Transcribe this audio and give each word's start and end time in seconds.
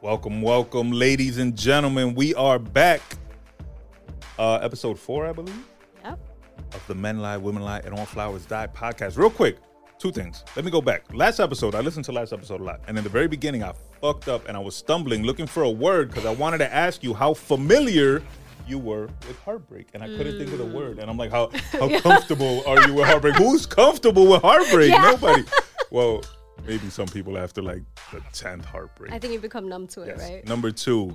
Welcome, 0.00 0.42
welcome, 0.42 0.92
ladies 0.92 1.38
and 1.38 1.56
gentlemen. 1.56 2.14
We 2.14 2.34
are 2.34 2.58
back. 2.58 3.00
Uh, 4.38 4.54
episode 4.62 4.98
four, 4.98 5.26
I 5.26 5.32
believe, 5.32 5.64
Yep. 6.04 6.18
of 6.74 6.86
the 6.86 6.94
Men 6.94 7.18
Lie, 7.20 7.36
Women 7.38 7.64
Lie, 7.64 7.80
and 7.80 7.92
All 7.98 8.06
Flowers 8.06 8.46
Die 8.46 8.66
podcast. 8.68 9.18
Real 9.18 9.30
quick, 9.30 9.56
two 9.98 10.12
things. 10.12 10.44
Let 10.54 10.64
me 10.64 10.70
go 10.70 10.80
back. 10.80 11.02
Last 11.12 11.40
episode, 11.40 11.74
I 11.74 11.80
listened 11.80 12.04
to 12.04 12.12
last 12.12 12.32
episode 12.32 12.60
a 12.60 12.64
lot, 12.64 12.80
and 12.86 12.96
in 12.96 13.02
the 13.02 13.10
very 13.10 13.26
beginning, 13.26 13.64
I 13.64 13.72
fucked 14.00 14.28
up 14.28 14.46
and 14.46 14.56
I 14.56 14.60
was 14.60 14.76
stumbling 14.76 15.24
looking 15.24 15.48
for 15.48 15.64
a 15.64 15.70
word 15.70 16.08
because 16.10 16.24
I 16.24 16.30
wanted 16.32 16.58
to 16.58 16.72
ask 16.72 17.02
you 17.02 17.12
how 17.14 17.34
familiar 17.34 18.22
you 18.68 18.78
were 18.78 19.06
with 19.26 19.38
heartbreak, 19.44 19.88
and 19.94 20.02
I 20.04 20.06
couldn't 20.06 20.38
think 20.38 20.52
of 20.52 20.58
the 20.58 20.64
word. 20.78 21.00
And 21.00 21.10
I'm 21.10 21.16
like, 21.16 21.32
how 21.32 21.50
how 21.72 21.98
comfortable 22.00 22.62
are 22.68 22.86
you 22.86 22.94
with 22.94 23.06
heartbreak? 23.06 23.34
Who's 23.34 23.66
comfortable 23.66 24.28
with 24.30 24.42
heartbreak? 24.42 24.90
Yeah. 24.90 25.02
Nobody. 25.02 25.42
Well, 25.90 26.22
maybe 26.66 26.88
some 26.90 27.06
people 27.08 27.38
after 27.38 27.62
like 27.62 27.82
the 28.12 28.20
tenth 28.32 28.64
heartbreak. 28.64 29.12
I 29.12 29.18
think 29.18 29.32
you 29.32 29.40
become 29.40 29.68
numb 29.68 29.86
to 29.88 30.02
it, 30.02 30.08
Yes. 30.08 30.20
right? 30.20 30.46
Number 30.46 30.70
two, 30.70 31.14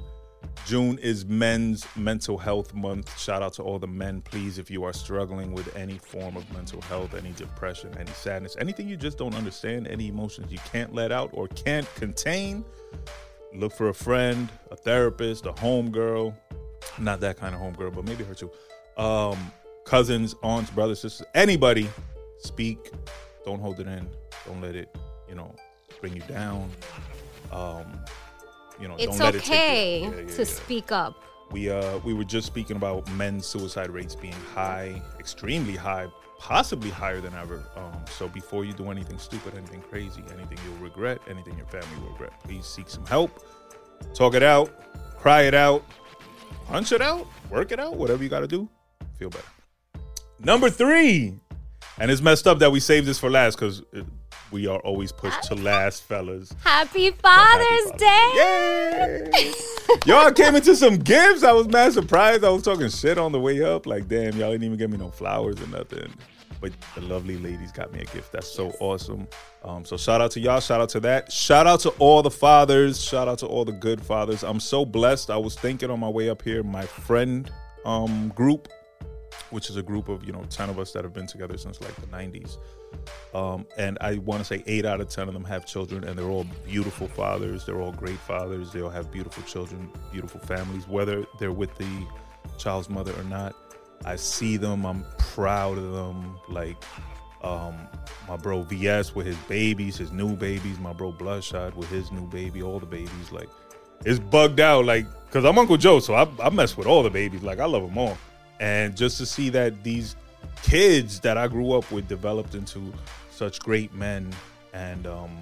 June 0.66 0.98
is 1.00 1.26
Men's 1.26 1.86
Mental 1.96 2.38
Health 2.38 2.74
Month. 2.74 3.18
Shout 3.18 3.42
out 3.42 3.54
to 3.54 3.64
all 3.64 3.80
the 3.80 3.88
men. 3.88 4.22
Please, 4.22 4.58
if 4.58 4.70
you 4.70 4.84
are 4.84 4.92
struggling 4.94 5.54
with 5.54 5.74
any 5.76 5.98
form 5.98 6.36
of 6.36 6.52
mental 6.52 6.82
health, 6.82 7.14
any 7.14 7.32
depression, 7.32 7.96
any 7.98 8.12
sadness, 8.12 8.56
anything 8.60 8.88
you 8.90 8.98
just 8.98 9.18
don't 9.18 9.36
understand, 9.36 9.88
any 9.88 10.08
emotions 10.10 10.52
you 10.52 10.60
can't 10.72 10.94
let 10.94 11.12
out 11.12 11.30
or 11.34 11.48
can't 11.50 11.88
contain, 11.96 12.66
look 13.54 13.72
for 13.74 13.90
a 13.90 13.94
friend, 13.94 14.50
a 14.72 14.76
therapist, 14.76 15.46
a 15.46 15.54
homegirl. 15.54 16.36
Not 17.00 17.22
that 17.22 17.38
kind 17.38 17.56
of 17.56 17.62
homegirl, 17.62 17.96
but 17.96 18.04
maybe 18.06 18.24
her 18.26 18.34
too. 18.36 18.52
Um, 18.98 19.52
cousins, 19.86 20.36
aunts, 20.44 20.70
brothers, 20.72 21.00
sisters, 21.00 21.26
anybody. 21.34 21.90
Speak. 22.40 22.92
Don't 23.46 23.60
hold 23.60 23.80
it 23.80 23.88
in. 23.88 24.10
Don't 24.46 24.62
let 24.62 24.76
it, 24.76 24.94
you 25.28 25.36
know, 25.36 25.54
bring 26.02 26.16
you 26.16 26.22
down. 26.24 26.70
Um, 27.52 27.86
you 28.80 28.88
know, 28.88 28.96
It's 28.96 29.18
don't 29.18 29.20
let 29.20 29.36
it 29.36 29.44
okay 29.44 30.02
Yeah, 30.02 30.10
yeah, 30.22 30.36
to 30.36 30.46
speak 30.46 30.92
up. 30.92 31.16
We 31.52 31.70
uh 31.70 32.00
we 32.00 32.14
were 32.14 32.24
just 32.24 32.48
speaking 32.48 32.78
about 32.78 33.10
men's 33.12 33.46
suicide 33.46 33.90
rates 33.90 34.16
being 34.16 34.36
high, 34.56 35.02
extremely 35.20 35.76
high, 35.76 36.08
possibly 36.40 36.90
higher 36.90 37.22
than 37.22 37.34
ever. 37.36 37.64
Um, 37.76 38.04
so 38.10 38.28
before 38.28 38.66
you 38.66 38.74
do 38.74 38.90
anything 38.90 39.20
stupid, 39.20 39.56
anything 39.56 39.82
crazy, 39.82 40.24
anything 40.34 40.58
you'll 40.66 40.84
regret, 40.84 41.20
anything 41.30 41.56
your 41.58 41.68
family 41.68 41.96
will 42.02 42.12
regret, 42.12 42.34
please 42.44 42.66
seek 42.66 42.90
some 42.90 43.06
help. 43.06 43.46
Talk 44.14 44.34
it 44.34 44.44
out, 44.44 44.72
cry 45.18 45.44
it 45.44 45.54
out, 45.54 45.86
punch 46.66 46.92
it 46.92 47.02
out, 47.02 47.28
work 47.50 47.72
it 47.72 47.80
out, 47.80 47.96
whatever 47.96 48.24
you 48.24 48.30
got 48.30 48.42
to 48.42 48.48
do. 48.48 48.68
Feel 49.18 49.30
better. 49.30 49.46
Number 50.40 50.70
three, 50.70 51.40
and 52.00 52.12
it's 52.12 52.22
messed 52.22 52.48
up 52.48 52.60
that 52.60 52.72
we 52.72 52.80
saved 52.80 53.06
this 53.08 53.20
for 53.20 53.30
last 53.30 53.56
because 53.56 53.84
we 54.54 54.68
are 54.68 54.80
always 54.82 55.12
pushed 55.12 55.42
to 55.44 55.56
last, 55.56 56.04
fellas. 56.04 56.54
Happy 56.64 57.10
Father's 57.10 57.92
Day! 57.98 58.32
Yay! 58.36 59.54
y'all 60.06 60.32
came 60.32 60.56
into 60.56 60.76
some 60.76 60.98
gifts. 60.98 61.44
I 61.44 61.52
was 61.52 61.68
mad 61.68 61.92
surprised. 61.94 62.44
I 62.44 62.50
was 62.50 62.62
talking 62.62 62.88
shit 62.90 63.18
on 63.18 63.32
the 63.32 63.40
way 63.40 63.64
up. 63.64 63.88
Like, 63.88 64.08
damn, 64.08 64.38
y'all 64.38 64.52
didn't 64.52 64.64
even 64.64 64.78
give 64.78 64.92
me 64.92 64.98
no 64.98 65.10
flowers 65.10 65.60
or 65.60 65.68
nothing. 65.68 66.14
But 66.62 66.72
the 66.94 67.02
lovely 67.02 67.38
ladies 67.38 67.72
got 67.72 67.92
me 67.92 68.02
a 68.02 68.06
gift. 68.06 68.32
That's 68.32 68.48
so 68.48 68.72
awesome. 68.80 69.28
Um, 69.64 69.84
so 69.86 69.98
shout 69.98 70.22
out 70.22 70.30
to 70.32 70.40
y'all. 70.40 70.60
Shout 70.60 70.80
out 70.80 70.90
to 70.90 71.00
that. 71.00 71.32
Shout 71.32 71.66
out 71.66 71.80
to 71.82 71.90
all 71.98 72.22
the 72.22 72.32
fathers. 72.32 73.04
Shout 73.04 73.28
out 73.28 73.40
to 73.40 73.48
all 73.48 73.66
the 73.66 73.72
good 73.72 74.02
fathers. 74.02 74.44
I'm 74.44 74.60
so 74.60 74.86
blessed. 74.86 75.32
I 75.32 75.38
was 75.38 75.56
thinking 75.56 75.90
on 75.90 76.00
my 76.00 76.10
way 76.10 76.30
up 76.30 76.44
here, 76.44 76.62
my 76.62 76.86
friend 76.86 77.50
um, 77.86 78.30
group, 78.36 78.70
which 79.54 79.70
is 79.70 79.78
a 79.78 79.84
group 79.84 80.10
of 80.10 80.26
you 80.26 80.34
know 80.34 80.44
10 80.50 80.70
of 80.70 80.80
us 80.80 80.92
that 80.92 81.04
have 81.04 81.14
been 81.14 81.28
together 81.28 81.58
since 81.58 81.80
like 81.80 81.96
the 81.96 82.08
90s 82.08 82.58
um, 83.34 83.66
and 83.78 83.98
i 84.02 84.18
want 84.18 84.40
to 84.40 84.46
say 84.46 84.64
8 84.66 84.86
out 84.86 85.00
of 85.00 85.10
10 85.10 85.28
of 85.28 85.34
them 85.34 85.44
have 85.44 85.66
children 85.66 86.04
and 86.04 86.18
they're 86.18 86.26
all 86.26 86.46
beautiful 86.66 87.08
fathers. 87.08 87.66
They're 87.66 87.82
all 87.82 87.92
great 87.92 88.20
fathers. 88.20 88.72
They 88.72 88.82
all 88.82 88.90
have 88.90 89.12
beautiful 89.12 89.44
children 89.44 89.92
beautiful 90.12 90.40
families. 90.42 90.88
Whether 90.88 91.26
they're 91.40 91.52
with 91.52 91.76
the 91.78 92.08
child's 92.58 92.90
mother 92.90 93.14
or 93.18 93.24
not 93.24 93.56
i 94.06 94.16
see 94.16 94.58
them. 94.58 94.86
I'm 94.86 95.06
proud 95.18 95.78
of 95.78 95.94
them. 95.94 96.38
Like 96.50 96.84
um, 97.42 97.76
my 98.28 98.38
bro 98.38 98.62
vs 98.64 99.16
with 99.16 99.26
his 99.26 99.38
babies 99.48 99.98
his 99.98 100.12
new 100.12 100.36
babies. 100.36 100.80
My 100.80 100.94
bro 100.94 101.12
bloodshot 101.12 101.76
with 101.76 101.90
his 101.90 102.12
new 102.12 102.28
baby. 102.28 102.62
All 102.62 102.80
the 102.80 102.86
babies 102.86 103.32
like 103.32 103.50
it's 104.06 104.20
bugged 104.20 104.60
out 104.60 104.84
like 104.84 105.06
because 105.28 105.46
i'm 105.46 105.58
uncle 105.58 105.78
joe 105.78 105.98
so 106.02 106.14
I, 106.14 106.28
I 106.44 106.50
mess 106.50 106.76
with 106.76 106.88
all 106.88 107.04
the 107.04 107.10
babies. 107.10 107.44
Like 107.44 107.60
i 107.60 107.66
love 107.66 107.84
them 107.84 107.98
all 107.98 108.18
and 108.60 108.96
just 108.96 109.18
to 109.18 109.26
see 109.26 109.50
that 109.50 109.84
these 109.84 110.16
kids 110.62 111.20
that 111.20 111.38
i 111.38 111.48
grew 111.48 111.72
up 111.74 111.90
with 111.92 112.08
developed 112.08 112.56
into 112.56 112.94
such 113.32 113.60
great 113.60 113.94
men 113.94 114.32
and 114.74 115.06
um 115.08 115.38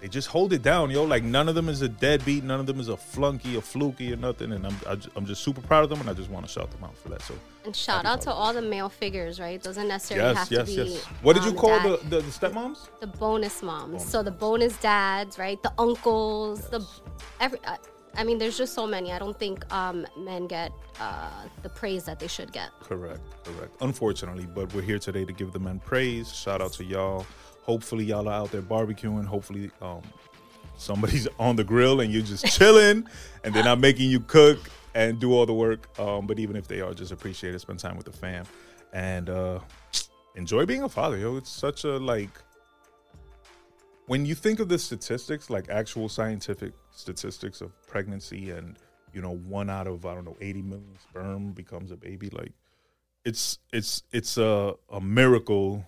they 0.00 0.08
just 0.08 0.28
hold 0.28 0.52
it 0.52 0.62
down 0.62 0.90
yo 0.90 1.02
like 1.04 1.22
none 1.22 1.48
of 1.48 1.54
them 1.54 1.68
is 1.68 1.80
a 1.82 1.88
deadbeat 1.88 2.44
none 2.44 2.60
of 2.60 2.66
them 2.66 2.78
is 2.78 2.88
a 2.88 2.96
flunky 2.96 3.56
a 3.56 3.60
fluky 3.60 4.12
or 4.12 4.16
nothing 4.16 4.52
and 4.52 4.66
i'm, 4.66 4.76
I, 4.86 4.96
ju- 4.96 5.10
I'm 5.16 5.24
just 5.24 5.42
super 5.42 5.62
proud 5.62 5.84
of 5.84 5.90
them 5.90 6.00
and 6.00 6.10
i 6.10 6.12
just 6.12 6.28
want 6.30 6.44
to 6.46 6.52
shout 6.52 6.70
them 6.70 6.84
out 6.84 6.96
for 6.98 7.08
that 7.08 7.22
so 7.22 7.34
And 7.64 7.74
shout 7.74 8.04
out 8.04 8.20
to 8.22 8.30
all 8.30 8.52
the 8.52 8.62
male 8.62 8.88
figures, 8.88 9.40
right? 9.40 9.60
Doesn't 9.60 9.88
necessarily 9.88 10.28
yes 10.34 10.38
have 10.38 10.52
yes 10.52 10.68
to 10.74 10.84
be. 10.84 10.90
yes 10.92 11.04
what 11.22 11.34
did 11.36 11.44
you 11.44 11.50
um, 11.50 11.56
call 11.56 11.80
the, 11.80 11.96
the 12.10 12.16
the 12.20 12.30
stepmoms 12.30 12.88
the 13.00 13.06
bonus 13.08 13.62
moms. 13.62 13.90
Bonus 13.92 14.08
so 14.10 14.22
the 14.22 14.30
bonus 14.30 14.76
dads, 14.76 15.36
right? 15.38 15.60
The 15.62 15.72
uncles, 15.78 16.68
the 16.68 16.80
every. 17.40 17.58
I, 17.66 17.78
I 18.16 18.24
mean, 18.24 18.38
there's 18.38 18.56
just 18.56 18.72
so 18.72 18.86
many. 18.86 19.12
I 19.12 19.18
don't 19.18 19.38
think 19.38 19.70
um, 19.72 20.06
men 20.16 20.46
get 20.46 20.72
uh, 20.98 21.30
the 21.62 21.68
praise 21.68 22.04
that 22.04 22.18
they 22.18 22.26
should 22.26 22.52
get. 22.52 22.70
Correct, 22.80 23.20
correct. 23.44 23.76
Unfortunately, 23.80 24.46
but 24.46 24.72
we're 24.74 24.82
here 24.82 24.98
today 24.98 25.24
to 25.24 25.32
give 25.32 25.52
the 25.52 25.58
men 25.58 25.80
praise. 25.80 26.34
Shout 26.34 26.62
out 26.62 26.72
to 26.74 26.84
y'all. 26.84 27.26
Hopefully, 27.62 28.04
y'all 28.04 28.28
are 28.28 28.32
out 28.32 28.52
there 28.52 28.62
barbecuing. 28.62 29.26
Hopefully, 29.26 29.70
um, 29.82 30.02
somebody's 30.78 31.28
on 31.38 31.56
the 31.56 31.64
grill 31.64 32.00
and 32.00 32.12
you're 32.12 32.22
just 32.22 32.46
chilling, 32.58 33.06
and 33.44 33.54
they're 33.54 33.64
not 33.64 33.80
making 33.80 34.10
you 34.10 34.20
cook 34.20 34.58
and 34.94 35.20
do 35.20 35.34
all 35.34 35.44
the 35.44 35.54
work. 35.54 35.88
Um, 36.00 36.26
but 36.26 36.38
even 36.38 36.56
if 36.56 36.66
they 36.66 36.80
are, 36.80 36.94
just 36.94 37.12
appreciate 37.12 37.54
it. 37.54 37.58
Spend 37.60 37.78
time 37.78 37.96
with 37.96 38.06
the 38.06 38.12
fam, 38.12 38.46
and 38.94 39.28
uh, 39.28 39.60
enjoy 40.36 40.64
being 40.64 40.82
a 40.82 40.88
father. 40.88 41.18
Yo, 41.18 41.36
it's 41.36 41.50
such 41.50 41.84
a 41.84 41.98
like. 41.98 42.30
When 44.06 44.24
you 44.24 44.36
think 44.36 44.60
of 44.60 44.68
the 44.68 44.78
statistics, 44.78 45.50
like 45.50 45.68
actual 45.68 46.08
scientific 46.08 46.72
statistics 46.98 47.60
of 47.60 47.70
pregnancy, 47.86 48.50
and 48.50 48.76
you 49.12 49.20
know, 49.22 49.34
one 49.36 49.70
out 49.70 49.86
of 49.86 50.04
I 50.06 50.14
don't 50.14 50.24
know, 50.24 50.36
eighty 50.40 50.62
million 50.62 50.96
sperm 51.08 51.52
becomes 51.52 51.90
a 51.90 51.96
baby, 51.96 52.30
like 52.30 52.52
it's 53.24 53.58
it's 53.72 54.02
it's 54.12 54.36
a 54.38 54.74
a 54.90 55.00
miracle 55.00 55.84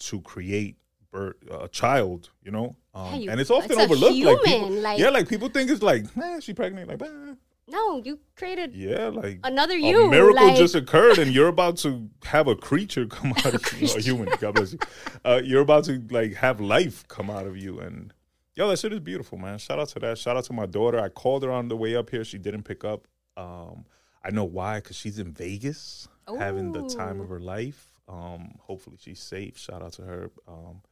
to 0.00 0.20
create 0.22 0.76
birth, 1.10 1.36
a 1.50 1.68
child, 1.68 2.30
you 2.42 2.50
know, 2.50 2.74
um, 2.94 3.06
Yeah, 3.06 3.16
you- 3.16 3.30
and 3.30 3.40
it's 3.40 3.50
often 3.50 3.72
it's 3.72 3.80
a 3.80 3.84
overlooked. 3.84 4.16
like, 4.24 4.42
people, 4.44 4.70
like- 4.70 4.98
yeah, 4.98 5.10
like 5.10 5.28
people 5.28 5.48
think 5.48 5.70
it's 5.70 5.82
like, 5.82 6.16
man, 6.16 6.40
she 6.40 6.52
pregnant, 6.52 6.88
like, 6.88 7.00
eh. 7.02 7.34
No, 7.66 7.96
you 8.04 8.18
created 8.36 8.74
yeah, 8.74 9.08
like 9.08 9.40
another 9.42 9.74
a 9.74 9.78
you. 9.78 10.10
miracle 10.10 10.46
like, 10.48 10.56
just 10.56 10.74
occurred, 10.74 11.18
and 11.18 11.32
you're 11.32 11.48
about 11.48 11.78
to 11.78 12.10
have 12.24 12.46
a 12.46 12.54
creature 12.54 13.06
come 13.16 13.32
out 13.38 13.54
of 13.54 13.80
you, 13.80 13.88
a 13.96 14.00
human. 14.02 14.28
God 14.38 14.54
bless 14.56 14.72
you. 14.74 14.78
Uh, 15.24 15.40
you're 15.42 15.62
about 15.62 15.84
to 15.84 16.02
like 16.10 16.34
have 16.34 16.60
life 16.60 17.08
come 17.08 17.30
out 17.30 17.46
of 17.46 17.56
you, 17.56 17.78
and 17.80 18.12
yo, 18.54 18.68
that 18.68 18.78
shit 18.78 18.92
is 18.92 19.00
beautiful, 19.00 19.38
man. 19.38 19.58
Shout 19.58 19.78
out 19.78 19.88
to 19.88 19.98
that. 20.00 20.18
Shout 20.18 20.36
out 20.36 20.44
to 20.44 20.52
my 20.52 20.66
daughter. 20.66 21.00
I 21.00 21.08
called 21.08 21.42
her 21.42 21.52
on 21.52 21.68
the 21.68 21.76
way 21.76 21.96
up 21.96 22.10
here. 22.10 22.24
She 22.24 22.38
didn't 22.38 22.62
pick 22.62 22.84
up. 22.84 23.06
Um, 23.36 23.84
I 24.24 24.30
know 24.30 24.44
why, 24.44 24.76
because 24.76 24.96
she's 24.96 25.18
in 25.18 25.32
Vegas 25.32 26.08
having 26.38 26.72
the 26.72 26.88
time 26.88 27.20
of 27.20 27.28
her 27.28 27.40
life. 27.40 27.92
Um, 28.08 28.54
hopefully 28.60 28.96
she's 28.98 29.20
safe. 29.20 29.58
Shout 29.58 29.82
out 29.82 29.92
to 29.94 30.02
her. 30.02 30.30
Um, 30.48 30.82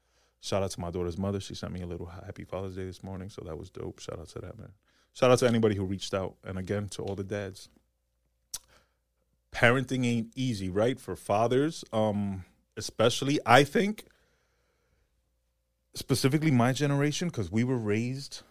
shout 0.40 0.62
out 0.62 0.70
to 0.72 0.80
my 0.80 0.90
daughter's 0.90 1.18
mother. 1.18 1.40
She 1.40 1.54
sent 1.54 1.72
me 1.72 1.82
a 1.82 1.86
little 1.86 2.06
happy 2.06 2.44
Father's 2.44 2.76
Day 2.76 2.84
this 2.84 3.02
morning, 3.02 3.28
so 3.28 3.42
that 3.46 3.56
was 3.56 3.70
dope. 3.70 4.00
Shout 4.00 4.18
out 4.18 4.28
to 4.30 4.40
that 4.40 4.58
man. 4.58 4.72
Shout 5.14 5.30
out 5.30 5.38
to 5.40 5.46
anybody 5.46 5.74
who 5.74 5.84
reached 5.84 6.14
out, 6.14 6.36
and 6.44 6.58
again 6.58 6.88
to 6.90 7.02
all 7.02 7.14
the 7.14 7.24
dads. 7.24 7.68
Parenting 9.52 10.06
ain't 10.06 10.32
easy, 10.34 10.70
right? 10.70 10.98
For 10.98 11.14
fathers, 11.14 11.84
um, 11.92 12.44
especially. 12.76 13.38
I 13.44 13.64
think, 13.64 14.06
specifically 15.94 16.50
my 16.50 16.72
generation, 16.72 17.28
because 17.28 17.50
we 17.50 17.64
were 17.64 17.78
raised 17.78 18.42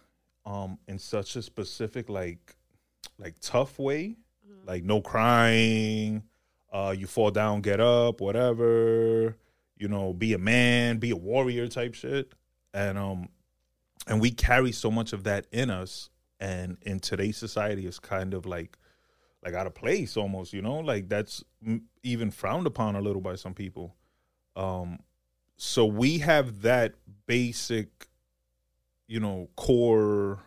um, 0.44 0.78
in 0.88 0.98
such 0.98 1.36
a 1.36 1.42
specific, 1.42 2.08
like, 2.08 2.56
like 3.18 3.34
tough 3.40 3.78
way, 3.78 4.16
like 4.66 4.84
no 4.84 5.00
crying, 5.00 6.22
uh, 6.72 6.94
you 6.96 7.06
fall 7.06 7.30
down, 7.30 7.60
get 7.60 7.80
up, 7.80 8.20
whatever. 8.20 9.36
You 9.76 9.88
know, 9.88 10.12
be 10.12 10.32
a 10.32 10.38
man, 10.38 10.98
be 10.98 11.10
a 11.10 11.16
warrior 11.16 11.66
type 11.66 11.94
shit, 11.94 12.32
and 12.72 12.96
um, 12.96 13.28
and 14.06 14.20
we 14.20 14.30
carry 14.30 14.72
so 14.72 14.90
much 14.90 15.12
of 15.12 15.24
that 15.24 15.46
in 15.52 15.70
us 15.70 16.10
and 16.40 16.76
in 16.82 16.98
today's 16.98 17.36
society 17.36 17.86
it's 17.86 18.00
kind 18.00 18.34
of 18.34 18.46
like 18.46 18.76
like 19.44 19.54
out 19.54 19.66
of 19.66 19.74
place 19.74 20.16
almost 20.16 20.52
you 20.52 20.62
know? 20.62 20.80
Like 20.80 21.08
that's 21.08 21.42
m- 21.64 21.84
even 22.02 22.30
frowned 22.30 22.66
upon 22.66 22.96
a 22.96 23.00
little 23.00 23.22
by 23.22 23.36
some 23.36 23.54
people. 23.54 23.94
Um 24.56 24.98
so 25.64 25.86
we 25.86 26.18
have 26.18 26.62
that 26.62 26.94
basic 27.26 28.08
you 29.06 29.20
know 29.20 29.48
core 29.54 30.40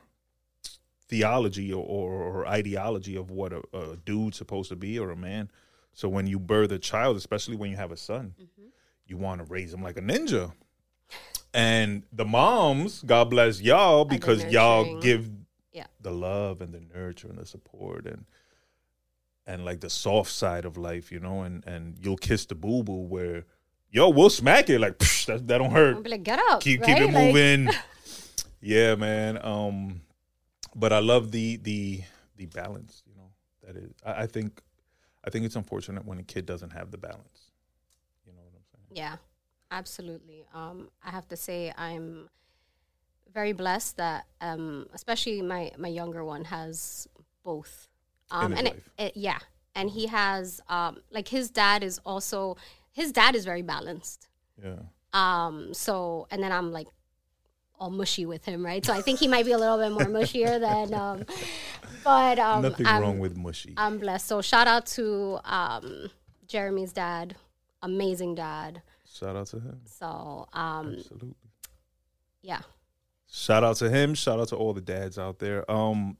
theology 1.07 1.71
or, 1.71 1.83
or, 1.85 2.12
or 2.23 2.47
ideology 2.47 3.15
of 3.15 3.31
what 3.31 3.53
a, 3.53 3.62
a 3.73 3.95
dude's 4.06 4.38
supposed 4.38 4.67
to 4.69 4.75
be 4.75 5.00
or 5.00 5.12
a 5.12 5.15
man 5.15 5.50
so 5.94 6.09
when 6.09 6.27
you 6.27 6.38
birth 6.38 6.71
a 6.71 6.79
child 6.79 7.15
especially 7.15 7.56
when 7.56 7.69
you 7.71 7.77
have 7.77 7.91
a 7.94 7.97
son 7.97 8.33
Mhm. 8.39 8.67
you 9.07 9.15
want 9.17 9.39
to 9.39 9.45
raise 9.45 9.73
him 9.73 9.81
like 9.81 9.97
a 9.97 10.01
ninja 10.01 10.51
and 11.53 12.03
the 12.12 12.25
moms 12.25 13.01
god 13.03 13.29
bless 13.29 13.62
y'all 13.62 14.03
because 14.03 14.44
y'all 14.51 15.00
give 15.01 15.29
Yeah. 15.71 15.88
the 16.01 16.12
love 16.12 16.59
and 16.62 16.73
the 16.73 16.81
nurture 16.94 17.29
and 17.29 17.38
the 17.38 17.45
support 17.45 18.06
and 18.06 18.25
and 19.47 19.63
like 19.63 19.79
the 19.79 19.91
soft 19.91 20.31
side 20.31 20.65
of 20.65 20.75
life, 20.75 21.12
you 21.12 21.19
know, 21.19 21.44
and 21.44 21.63
and 21.67 22.00
you'll 22.01 22.17
kiss 22.17 22.47
the 22.47 22.56
boo 22.56 22.81
boo 22.81 23.03
where 23.03 23.45
yo 23.95 24.09
we'll 24.09 24.30
smack 24.30 24.69
it 24.69 24.80
like 24.80 24.97
Psh, 25.00 25.25
that 25.27 25.47
that 25.47 25.57
don't 25.59 25.71
hurt 25.71 25.95
I'll 25.95 26.01
be 26.01 26.09
like, 26.09 26.24
get 26.24 26.39
up. 26.50 26.59
keep 26.62 26.81
right? 26.81 26.97
keep 26.97 27.09
it 27.09 27.13
Like, 27.13 27.33
moving. 27.33 27.69
yeah, 28.62 28.95
man. 28.95 29.39
Um, 29.44 30.01
but 30.75 30.92
I 30.92 31.00
love 31.00 31.31
the 31.31 31.57
the 31.57 32.01
the 32.36 32.45
balance. 32.47 33.03
You 33.07 33.15
know, 33.15 33.30
that 33.65 33.75
is. 33.77 33.92
I, 34.06 34.24
I 34.24 34.27
think, 34.27 34.62
I 35.24 35.30
think 35.30 35.45
it's 35.45 35.56
unfortunate 35.56 36.06
when 36.06 36.19
a 36.19 36.24
kid 36.24 36.45
doesn't 36.45 36.71
have 36.71 36.92
the 36.92 36.97
balance. 36.97 37.51
You 38.25 38.33
know 38.33 38.42
what 38.44 38.53
I'm 38.57 38.65
saying? 38.74 38.88
Yeah, 38.92 39.15
absolutely. 39.71 40.45
Um, 40.53 40.89
I 41.01 41.12
have 41.12 41.27
to 41.30 41.38
say 41.38 41.74
I'm 41.77 42.30
very 43.33 43.53
blessed 43.53 43.95
that, 43.98 44.25
um, 44.41 44.88
especially 44.94 45.41
my 45.41 45.71
my 45.77 45.88
younger 45.88 46.24
one 46.25 46.44
has 46.45 47.07
both. 47.44 47.88
Um, 48.31 48.53
and 48.53 48.68
it, 48.68 48.83
it, 48.98 49.13
yeah, 49.15 49.38
and 49.75 49.89
he 49.89 50.07
has 50.07 50.59
um, 50.68 50.98
like 51.12 51.27
his 51.30 51.50
dad 51.50 51.83
is 51.83 52.00
also 52.06 52.57
his 52.95 53.12
dad 53.12 53.36
is 53.36 53.45
very 53.45 53.62
balanced. 53.62 54.27
Yeah. 54.63 54.80
Um, 55.13 55.74
so 55.74 56.27
and 56.31 56.42
then 56.42 56.51
I'm 56.51 56.71
like 56.71 56.88
all 57.77 57.89
mushy 57.89 58.25
with 58.25 58.45
him, 58.45 58.65
right? 58.65 58.86
So 58.86 58.94
I 58.94 59.01
think 59.01 59.19
he 59.19 59.27
might 59.27 59.45
be 59.45 59.51
a 59.51 59.57
little 59.57 59.77
bit 59.77 59.92
more 59.92 60.07
mushier 60.07 60.59
than. 60.68 60.94
Um, 60.94 61.25
but 62.03 62.39
um, 62.39 62.62
Nothing 62.62 62.88
I'm, 62.88 63.01
wrong 63.01 63.19
with 63.19 63.36
mushy. 63.38 63.74
I'm 63.75 63.97
blessed. 64.00 64.25
So 64.27 64.42
shout 64.42 64.68
out 64.68 64.86
to 64.97 65.39
um, 65.44 66.09
Jeremy's 66.47 66.94
dad, 66.94 67.36
amazing 67.81 68.36
dad. 68.36 68.81
Shout 69.13 69.36
out 69.36 69.48
to 69.48 69.57
him. 69.57 69.81
So 69.86 70.48
um, 70.53 70.95
Absolutely. 70.98 71.36
yeah, 72.41 72.62
Shout 73.38 73.65
out 73.65 73.75
to 73.77 73.89
him. 73.89 74.13
Shout 74.13 74.39
out 74.39 74.48
to 74.50 74.56
all 74.56 74.74
the 74.74 74.80
dads 74.80 75.19
out 75.19 75.39
there. 75.39 75.69
Um, 75.69 76.15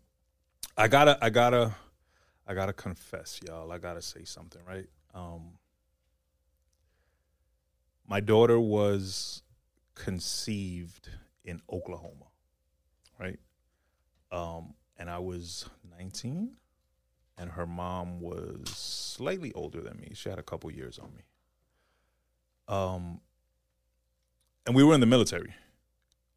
I 0.78 0.89
gotta, 0.89 1.18
I 1.21 1.30
gotta, 1.30 1.74
I 2.45 2.54
gotta 2.54 2.74
confess, 2.74 3.39
y'all. 3.48 3.71
I 3.71 3.78
gotta 3.78 4.01
say 4.01 4.25
something, 4.25 4.62
right? 4.68 4.88
Um, 5.13 5.51
my 8.07 8.19
daughter 8.19 8.60
was 8.60 9.44
conceived 9.94 11.10
in 11.44 11.62
Oklahoma, 11.72 12.25
right? 13.19 13.40
Um, 14.31 14.74
and 14.98 15.10
I 15.10 15.19
was 15.19 15.69
19, 15.98 16.52
and 17.38 17.52
her 17.52 17.66
mom 17.66 18.19
was 18.19 18.69
slightly 18.69 19.52
older 19.54 19.81
than 19.81 20.00
me. 20.00 20.12
She 20.13 20.30
had 20.30 20.40
a 20.40 20.44
couple 20.44 20.72
years 20.72 21.00
on 21.00 21.13
me. 21.16 21.24
Um, 22.68 23.22
and 24.66 24.75
we 24.75 24.84
were 24.84 24.94
in 24.94 25.00
the 25.00 25.06
military. 25.06 25.54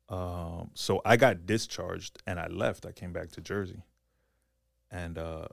Um, 0.09 0.70
so 0.75 1.00
I 1.05 1.17
got 1.17 1.47
discharged 1.47 2.23
and 2.26 2.41
I 2.41 2.47
left. 2.47 2.87
I 2.87 2.93
came 2.93 3.12
back 3.12 3.31
to 3.32 3.41
Jersey, 3.41 3.82
and 4.91 5.19
uh, 5.19 5.49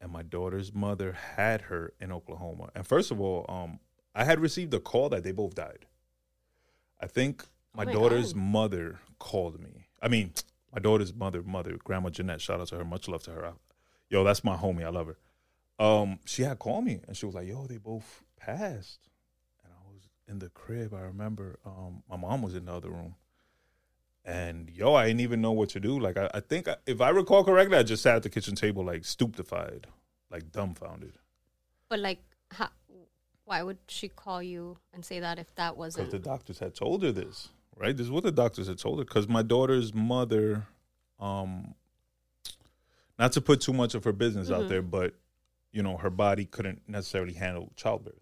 and 0.00 0.10
my 0.10 0.22
daughter's 0.22 0.72
mother 0.72 1.12
had 1.12 1.62
her 1.62 1.92
in 2.00 2.12
Oklahoma. 2.12 2.70
And 2.74 2.86
first 2.86 3.10
of 3.10 3.20
all, 3.20 3.44
um, 3.48 3.80
I 4.18 4.24
had 4.24 4.40
received 4.40 4.74
a 4.74 4.80
call 4.80 5.08
that 5.10 5.22
they 5.22 5.32
both 5.32 5.54
died. 5.54 5.86
I 7.00 7.06
think 7.06 7.44
my, 7.74 7.84
Oh 7.84 7.86
my 7.86 7.92
daughter's 7.92 8.32
God. 8.32 8.42
mother 8.42 8.98
called 9.18 9.60
me. 9.60 9.86
I 10.02 10.08
mean, 10.08 10.32
my 10.74 10.80
daughter's 10.80 11.14
mother, 11.14 11.42
mother, 11.42 11.76
Grandma 11.84 12.10
Jeanette. 12.10 12.40
Shout 12.40 12.60
out 12.60 12.68
to 12.68 12.76
her. 12.78 12.84
Much 12.84 13.08
love 13.08 13.22
to 13.24 13.30
her. 13.30 13.46
I, 13.46 13.52
yo, 14.10 14.24
that's 14.24 14.42
my 14.42 14.56
homie. 14.56 14.84
I 14.84 14.88
love 14.90 15.06
her. 15.06 15.16
Um, 15.84 16.18
she 16.24 16.42
had 16.42 16.58
called 16.58 16.84
me 16.84 17.00
and 17.06 17.16
she 17.16 17.24
was 17.26 17.34
like, 17.36 17.46
"Yo, 17.46 17.66
they 17.68 17.76
both 17.76 18.24
passed." 18.36 19.08
And 19.62 19.72
I 19.72 19.92
was 19.92 20.08
in 20.26 20.40
the 20.40 20.48
crib. 20.48 20.92
I 20.92 21.02
remember 21.02 21.58
um, 21.64 22.02
my 22.10 22.16
mom 22.16 22.42
was 22.42 22.56
in 22.56 22.64
the 22.64 22.72
other 22.74 22.90
room. 22.90 23.14
And 24.24 24.68
yo, 24.70 24.94
I 24.94 25.06
didn't 25.06 25.20
even 25.20 25.40
know 25.40 25.52
what 25.52 25.68
to 25.70 25.80
do. 25.80 25.98
Like, 25.98 26.16
I, 26.16 26.28
I 26.34 26.40
think 26.40 26.66
I, 26.68 26.76
if 26.86 27.00
I 27.00 27.10
recall 27.10 27.44
correctly, 27.44 27.78
I 27.78 27.82
just 27.84 28.02
sat 28.02 28.16
at 28.16 28.22
the 28.24 28.28
kitchen 28.28 28.56
table, 28.56 28.84
like 28.84 29.04
stupefied, 29.04 29.86
like 30.30 30.50
dumbfounded. 30.52 31.12
but 31.88 32.00
like, 32.00 32.18
how, 32.50 32.68
why 33.48 33.62
would 33.62 33.78
she 33.88 34.08
call 34.08 34.42
you 34.42 34.76
and 34.92 35.02
say 35.02 35.20
that 35.20 35.38
if 35.38 35.54
that 35.54 35.76
wasn't? 35.76 36.10
Because 36.10 36.20
the 36.20 36.28
doctors 36.28 36.58
had 36.58 36.74
told 36.74 37.02
her 37.02 37.10
this, 37.10 37.48
right? 37.76 37.96
This 37.96 38.04
is 38.04 38.10
what 38.10 38.22
the 38.22 38.30
doctors 38.30 38.68
had 38.68 38.78
told 38.78 38.98
her. 38.98 39.06
Because 39.06 39.26
my 39.26 39.42
daughter's 39.42 39.94
mother, 39.94 40.66
um, 41.18 41.74
not 43.18 43.32
to 43.32 43.40
put 43.40 43.62
too 43.62 43.72
much 43.72 43.94
of 43.94 44.04
her 44.04 44.12
business 44.12 44.50
out 44.50 44.68
there, 44.68 44.82
but 44.82 45.14
you 45.72 45.82
know, 45.82 45.96
her 45.96 46.10
body 46.10 46.44
couldn't 46.44 46.82
necessarily 46.86 47.32
handle 47.32 47.72
childbirth. 47.74 48.20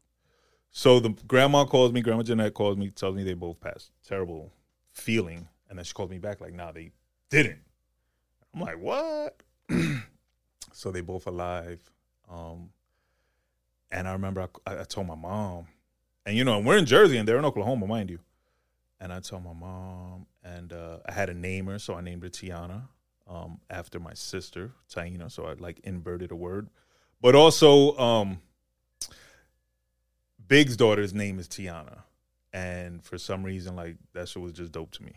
So 0.70 1.00
the 1.00 1.10
grandma 1.26 1.64
calls 1.64 1.92
me, 1.92 2.02
Grandma 2.02 2.22
Jeanette 2.22 2.54
calls 2.54 2.76
me, 2.76 2.90
tells 2.90 3.16
me 3.16 3.24
they 3.24 3.34
both 3.34 3.58
passed. 3.60 3.90
Terrible 4.06 4.52
feeling. 4.92 5.48
And 5.68 5.78
then 5.78 5.84
she 5.84 5.92
called 5.92 6.10
me 6.10 6.18
back 6.18 6.40
like, 6.40 6.52
nah, 6.52 6.70
they 6.70 6.92
didn't. 7.30 7.60
I'm 8.54 8.60
like, 8.60 8.78
what? 8.78 9.42
so 10.72 10.92
they 10.92 11.00
both 11.00 11.26
alive. 11.26 11.80
Um, 12.30 12.70
and 13.90 14.08
I 14.08 14.12
remember 14.12 14.48
I, 14.66 14.80
I 14.80 14.84
told 14.84 15.06
my 15.06 15.14
mom, 15.14 15.66
and 16.24 16.36
you 16.36 16.44
know, 16.44 16.58
and 16.58 16.66
we're 16.66 16.76
in 16.76 16.86
Jersey 16.86 17.18
and 17.18 17.26
they're 17.28 17.38
in 17.38 17.44
Oklahoma, 17.44 17.86
mind 17.86 18.10
you. 18.10 18.18
And 18.98 19.12
I 19.12 19.20
told 19.20 19.44
my 19.44 19.52
mom, 19.52 20.26
and 20.42 20.72
uh, 20.72 20.98
I 21.06 21.12
had 21.12 21.28
a 21.28 21.34
name 21.34 21.66
her, 21.66 21.78
so 21.78 21.94
I 21.94 22.00
named 22.00 22.22
her 22.22 22.30
Tiana 22.30 22.84
um, 23.28 23.60
after 23.68 24.00
my 24.00 24.14
sister 24.14 24.72
Taina. 24.92 25.30
So 25.30 25.46
I 25.46 25.52
like 25.54 25.80
inverted 25.80 26.30
a 26.30 26.36
word, 26.36 26.68
but 27.20 27.34
also 27.34 27.96
um, 27.98 28.40
Big's 30.48 30.76
daughter's 30.76 31.12
name 31.12 31.38
is 31.38 31.48
Tiana, 31.48 32.02
and 32.52 33.04
for 33.04 33.18
some 33.18 33.42
reason, 33.42 33.76
like 33.76 33.96
that 34.14 34.28
shit 34.28 34.42
was 34.42 34.52
just 34.52 34.72
dope 34.72 34.92
to 34.92 35.02
me. 35.02 35.12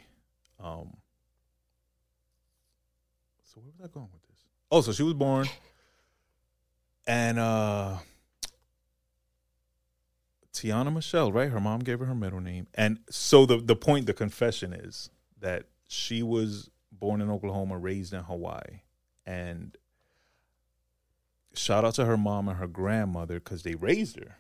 Um, 0.60 0.98
so 3.44 3.62
where 3.62 3.72
was 3.78 3.90
I 3.90 3.94
going 3.94 4.10
with 4.12 4.24
this? 4.28 4.44
Oh, 4.72 4.82
so 4.82 4.92
she 4.92 5.04
was 5.04 5.14
born, 5.14 5.48
and 7.08 7.40
uh, 7.40 7.98
Tiana 10.60 10.94
Michelle, 10.94 11.32
right? 11.32 11.50
Her 11.50 11.60
mom 11.60 11.80
gave 11.80 12.00
her 12.00 12.06
her 12.06 12.16
middle 12.16 12.42
name, 12.42 12.68
and 12.74 13.00
so 13.10 13.46
the 13.46 13.58
the 13.58 13.76
point, 13.76 14.06
the 14.06 14.14
confession 14.14 14.74
is 14.74 15.10
that 15.40 15.66
she 15.88 16.22
was 16.22 16.70
born 16.92 17.22
in 17.22 17.30
Oklahoma, 17.30 17.78
raised 17.78 18.14
in 18.14 18.24
Hawaii, 18.24 18.82
and 19.26 19.78
shout 21.54 21.86
out 21.86 21.96
to 21.96 22.06
her 22.06 22.18
mom 22.18 22.50
and 22.50 22.58
her 22.58 22.68
grandmother 22.68 23.36
because 23.36 23.64
they 23.64 23.76
raised 23.76 24.20
her. 24.20 24.38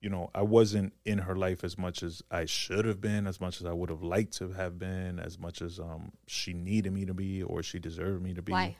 You 0.00 0.10
know, 0.10 0.30
I 0.32 0.42
wasn't 0.42 0.92
in 1.04 1.18
her 1.18 1.34
life 1.34 1.64
as 1.64 1.76
much 1.76 2.04
as 2.04 2.22
I 2.30 2.44
should 2.44 2.84
have 2.84 3.00
been, 3.00 3.26
as 3.26 3.40
much 3.40 3.60
as 3.60 3.66
I 3.66 3.72
would 3.72 3.90
have 3.90 4.02
liked 4.02 4.34
to 4.34 4.52
have 4.52 4.78
been, 4.78 5.18
as 5.18 5.40
much 5.40 5.60
as 5.60 5.80
um 5.80 6.12
she 6.28 6.52
needed 6.52 6.92
me 6.92 7.04
to 7.04 7.14
be 7.14 7.42
or 7.42 7.64
she 7.64 7.80
deserved 7.80 8.22
me 8.22 8.32
to 8.34 8.42
be 8.42 8.52
Why? 8.52 8.76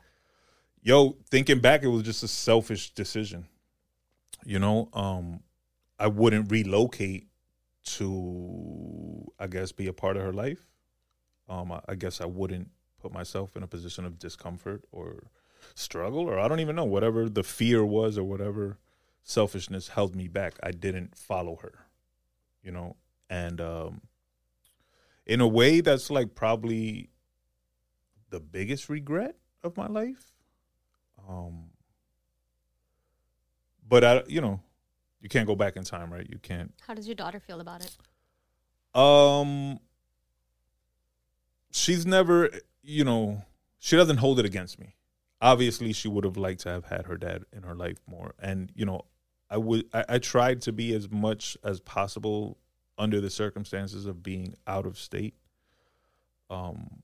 yo 0.83 1.17
thinking 1.29 1.59
back 1.59 1.83
it 1.83 1.89
was 1.89 2.03
just 2.03 2.23
a 2.23 2.29
selfish 2.29 2.91
decision 2.91 3.47
you 4.45 4.59
know 4.59 4.89
um 4.93 5.41
i 5.99 6.07
wouldn't 6.07 6.51
relocate 6.51 7.27
to 7.85 9.31
i 9.39 9.47
guess 9.47 9.73
be 9.73 9.87
a 9.87 9.93
part 9.93 10.17
of 10.17 10.23
her 10.23 10.33
life. 10.33 10.67
Um 11.49 11.73
i, 11.73 11.81
I 11.89 11.95
guess 11.95 12.21
i 12.21 12.27
wouldn't 12.27 12.71
put 13.01 13.13
myself 13.13 13.57
in 13.57 13.63
a 13.63 13.67
position 13.67 14.05
of 14.05 14.19
discomfort 14.19 14.85
or 14.93 15.25
struggle 15.75 16.21
or 16.21 16.39
i 16.39 16.49
don't 16.49 16.61
even 16.61 16.77
know 16.77 16.85
whatever 16.85 17.29
the 17.29 17.43
fear 17.43 17.85
was 17.85 18.19
or 18.19 18.25
whatever 18.25 18.79
selfishness 19.23 19.89
held 19.89 20.15
me 20.15 20.29
back 20.29 20.55
i 20.63 20.71
didn't 20.71 21.17
follow 21.17 21.57
her 21.57 21.87
you 22.63 22.73
know? 22.73 22.97
And 23.31 23.61
um 23.61 24.01
in 25.27 25.41
a 25.41 25.49
way 25.49 25.81
that's 25.81 26.11
like 26.11 26.35
probably 26.35 27.11
the 28.31 28.41
biggest 28.41 28.89
regret 28.89 29.37
of 29.63 29.77
my 29.77 29.87
life 29.87 30.33
um, 31.29 31.71
but 33.87 34.05
I, 34.05 34.23
you 34.27 34.41
know, 34.41 34.61
you 35.21 35.29
can't 35.29 35.47
go 35.47 35.57
back 35.57 35.77
in 35.77 35.85
time, 35.85 36.13
right? 36.13 36.27
You 36.29 36.39
can't. 36.39 36.73
How 36.87 36.95
does 36.95 37.07
your 37.07 37.15
daughter 37.15 37.41
feel 37.41 37.61
about 37.61 37.85
it? 37.85 37.97
Um, 38.99 39.81
she's 41.71 42.07
never, 42.07 42.51
you 42.83 43.05
know, 43.05 43.43
she 43.79 43.97
doesn't 43.97 44.19
hold 44.19 44.39
it 44.39 44.47
against 44.47 44.79
me. 44.79 44.95
Obviously, 45.41 45.93
she 45.93 46.09
would 46.09 46.25
have 46.25 46.37
liked 46.37 46.61
to 46.61 46.69
have 46.71 46.87
had 46.87 47.07
her 47.07 47.17
dad 47.17 47.45
in 47.53 47.63
her 47.63 47.75
life 47.75 47.99
more, 48.07 48.35
and 48.41 48.73
you 48.75 48.85
know, 48.85 49.03
I 49.49 49.57
would. 49.57 49.85
I, 49.93 50.05
I 50.09 50.19
tried 50.19 50.63
to 50.63 50.73
be 50.73 50.93
as 50.95 51.11
much 51.11 51.57
as 51.63 51.81
possible 51.81 52.59
under 52.99 53.21
the 53.21 53.31
circumstances 53.31 54.05
of 54.07 54.23
being 54.23 54.57
out 54.67 54.85
of 54.85 54.99
state. 54.99 55.35
Um, 56.51 57.03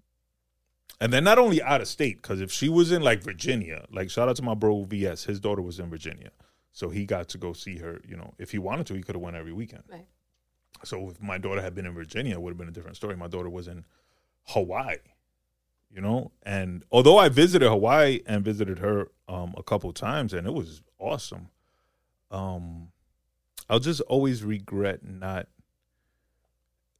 and 1.00 1.12
then 1.12 1.24
not 1.24 1.38
only 1.38 1.62
out 1.62 1.80
of 1.80 1.88
state, 1.88 2.20
because 2.22 2.40
if 2.40 2.50
she 2.50 2.68
was 2.68 2.90
in 2.90 3.02
like 3.02 3.22
Virginia, 3.22 3.84
like 3.92 4.10
shout 4.10 4.28
out 4.28 4.36
to 4.36 4.42
my 4.42 4.54
bro 4.54 4.84
VS, 4.84 5.24
his 5.24 5.38
daughter 5.38 5.62
was 5.62 5.78
in 5.78 5.88
Virginia, 5.90 6.30
so 6.74 6.90
he 6.90 7.06
got 7.06 7.28
to 7.28 7.38
go 7.38 7.52
see 7.52 7.78
her. 7.78 8.00
You 8.06 8.16
know, 8.16 8.34
if 8.36 8.50
he 8.50 8.58
wanted 8.58 8.86
to, 8.88 8.94
he 8.94 9.00
could 9.00 9.14
have 9.14 9.22
went 9.22 9.36
every 9.36 9.52
weekend. 9.52 9.84
Right. 9.90 10.06
So 10.82 11.08
if 11.08 11.22
my 11.22 11.38
daughter 11.38 11.62
had 11.62 11.74
been 11.74 11.86
in 11.86 11.94
Virginia, 11.94 12.34
it 12.34 12.42
would 12.42 12.50
have 12.50 12.58
been 12.58 12.68
a 12.68 12.72
different 12.72 12.96
story. 12.96 13.16
My 13.16 13.28
daughter 13.28 13.48
was 13.48 13.68
in 13.68 13.84
Hawaii, 14.48 14.96
you 15.88 16.02
know, 16.02 16.32
and 16.42 16.82
although 16.90 17.16
I 17.16 17.28
visited 17.28 17.68
Hawaii 17.68 18.20
and 18.26 18.44
visited 18.44 18.80
her 18.80 19.06
um, 19.28 19.54
a 19.56 19.62
couple 19.62 19.90
times, 19.92 20.34
and 20.34 20.46
it 20.46 20.52
was 20.52 20.82
awesome, 20.98 21.48
um, 22.30 22.88
I'll 23.70 23.78
just 23.78 24.00
always 24.02 24.42
regret 24.42 25.04
not, 25.04 25.46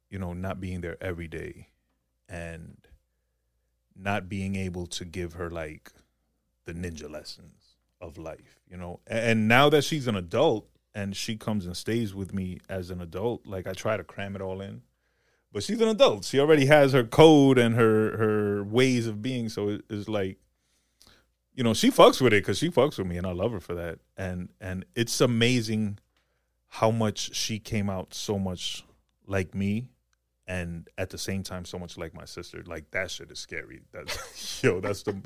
you 0.09 0.17
know, 0.17 0.31
not 0.31 0.61
being 0.61 0.79
there 0.81 0.97
every 1.01 1.27
day, 1.27 1.67
and 2.29 2.77
not 3.93 4.29
being 4.29 4.55
able 4.55 4.87
to 4.87 5.05
give 5.05 5.33
her 5.33 5.49
like 5.49 5.91
the 6.63 6.73
ninja 6.73 7.11
lessons 7.11 7.64
of 8.01 8.17
life, 8.17 8.59
you 8.69 8.77
know. 8.77 8.99
And 9.07 9.47
now 9.47 9.69
that 9.69 9.83
she's 9.83 10.07
an 10.07 10.15
adult 10.15 10.67
and 10.93 11.15
she 11.15 11.35
comes 11.35 11.65
and 11.65 11.75
stays 11.75 12.13
with 12.13 12.33
me 12.33 12.59
as 12.69 12.89
an 12.89 13.01
adult, 13.01 13.45
like 13.45 13.67
I 13.67 13.73
try 13.73 13.97
to 13.97 14.03
cram 14.03 14.35
it 14.35 14.41
all 14.41 14.61
in. 14.61 14.81
But 15.51 15.63
she's 15.63 15.79
an 15.79 15.87
adult. 15.87 16.25
She 16.25 16.39
already 16.39 16.65
has 16.65 16.91
her 16.93 17.03
code 17.03 17.57
and 17.57 17.75
her 17.75 18.17
her 18.17 18.63
ways 18.63 19.07
of 19.07 19.21
being. 19.21 19.47
So 19.47 19.79
it's 19.89 20.09
like, 20.09 20.37
you 21.53 21.63
know, 21.63 21.73
she 21.73 21.89
fucks 21.89 22.19
with 22.19 22.33
it 22.33 22.43
because 22.43 22.57
she 22.57 22.69
fucks 22.69 22.97
with 22.97 23.07
me, 23.07 23.17
and 23.17 23.25
I 23.25 23.31
love 23.31 23.53
her 23.53 23.61
for 23.61 23.73
that. 23.75 23.99
And 24.17 24.49
and 24.59 24.85
it's 24.95 25.21
amazing 25.21 25.99
how 26.67 26.91
much 26.91 27.33
she 27.33 27.57
came 27.57 27.89
out 27.89 28.13
so 28.13 28.37
much 28.37 28.83
like 29.25 29.55
me 29.55 29.87
and 30.47 30.87
at 30.97 31.09
the 31.09 31.17
same 31.17 31.41
time 31.41 31.65
so 31.65 31.79
much 31.79 31.97
like 31.97 32.13
my 32.13 32.25
sister 32.25 32.63
like 32.65 32.89
that 32.91 33.09
shit 33.09 33.31
is 33.31 33.39
scary. 33.39 33.81
That's 33.91 34.63
yo 34.63 34.79
that's 34.79 35.03
the 35.03 35.19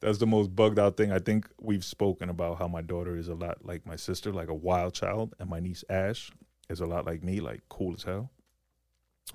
that's 0.00 0.18
the 0.18 0.26
most 0.26 0.54
bugged 0.54 0.78
out 0.78 0.96
thing. 0.96 1.12
I 1.12 1.18
think 1.18 1.48
we've 1.60 1.84
spoken 1.84 2.30
about 2.30 2.58
how 2.58 2.68
my 2.68 2.82
daughter 2.82 3.16
is 3.16 3.28
a 3.28 3.34
lot 3.34 3.64
like 3.64 3.84
my 3.86 3.96
sister 3.96 4.32
like 4.32 4.48
a 4.48 4.54
wild 4.54 4.94
child 4.94 5.34
and 5.38 5.50
my 5.50 5.60
niece 5.60 5.84
ash 5.90 6.30
is 6.68 6.80
a 6.80 6.86
lot 6.86 7.04
like 7.04 7.24
me 7.24 7.40
like 7.40 7.62
cool 7.68 7.94
as 7.94 8.02
hell. 8.04 8.30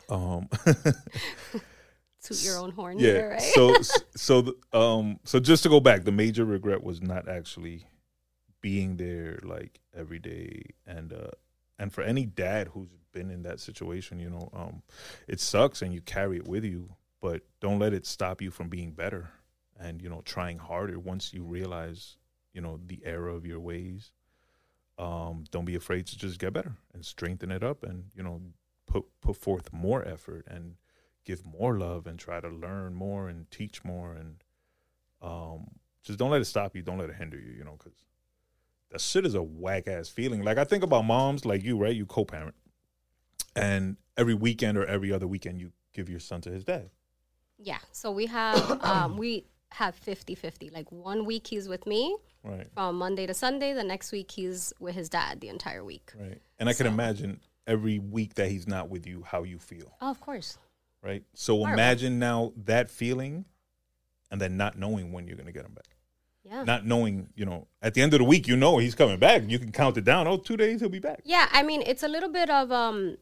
Um 0.09 0.47
Toot 2.23 2.43
your 2.43 2.57
own 2.57 2.71
horn 2.71 2.97
yeah 2.97 3.05
here, 3.05 3.29
right? 3.31 3.41
so 3.41 3.75
so 4.15 4.41
the, 4.41 4.55
um 4.77 5.19
so 5.25 5.39
just 5.39 5.63
to 5.63 5.69
go 5.69 5.79
back 5.79 6.05
the 6.05 6.11
major 6.11 6.45
regret 6.45 6.83
was 6.83 7.01
not 7.01 7.27
actually 7.27 7.87
being 8.61 8.97
there 8.97 9.39
like 9.43 9.79
every 9.95 10.17
day 10.17 10.63
and 10.87 11.13
uh 11.13 11.29
and 11.77 11.93
for 11.93 12.01
any 12.01 12.25
dad 12.25 12.69
who's 12.69 12.89
been 13.15 13.31
in 13.31 13.41
that 13.43 13.59
situation, 13.59 14.19
you 14.19 14.29
know, 14.29 14.49
um, 14.53 14.83
it 15.27 15.39
sucks 15.39 15.81
and 15.81 15.91
you 15.91 16.01
carry 16.01 16.37
it 16.37 16.47
with 16.47 16.63
you, 16.63 16.89
but 17.21 17.41
don't 17.59 17.79
let 17.79 17.93
it 17.93 18.05
stop 18.05 18.41
you 18.41 18.51
from 18.51 18.69
being 18.69 18.91
better 18.91 19.31
and 19.79 20.01
you 20.01 20.09
know 20.09 20.21
trying 20.23 20.57
harder 20.57 20.97
once 20.99 21.33
you 21.33 21.43
realize 21.43 22.17
you 22.53 22.61
know 22.61 22.79
the 22.85 23.01
error 23.03 23.29
of 23.29 23.45
your 23.45 23.59
ways. 23.59 24.11
Um, 24.97 25.43
don't 25.51 25.65
be 25.65 25.75
afraid 25.75 26.05
to 26.07 26.17
just 26.17 26.39
get 26.39 26.53
better 26.53 26.73
and 26.93 27.03
strengthen 27.03 27.51
it 27.51 27.63
up 27.63 27.83
and 27.83 28.05
you 28.15 28.23
know 28.23 28.41
put 28.87 29.05
put 29.21 29.35
forth 29.35 29.73
more 29.73 30.07
effort 30.07 30.45
and 30.47 30.75
give 31.25 31.45
more 31.45 31.77
love 31.77 32.07
and 32.07 32.17
try 32.17 32.39
to 32.39 32.47
learn 32.47 32.93
more 32.93 33.27
and 33.27 33.49
teach 33.51 33.83
more 33.83 34.13
and 34.13 34.43
um, 35.21 35.67
just 36.03 36.19
don't 36.19 36.29
let 36.29 36.41
it 36.41 36.45
stop 36.45 36.75
you. 36.75 36.81
Don't 36.81 36.99
let 36.99 37.09
it 37.09 37.15
hinder 37.15 37.39
you. 37.39 37.51
You 37.51 37.65
know, 37.65 37.75
because 37.77 37.97
that 38.91 39.01
shit 39.01 39.25
is 39.25 39.35
a 39.35 39.43
whack 39.43 39.87
ass 39.87 40.07
feeling. 40.07 40.43
Like 40.43 40.57
I 40.57 40.63
think 40.63 40.83
about 40.83 41.03
moms 41.03 41.45
like 41.45 41.63
you, 41.63 41.77
right? 41.77 41.95
You 41.95 42.05
co-parent, 42.05 42.55
and 43.55 43.97
every 44.17 44.33
weekend 44.33 44.77
or 44.77 44.85
every 44.85 45.11
other 45.11 45.27
weekend 45.27 45.59
you 45.59 45.71
give 45.93 46.09
your 46.09 46.19
son 46.19 46.41
to 46.41 46.49
his 46.49 46.63
dad. 46.63 46.89
yeah. 47.57 47.77
So 47.91 48.11
we 48.11 48.25
have 48.27 48.83
um, 48.83 49.17
we 49.17 49.45
have 49.71 49.95
50-50. 50.05 50.73
Like 50.73 50.91
one 50.91 51.25
week 51.25 51.47
he's 51.47 51.67
with 51.67 51.85
me 51.85 52.15
Right, 52.43 52.67
from 52.73 52.97
Monday 52.97 53.25
to 53.27 53.33
Sunday. 53.33 53.73
The 53.73 53.83
next 53.83 54.11
week 54.11 54.31
he's 54.31 54.71
with 54.79 54.95
his 54.95 55.09
dad 55.09 55.41
the 55.41 55.49
entire 55.49 55.83
week. 55.83 56.11
right. 56.19 56.39
And 56.59 56.69
I 56.69 56.73
can 56.73 56.87
imagine 56.87 57.39
every 57.67 57.99
week 57.99 58.35
that 58.35 58.49
he's 58.49 58.67
not 58.67 58.89
with 58.89 59.07
you, 59.07 59.23
how 59.25 59.43
you 59.43 59.57
feel, 59.57 59.91
Oh, 60.01 60.11
of 60.11 60.21
course. 60.21 60.57
right? 61.01 61.23
So 61.33 61.55
Horrible. 61.57 61.73
imagine 61.73 62.19
now 62.19 62.53
that 62.65 62.89
feeling, 62.91 63.45
and 64.31 64.39
then 64.39 64.55
not 64.57 64.77
knowing 64.77 65.11
when 65.11 65.27
you're 65.27 65.37
gonna 65.37 65.51
get 65.51 65.65
him 65.65 65.73
back. 65.73 65.87
Yeah. 66.43 66.63
Not 66.63 66.85
knowing, 66.85 67.29
you 67.35 67.43
know, 67.45 67.67
at 67.81 67.95
the 67.95 68.03
end 68.03 68.13
of 68.13 68.19
the 68.19 68.23
week, 68.25 68.47
you 68.47 68.55
know 68.55 68.77
he's 68.77 68.93
coming 68.93 69.17
back. 69.17 69.41
You 69.47 69.57
can 69.57 69.71
count 69.71 69.97
it 69.97 70.03
down. 70.03 70.27
Oh, 70.27 70.37
two 70.37 70.55
days 70.55 70.79
he'll 70.79 70.89
be 70.89 70.99
back. 70.99 71.21
Yeah, 71.25 71.49
I 71.51 71.63
mean, 71.63 71.81
it's 71.81 72.03
a 72.03 72.07
little 72.07 72.29
bit 72.29 72.51
of 72.51 72.71
um, 72.71 73.17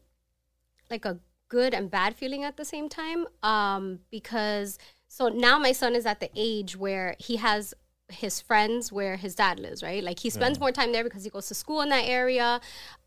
like 0.90 1.06
a 1.06 1.20
good 1.50 1.74
and 1.74 1.90
bad 1.92 2.16
feeling 2.16 2.44
at 2.44 2.58
the 2.58 2.66
same 2.66 2.90
time. 2.90 3.26
Um, 3.44 4.00
because 4.12 4.78
so 5.08 5.30
now 5.30 5.60
my 5.60 5.72
son 5.72 5.96
is 5.96 6.06
at 6.06 6.20
the 6.20 6.30
age 6.36 6.76
where 6.76 7.16
he 7.20 7.36
has 7.38 7.74
his 8.10 8.42
friends 8.42 8.92
where 8.92 9.16
his 9.16 9.34
dad 9.34 9.60
lives, 9.60 9.82
right? 9.82 10.04
Like 10.04 10.20
he 10.20 10.30
spends 10.30 10.60
more 10.60 10.72
time 10.72 10.92
there 10.92 11.04
because 11.04 11.24
he 11.24 11.30
goes 11.30 11.48
to 11.48 11.56
school 11.56 11.82
in 11.82 11.90
that 11.90 12.06
area. 12.06 12.60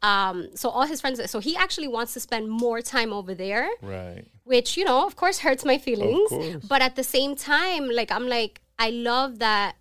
Um, 0.02 0.48
so 0.54 0.68
all 0.68 0.86
his 0.86 1.00
friends, 1.00 1.20
so 1.30 1.38
he 1.38 1.54
actually 1.56 1.86
wants 1.88 2.12
to 2.14 2.20
spend 2.20 2.48
more 2.50 2.80
time 2.80 3.12
over 3.12 3.34
there 3.34 3.68
Right. 3.82 4.24
which 4.44 4.76
you 4.76 4.84
know 4.84 5.06
of 5.06 5.14
course 5.16 5.38
hurts 5.40 5.64
my 5.64 5.78
feelings 5.78 6.30
but 6.68 6.80
at 6.82 6.96
the 6.96 7.02
same 7.04 7.34
time 7.36 7.88
like 7.90 8.10
i'm 8.12 8.26
like 8.28 8.60
i 8.78 8.90
love 8.90 9.38
that 9.40 9.76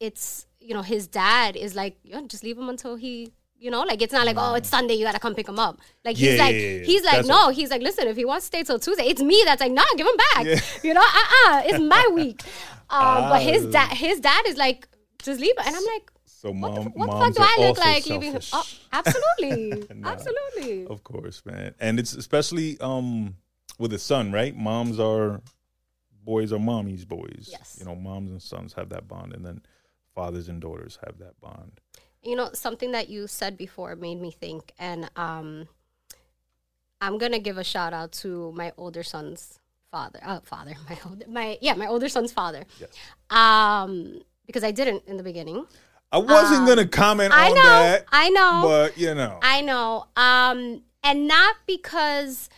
it's 0.00 0.46
you 0.60 0.74
know 0.74 0.82
his 0.82 1.06
dad 1.06 1.56
is 1.56 1.74
like 1.74 1.96
yeah, 2.04 2.20
just 2.26 2.44
leave 2.44 2.58
him 2.58 2.68
until 2.68 2.96
he 2.96 3.32
you 3.62 3.70
know 3.70 3.82
like 3.82 4.02
it's 4.02 4.12
not 4.12 4.26
like 4.26 4.36
oh 4.38 4.54
it's 4.54 4.68
sunday 4.68 4.94
you 4.94 5.04
gotta 5.04 5.20
come 5.20 5.34
pick 5.34 5.48
him 5.48 5.58
up 5.58 5.80
like 6.04 6.16
he's 6.16 6.36
Yeah, 6.36 6.44
like 6.44 6.54
yeah, 6.54 6.60
yeah, 6.60 6.84
he's 6.84 7.04
like 7.04 7.14
That's 7.16 7.28
no 7.28 7.50
he's 7.50 7.70
like 7.70 7.80
listen 7.82 8.08
if 8.08 8.16
he 8.16 8.24
wants 8.24 8.44
to 8.44 8.46
stay 8.48 8.62
till 8.64 8.78
tuesday 8.78 9.04
it's 9.04 9.22
me 9.22 9.40
that's 9.46 9.60
like 9.60 9.72
no 9.72 9.84
give 9.96 10.06
him 10.06 10.16
back 10.16 10.62
you 10.82 10.92
know 10.92 11.00
uh-uh 11.00 11.62
it's 11.66 11.78
my 11.78 12.08
week 12.12 12.42
um, 12.90 13.28
but 13.30 13.40
his 13.40 13.66
dad 13.66 13.90
his 13.96 14.20
dad 14.20 14.46
is 14.46 14.56
like 14.56 14.88
just 15.22 15.40
leave 15.40 15.54
and 15.64 15.74
i'm 15.76 15.84
like 15.94 16.10
So 16.26 16.50
what, 16.50 16.72
mom, 16.74 16.84
the, 16.84 16.90
what 16.90 17.06
the 17.06 17.12
fuck 17.12 17.34
do 17.34 17.42
I 17.42 17.68
look 17.68 17.78
like 17.78 18.04
leaving 18.06 18.32
him? 18.32 18.42
Oh, 18.52 18.66
absolutely, 18.92 19.86
absolutely. 20.12 20.86
Of 20.88 21.04
course, 21.04 21.40
man. 21.46 21.72
And 21.78 22.00
it's 22.00 22.14
especially 22.14 22.80
um 22.80 23.36
with 23.78 23.92
a 23.92 23.98
son, 23.98 24.32
right? 24.32 24.54
Moms 24.56 24.98
are 24.98 25.40
boys 26.24 26.52
are 26.52 26.58
mommy's 26.58 27.04
boys. 27.04 27.46
Yes. 27.48 27.76
You 27.78 27.84
know, 27.86 27.94
moms 27.94 28.32
and 28.32 28.42
sons 28.42 28.72
have 28.74 28.88
that 28.88 29.06
bond 29.06 29.34
and 29.34 29.46
then 29.46 29.62
fathers 30.16 30.48
and 30.48 30.60
daughters 30.60 30.98
have 31.04 31.18
that 31.18 31.38
bond. 31.40 31.80
You 32.22 32.36
know, 32.36 32.50
something 32.52 32.92
that 32.92 33.08
you 33.08 33.26
said 33.26 33.56
before 33.56 33.96
made 33.96 34.20
me 34.20 34.30
think, 34.30 34.72
and 34.78 35.10
um, 35.16 35.68
I'm 37.00 37.18
gonna 37.18 37.40
give 37.40 37.58
a 37.58 37.64
shout 37.64 37.92
out 37.92 38.12
to 38.22 38.52
my 38.52 38.72
older 38.76 39.02
son's 39.02 39.58
father. 39.90 40.20
Uh, 40.22 40.40
father, 40.40 40.74
my 40.88 40.98
older, 41.04 41.26
my 41.28 41.58
yeah, 41.60 41.74
my 41.74 41.86
older 41.86 42.08
son's 42.08 42.32
father. 42.32 42.64
Yes. 42.80 42.90
Um, 43.30 44.22
because 44.46 44.64
I 44.64 44.70
didn't 44.70 45.04
in 45.06 45.16
the 45.16 45.22
beginning. 45.22 45.66
I 46.12 46.18
wasn't 46.18 46.66
gonna 46.66 46.86
comment 46.86 47.32
Um, 47.32 47.38
I 47.38 47.48
on 47.48 47.54
know, 47.54 47.62
that, 47.62 48.04
I 48.12 48.28
know, 48.30 48.60
but 48.64 48.98
you 48.98 49.14
know. 49.14 49.38
I 49.42 49.62
know. 49.62 50.06
Um, 50.14 50.82
and 51.02 51.26
not 51.26 51.56
because 51.66 52.50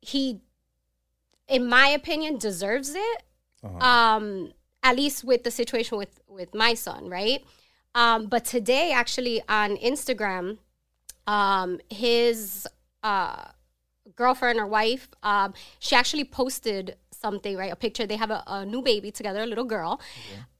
he, 0.00 0.40
in 1.48 1.68
my 1.68 1.88
opinion, 1.88 2.36
deserves 2.36 2.94
it. 2.94 3.22
Uh-huh. 3.64 3.78
Um, 3.78 4.52
at 4.82 4.96
least 4.96 5.22
with 5.22 5.44
the 5.44 5.50
situation 5.50 5.96
with 5.96 6.20
with 6.32 6.54
my 6.54 6.74
son, 6.74 7.08
right? 7.08 7.44
Um, 7.94 8.26
but 8.26 8.44
today, 8.44 8.92
actually, 8.92 9.42
on 9.48 9.76
Instagram, 9.76 10.58
um, 11.26 11.80
his 11.90 12.66
uh, 13.02 13.44
girlfriend 14.16 14.58
or 14.58 14.66
wife, 14.66 15.08
um, 15.22 15.54
she 15.78 15.94
actually 15.94 16.24
posted 16.24 16.96
something, 17.10 17.56
right? 17.56 17.72
A 17.72 17.76
picture. 17.76 18.06
They 18.06 18.16
have 18.16 18.30
a, 18.30 18.42
a 18.46 18.66
new 18.66 18.82
baby 18.82 19.10
together, 19.10 19.42
a 19.42 19.46
little 19.46 19.64
girl. 19.64 20.00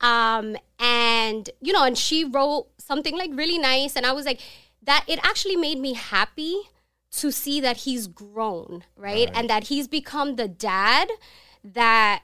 Um, 0.00 0.56
and, 0.78 1.48
you 1.60 1.72
know, 1.72 1.84
and 1.84 1.96
she 1.98 2.24
wrote 2.24 2.68
something 2.78 3.16
like 3.16 3.30
really 3.32 3.58
nice. 3.58 3.96
And 3.96 4.06
I 4.06 4.12
was 4.12 4.26
like, 4.26 4.40
that 4.82 5.04
it 5.08 5.18
actually 5.22 5.56
made 5.56 5.78
me 5.78 5.94
happy 5.94 6.54
to 7.12 7.30
see 7.30 7.60
that 7.60 7.78
he's 7.78 8.06
grown, 8.06 8.84
right? 8.96 9.28
Right. 9.28 9.30
And 9.34 9.50
that 9.50 9.64
he's 9.64 9.88
become 9.88 10.36
the 10.36 10.48
dad 10.48 11.08
that 11.64 12.22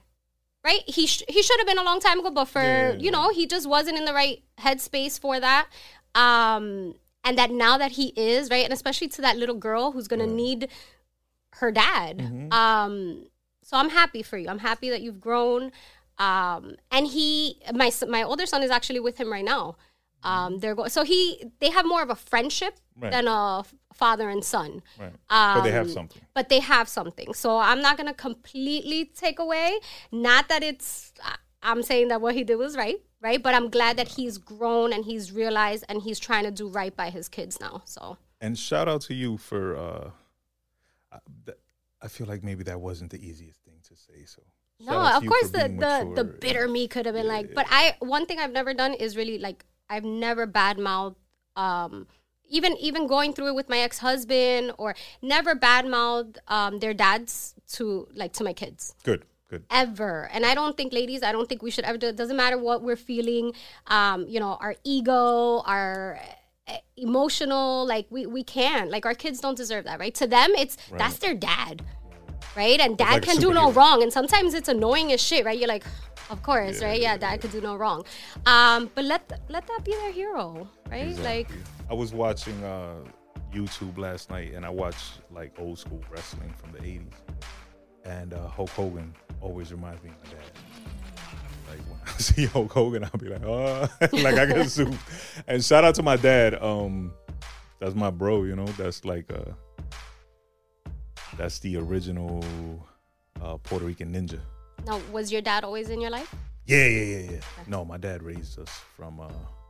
right? 0.64 0.82
He 0.86 1.06
sh- 1.06 1.22
he 1.28 1.42
should 1.42 1.58
have 1.60 1.66
been 1.66 1.78
a 1.78 1.84
long 1.84 2.00
time 2.00 2.18
ago 2.20 2.30
but 2.30 2.46
for 2.46 2.62
Yeah. 2.62 2.92
you 2.94 3.10
know 3.10 3.30
he 3.30 3.46
just 3.46 3.68
wasn't 3.68 3.98
in 3.98 4.04
the 4.04 4.14
right 4.14 4.42
headspace 4.60 5.18
for 5.20 5.38
that. 5.40 5.68
Um 6.14 6.94
and 7.24 7.36
that 7.38 7.50
now 7.50 7.76
that 7.78 7.92
he 7.92 8.12
is 8.16 8.50
right 8.50 8.64
and 8.64 8.72
especially 8.72 9.08
to 9.08 9.20
that 9.22 9.36
little 9.36 9.54
girl 9.56 9.92
who's 9.92 10.08
gonna 10.08 10.26
need 10.26 10.68
her 11.54 11.70
dad. 11.72 12.18
Mhm. 12.18 12.52
um 12.52 13.24
so 13.62 13.76
i'm 13.76 13.90
happy 13.90 14.22
for 14.22 14.38
you. 14.38 14.48
I'm 14.48 14.58
happy 14.60 14.90
that 14.90 15.00
you've 15.02 15.20
grown. 15.20 15.72
Um 16.18 16.76
and 16.90 17.06
he 17.06 17.60
my 17.74 17.90
my 18.08 18.22
older 18.22 18.46
son 18.46 18.62
is 18.62 18.70
actually 18.70 19.00
with 19.00 19.18
him 19.18 19.30
right 19.32 19.44
now 19.44 19.76
um 20.24 20.58
they're 20.58 20.74
going 20.74 20.90
so 20.90 21.04
he 21.04 21.44
they 21.60 21.70
have 21.70 21.86
more 21.86 22.02
of 22.02 22.10
a 22.10 22.16
friendship 22.16 22.74
Right. 23.00 23.12
than 23.12 23.28
a 23.28 23.64
father 23.94 24.28
and 24.28 24.44
son 24.44 24.82
right. 24.98 25.12
um, 25.30 25.58
but 25.58 25.62
they 25.62 25.70
have 25.70 25.88
something. 25.90 26.22
but 26.34 26.48
they 26.48 26.58
have 26.58 26.88
something. 26.88 27.32
So 27.34 27.56
I'm 27.58 27.80
not 27.80 27.96
gonna 27.96 28.12
completely 28.14 29.04
take 29.04 29.38
away. 29.38 29.78
Not 30.10 30.48
that 30.48 30.62
it's. 30.64 31.12
I- 31.22 31.36
I'm 31.62 31.82
saying 31.82 32.08
that 32.08 32.20
what 32.20 32.34
he 32.34 32.42
did 32.44 32.56
was 32.56 32.76
right, 32.76 32.96
right? 33.20 33.40
But 33.42 33.54
I'm 33.54 33.68
glad 33.68 33.96
that 33.96 34.08
he's 34.16 34.38
grown 34.38 34.92
and 34.92 35.04
he's 35.04 35.30
realized 35.32 35.84
and 35.88 36.02
he's 36.02 36.18
trying 36.20 36.44
to 36.44 36.50
do 36.52 36.68
right 36.68 36.94
by 36.96 37.10
his 37.10 37.28
kids 37.28 37.58
now. 37.60 37.82
So 37.84 38.16
And 38.40 38.56
shout 38.58 38.88
out 38.88 39.00
to 39.02 39.14
you 39.14 39.36
for 39.38 39.76
uh 39.76 40.10
I- 41.12 41.18
th- 41.46 41.58
I 42.02 42.08
feel 42.08 42.26
like 42.26 42.42
maybe 42.44 42.64
that 42.64 42.80
wasn't 42.80 43.10
the 43.10 43.24
easiest 43.28 43.60
thing 43.62 43.74
to 43.88 43.96
say. 43.96 44.24
So 44.26 44.42
no, 44.80 45.00
of 45.16 45.24
course 45.26 45.50
the 45.50 45.64
the 45.84 46.12
the 46.18 46.24
bitter 46.24 46.66
me 46.68 46.86
could 46.88 47.06
have 47.06 47.14
been 47.14 47.26
like. 47.28 47.54
But 47.54 47.66
I 47.70 47.94
one 48.00 48.26
thing 48.26 48.38
I've 48.38 48.52
never 48.52 48.72
done 48.74 48.94
is 48.94 49.16
really 49.16 49.38
like 49.38 49.64
I've 49.88 50.04
never 50.04 50.46
badmouthed. 50.46 51.16
Um, 51.56 52.06
even 52.50 52.76
even 52.78 53.06
going 53.06 53.32
through 53.32 53.48
it 53.48 53.54
with 53.54 53.68
my 53.68 53.78
ex 53.78 53.98
husband 53.98 54.72
or 54.78 54.94
never 55.20 55.54
badmouthed 55.54 56.38
um, 56.48 56.78
their 56.78 56.94
dads 56.94 57.54
to 57.72 58.08
like 58.14 58.32
to 58.34 58.44
my 58.44 58.52
kids. 58.52 58.94
Good, 59.04 59.24
good. 59.50 59.64
ever. 59.70 60.28
And 60.32 60.46
I 60.46 60.54
don't 60.54 60.76
think, 60.76 60.92
ladies, 60.92 61.22
I 61.22 61.32
don't 61.32 61.48
think 61.48 61.62
we 61.62 61.70
should 61.70 61.84
ever 61.84 61.98
do 61.98 62.08
it. 62.08 62.16
Doesn't 62.16 62.36
matter 62.36 62.58
what 62.58 62.82
we're 62.82 62.96
feeling, 62.96 63.52
um, 63.86 64.26
you 64.28 64.40
know, 64.40 64.56
our 64.60 64.76
ego, 64.84 65.62
our 65.66 66.18
uh, 66.66 66.76
emotional, 66.96 67.86
like 67.86 68.06
we, 68.10 68.26
we 68.26 68.42
can. 68.42 68.90
Like 68.90 69.04
our 69.04 69.14
kids 69.14 69.40
don't 69.40 69.56
deserve 69.56 69.84
that, 69.84 69.98
right? 69.98 70.14
To 70.14 70.26
them, 70.26 70.52
it's 70.56 70.76
that's 70.96 71.18
their 71.18 71.34
dad. 71.34 71.84
Right? 72.56 72.80
And 72.80 72.96
dad 72.96 73.12
like 73.14 73.22
can 73.22 73.36
do 73.36 73.52
no 73.52 73.70
wrong. 73.72 74.02
And 74.02 74.12
sometimes 74.12 74.54
it's 74.54 74.68
annoying 74.68 75.12
as 75.12 75.20
shit, 75.20 75.44
right? 75.44 75.58
You're 75.58 75.68
like, 75.68 75.84
of 76.30 76.42
course, 76.42 76.82
right? 76.82 77.00
Yeah, 77.00 77.16
dad 77.16 77.40
could 77.40 77.52
do 77.52 77.60
no 77.60 77.76
wrong. 77.76 78.04
Um, 78.46 78.90
but 78.94 79.04
let 79.04 79.28
th- 79.28 79.40
let 79.48 79.66
that 79.66 79.84
be 79.84 79.92
their 79.92 80.12
hero, 80.12 80.68
right? 80.90 81.16
Like, 81.18 81.48
I 81.88 81.94
was 81.94 82.12
watching 82.12 82.62
uh, 82.64 82.96
YouTube 83.52 83.96
last 83.96 84.30
night, 84.30 84.52
and 84.54 84.64
I 84.64 84.70
watched 84.70 85.20
like 85.30 85.52
old 85.58 85.78
school 85.78 86.02
wrestling 86.10 86.52
from 86.56 86.72
the 86.72 86.78
'80s, 86.78 87.12
and 88.04 88.34
uh, 88.34 88.46
Hulk 88.48 88.70
Hogan 88.70 89.14
always 89.40 89.72
reminds 89.72 90.02
me 90.02 90.10
of 90.10 90.16
my 90.24 90.30
dad. 90.36 90.50
Like 91.68 91.78
when 91.88 92.00
I 92.06 92.10
see 92.18 92.46
Hulk 92.46 92.72
Hogan, 92.72 93.04
I'll 93.04 93.18
be 93.18 93.28
like, 93.28 93.44
oh, 93.44 93.88
like 94.12 94.36
I 94.36 94.46
get 94.46 94.70
soup. 94.70 94.94
And 95.46 95.64
shout 95.64 95.84
out 95.84 95.94
to 95.96 96.02
my 96.02 96.16
dad. 96.16 96.62
Um, 96.62 97.12
that's 97.80 97.94
my 97.94 98.10
bro. 98.10 98.44
You 98.44 98.56
know, 98.56 98.66
that's 98.66 99.04
like 99.04 99.32
uh, 99.32 99.52
that's 101.38 101.60
the 101.60 101.76
original 101.76 102.44
uh, 103.40 103.56
Puerto 103.58 103.86
Rican 103.86 104.12
ninja. 104.12 104.40
now, 104.84 105.00
was 105.12 105.32
your 105.32 105.40
dad 105.40 105.64
always 105.64 105.88
in 105.88 106.00
your 106.00 106.10
life? 106.10 106.34
Yeah, 106.66 106.84
yeah, 106.86 107.04
yeah, 107.04 107.30
yeah. 107.30 107.40
No, 107.66 107.84
my 107.84 107.96
dad 107.96 108.22
raised 108.22 108.58
us 108.58 108.68
from. 108.96 109.20
Uh, 109.20 109.28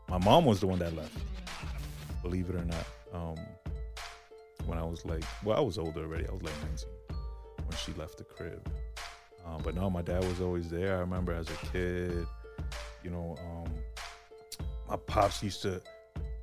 my 0.09 0.19
mom 0.19 0.47
was 0.47 0.59
the 0.61 0.67
one 0.67 0.79
that 0.81 0.97
left. 0.97 1.17
Believe 2.23 2.49
it 2.51 2.57
or 2.57 2.65
not, 2.65 2.87
um, 3.13 3.37
when 4.67 4.79
I 4.79 4.83
was 4.83 5.05
like, 5.05 5.23
well, 5.45 5.57
I 5.57 5.61
was 5.61 5.79
older 5.79 6.01
already. 6.01 6.27
I 6.27 6.33
was 6.33 6.43
like 6.43 6.55
19 6.63 6.89
when 7.67 7.77
she 7.77 7.93
left 7.93 8.19
the 8.19 8.25
crib. 8.25 8.69
Um, 9.47 9.61
but 9.63 9.75
no, 9.77 9.89
my 9.89 10.03
dad 10.03 10.25
was 10.25 10.41
always 10.41 10.69
there. 10.71 10.97
I 10.97 11.01
remember 11.01 11.33
as 11.33 11.49
a 11.49 11.67
kid, 11.73 12.27
you 13.05 13.11
know, 13.11 13.37
um, 13.41 13.73
my 14.89 14.97
pops 14.97 15.43
used 15.43 15.63
to 15.63 15.81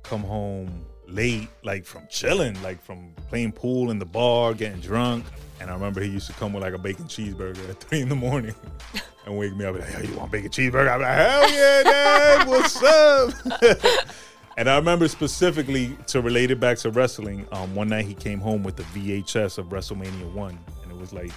come 0.04 0.22
home 0.22 0.86
late, 1.08 1.48
like 1.64 1.84
from 1.84 2.06
chilling, 2.08 2.60
like 2.62 2.80
from 2.82 3.12
playing 3.28 3.52
pool 3.52 3.90
in 3.90 3.98
the 3.98 4.06
bar, 4.06 4.54
getting 4.54 4.80
drunk. 4.80 5.24
And 5.60 5.70
I 5.70 5.74
remember 5.74 6.00
he 6.00 6.10
used 6.10 6.26
to 6.26 6.32
come 6.34 6.52
with 6.52 6.62
like 6.62 6.74
a 6.74 6.78
bacon 6.78 7.04
cheeseburger 7.04 7.68
at 7.70 7.80
three 7.80 8.00
in 8.00 8.08
the 8.08 8.14
morning 8.14 8.54
and 9.26 9.36
wake 9.36 9.56
me 9.56 9.64
up 9.64 9.74
like, 9.74 9.88
hey, 9.88 10.06
you 10.06 10.16
want 10.16 10.32
bacon 10.32 10.50
cheeseburger? 10.50 10.92
I'm 10.92 11.00
like, 11.00 11.16
hell 11.16 11.50
yeah, 11.50 11.82
dad, 11.82 12.48
what's 12.48 12.82
up? 12.82 14.06
and 14.56 14.68
I 14.68 14.76
remember 14.76 15.08
specifically 15.08 15.96
to 16.08 16.20
relate 16.20 16.50
it 16.50 16.60
back 16.60 16.78
to 16.78 16.90
wrestling. 16.90 17.46
Um, 17.52 17.74
one 17.74 17.88
night 17.88 18.04
he 18.04 18.14
came 18.14 18.40
home 18.40 18.62
with 18.62 18.76
the 18.76 18.84
VHS 18.84 19.58
of 19.58 19.66
WrestleMania 19.66 20.32
one, 20.32 20.58
and 20.82 20.92
it 20.92 20.98
was 20.98 21.12
like 21.12 21.32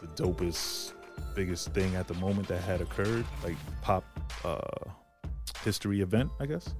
the 0.00 0.06
dopest, 0.22 0.92
biggest 1.34 1.72
thing 1.72 1.94
at 1.94 2.08
the 2.08 2.14
moment 2.14 2.48
that 2.48 2.62
had 2.62 2.80
occurred, 2.80 3.24
like 3.42 3.56
pop 3.82 4.04
uh, 4.44 4.58
history 5.64 6.00
event, 6.00 6.30
I 6.40 6.46
guess. 6.46 6.74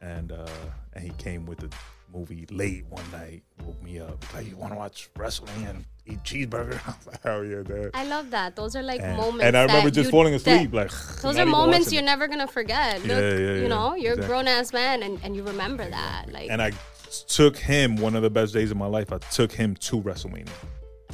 And 0.00 0.32
uh, 0.32 0.46
and 0.94 1.04
he 1.04 1.10
came 1.18 1.44
with 1.46 1.58
the 1.58 1.68
movie 2.12 2.46
late 2.50 2.86
one 2.86 3.04
night, 3.10 3.42
woke 3.64 3.82
me 3.82 3.98
up. 4.00 4.24
Like, 4.32 4.48
you 4.48 4.56
want 4.56 4.72
to 4.72 4.78
watch 4.78 5.10
wrestling 5.16 5.66
and 5.66 5.84
eat 6.06 6.22
cheeseburger? 6.24 6.80
I 6.86 6.94
was 6.96 7.06
like, 7.06 7.22
hell 7.22 7.44
yeah, 7.44 7.62
dad. 7.62 7.90
I 7.94 8.04
love 8.04 8.30
that. 8.30 8.56
Those 8.56 8.76
are 8.76 8.82
like 8.82 9.00
And, 9.02 9.16
moments. 9.16 9.44
and 9.44 9.56
I 9.56 9.62
remember 9.62 9.90
just 9.90 10.10
falling 10.10 10.34
asleep. 10.34 10.72
like 10.72 10.90
Those 11.22 11.36
are 11.38 11.46
moments 11.46 11.92
you're 11.92 12.02
never 12.02 12.28
gonna 12.28 12.46
forget. 12.46 13.04
Yeah, 13.04 13.14
Look, 13.14 13.40
yeah, 13.40 13.54
you 13.62 13.68
know, 13.68 13.94
you're 13.94 14.12
exactly. 14.14 14.24
a 14.24 14.28
grown 14.28 14.48
ass 14.48 14.72
man, 14.72 15.02
and, 15.02 15.18
and 15.22 15.36
you 15.36 15.42
remember 15.42 15.88
that. 15.88 16.32
Like, 16.32 16.50
and 16.50 16.62
I 16.62 16.72
took 17.26 17.56
him 17.56 17.96
one 17.96 18.14
of 18.14 18.22
the 18.22 18.30
best 18.30 18.54
days 18.54 18.70
of 18.70 18.76
my 18.76 18.86
life. 18.86 19.12
I 19.12 19.18
took 19.18 19.52
him 19.52 19.74
to 19.76 20.00
WrestleMania 20.00 20.48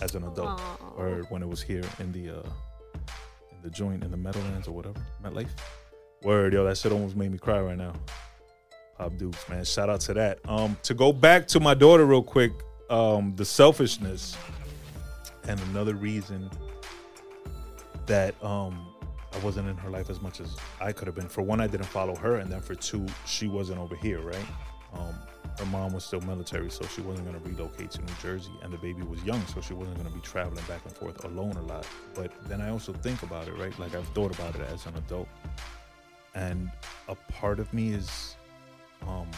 as 0.03 0.15
an 0.15 0.25
adult, 0.25 0.61
Aw. 0.61 0.77
or 0.97 1.23
when 1.31 1.43
it 1.43 1.49
was 1.49 1.63
here 1.63 1.85
in 1.99 2.13
the 2.13 2.39
uh, 2.39 2.43
in 3.51 3.63
the 3.63 3.71
joint 3.71 4.05
in 4.05 4.11
the 4.11 4.17
Meadowlands 4.17 4.69
or 4.69 4.73
whatever, 4.73 5.01
MetLife. 5.25 5.49
Word, 6.23 6.53
yo, 6.55 6.65
that 6.65 6.79
shit 6.79 6.91
almost 6.93 7.17
made 7.17 7.31
me 7.33 7.39
cry 7.39 7.61
right 7.61 7.77
now. 7.77 7.93
Pop 8.97 9.17
Dukes, 9.17 9.49
man, 9.49 9.65
shout 9.65 9.91
out 9.91 10.01
to 10.03 10.15
that. 10.15 10.39
Um, 10.49 10.77
to 10.85 10.95
go 10.95 11.13
back 11.13 11.47
to 11.49 11.61
my 11.61 11.75
daughter 11.75 12.05
real 12.05 12.23
quick, 12.23 12.53
um, 12.91 13.35
the 13.37 13.45
selfishness, 13.45 14.37
and 15.49 15.61
another 15.61 15.95
reason 15.95 16.51
that 18.07 18.35
um 18.45 18.95
I 19.35 19.39
wasn't 19.39 19.69
in 19.69 19.77
her 19.79 19.91
life 19.91 20.11
as 20.11 20.21
much 20.23 20.41
as 20.41 20.57
I 20.81 20.93
could 20.93 21.09
have 21.09 21.17
been. 21.17 21.29
For 21.29 21.43
one, 21.43 21.61
I 21.61 21.67
didn't 21.67 21.87
follow 21.87 22.15
her, 22.17 22.37
and 22.37 22.51
then 22.51 22.61
for 22.61 22.75
two, 22.75 23.05
she 23.27 23.49
wasn't 23.49 23.81
over 23.81 23.97
here, 23.97 24.21
right? 24.21 24.47
Um, 24.93 25.15
her 25.59 25.67
mom 25.67 25.93
was 25.93 26.05
still 26.05 26.21
military, 26.21 26.71
so 26.71 26.87
she 26.87 27.01
wasn't 27.01 27.29
going 27.29 27.41
to 27.41 27.49
relocate 27.49 27.91
to 27.93 28.01
New 28.01 28.13
Jersey, 28.23 28.53
and 28.63 28.73
the 28.73 28.79
baby 28.79 29.03
was 29.03 29.23
young, 29.25 29.45
so 29.47 29.61
she 29.61 29.75
wasn't 29.75 29.97
going 29.97 30.09
to 30.09 30.15
be 30.15 30.21
traveling 30.21 30.65
back 30.67 30.85
and 30.85 30.95
forth 30.95 31.25
alone 31.25 31.57
a 31.57 31.63
lot. 31.63 31.87
But 32.15 32.33
then 32.49 32.61
I 32.61 32.71
also 32.71 32.93
think 32.93 33.23
about 33.23 33.49
it, 33.49 33.55
right? 33.59 33.77
Like 33.79 33.95
I've 33.95 34.07
thought 34.09 34.33
about 34.35 34.55
it 34.55 34.61
as 34.73 34.87
an 34.87 34.95
adult, 34.97 35.29
and 36.35 36.71
a 37.09 37.15
part 37.15 37.59
of 37.59 37.73
me 37.75 37.93
is, 37.93 38.37
um, 39.07 39.29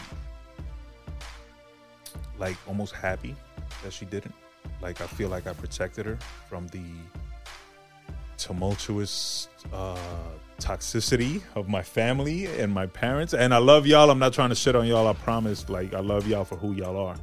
like 2.37 2.57
almost 2.67 2.93
happy 2.93 3.35
that 3.83 3.93
she 3.93 4.05
didn't. 4.05 4.33
Like 4.81 5.01
I 5.01 5.07
feel 5.07 5.29
like 5.29 5.47
I 5.47 5.53
protected 5.53 6.05
her 6.05 6.17
from 6.49 6.67
the 6.67 6.83
tumultuous 8.37 9.49
uh, 9.73 9.97
toxicity 10.59 11.41
of 11.55 11.67
my 11.67 11.81
family 11.81 12.45
and 12.45 12.73
my 12.73 12.85
parents. 12.85 13.33
And 13.33 13.53
I 13.53 13.57
love 13.57 13.87
y'all. 13.87 14.09
I'm 14.09 14.19
not 14.19 14.33
trying 14.33 14.49
to 14.49 14.55
shit 14.55 14.75
on 14.75 14.85
y'all. 14.87 15.07
I 15.07 15.13
promise. 15.13 15.69
Like 15.69 15.93
I 15.93 15.99
love 15.99 16.27
y'all 16.27 16.45
for 16.45 16.55
who 16.55 16.73
y'all 16.73 16.97
are. 16.97 17.15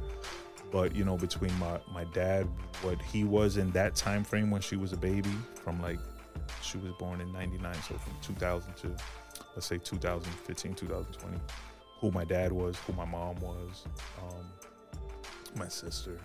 But 0.71 0.95
you 0.95 1.05
know, 1.05 1.17
between 1.17 1.57
my 1.59 1.79
my 1.93 2.03
dad, 2.05 2.47
what 2.81 3.01
he 3.01 3.23
was 3.23 3.57
in 3.57 3.71
that 3.71 3.95
time 3.95 4.23
frame 4.23 4.51
when 4.51 4.61
she 4.61 4.75
was 4.75 4.91
a 4.91 4.97
baby, 4.97 5.31
from 5.55 5.81
like 5.81 5.99
she 6.61 6.77
was 6.77 6.91
born 6.99 7.21
in 7.21 7.31
'99, 7.31 7.73
so 7.75 7.95
from 7.95 8.13
2000 8.21 8.75
to 8.77 8.95
let's 9.55 9.67
say 9.67 9.77
2015, 9.77 10.73
2020, 10.73 11.37
who 11.99 12.11
my 12.11 12.25
dad 12.25 12.51
was, 12.51 12.77
who 12.85 12.93
my 12.93 13.05
mom 13.05 13.35
was, 13.39 13.85
um, 14.21 14.45
my 15.55 15.67
sister. 15.67 16.19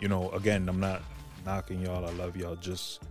You 0.00 0.08
know, 0.08 0.30
again, 0.30 0.68
I'm 0.68 0.80
not 0.80 1.02
knocking 1.44 1.80
y'all. 1.80 2.06
I 2.06 2.12
love 2.12 2.36
y'all. 2.36 2.56
Just 2.56 3.02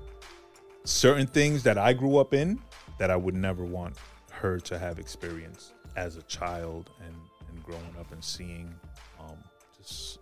certain 0.84 1.27
things 1.27 1.63
that 1.63 1.77
I 1.77 1.93
grew 1.93 2.17
up 2.17 2.34
in 2.34 2.60
that 2.97 3.10
I 3.10 3.15
would 3.15 3.36
never 3.36 3.63
want 3.63 3.97
her 4.32 4.60
to 4.60 4.77
have 4.77 4.99
experienced 4.99 5.73
as 5.95 6.17
a 6.17 6.23
child 6.23 6.89
and, 7.06 7.15
and 7.49 7.63
growing 7.63 7.95
up 7.99 8.12
and 8.12 8.23
seeing 8.23 8.73
um, 9.19 9.38
just 9.77 10.19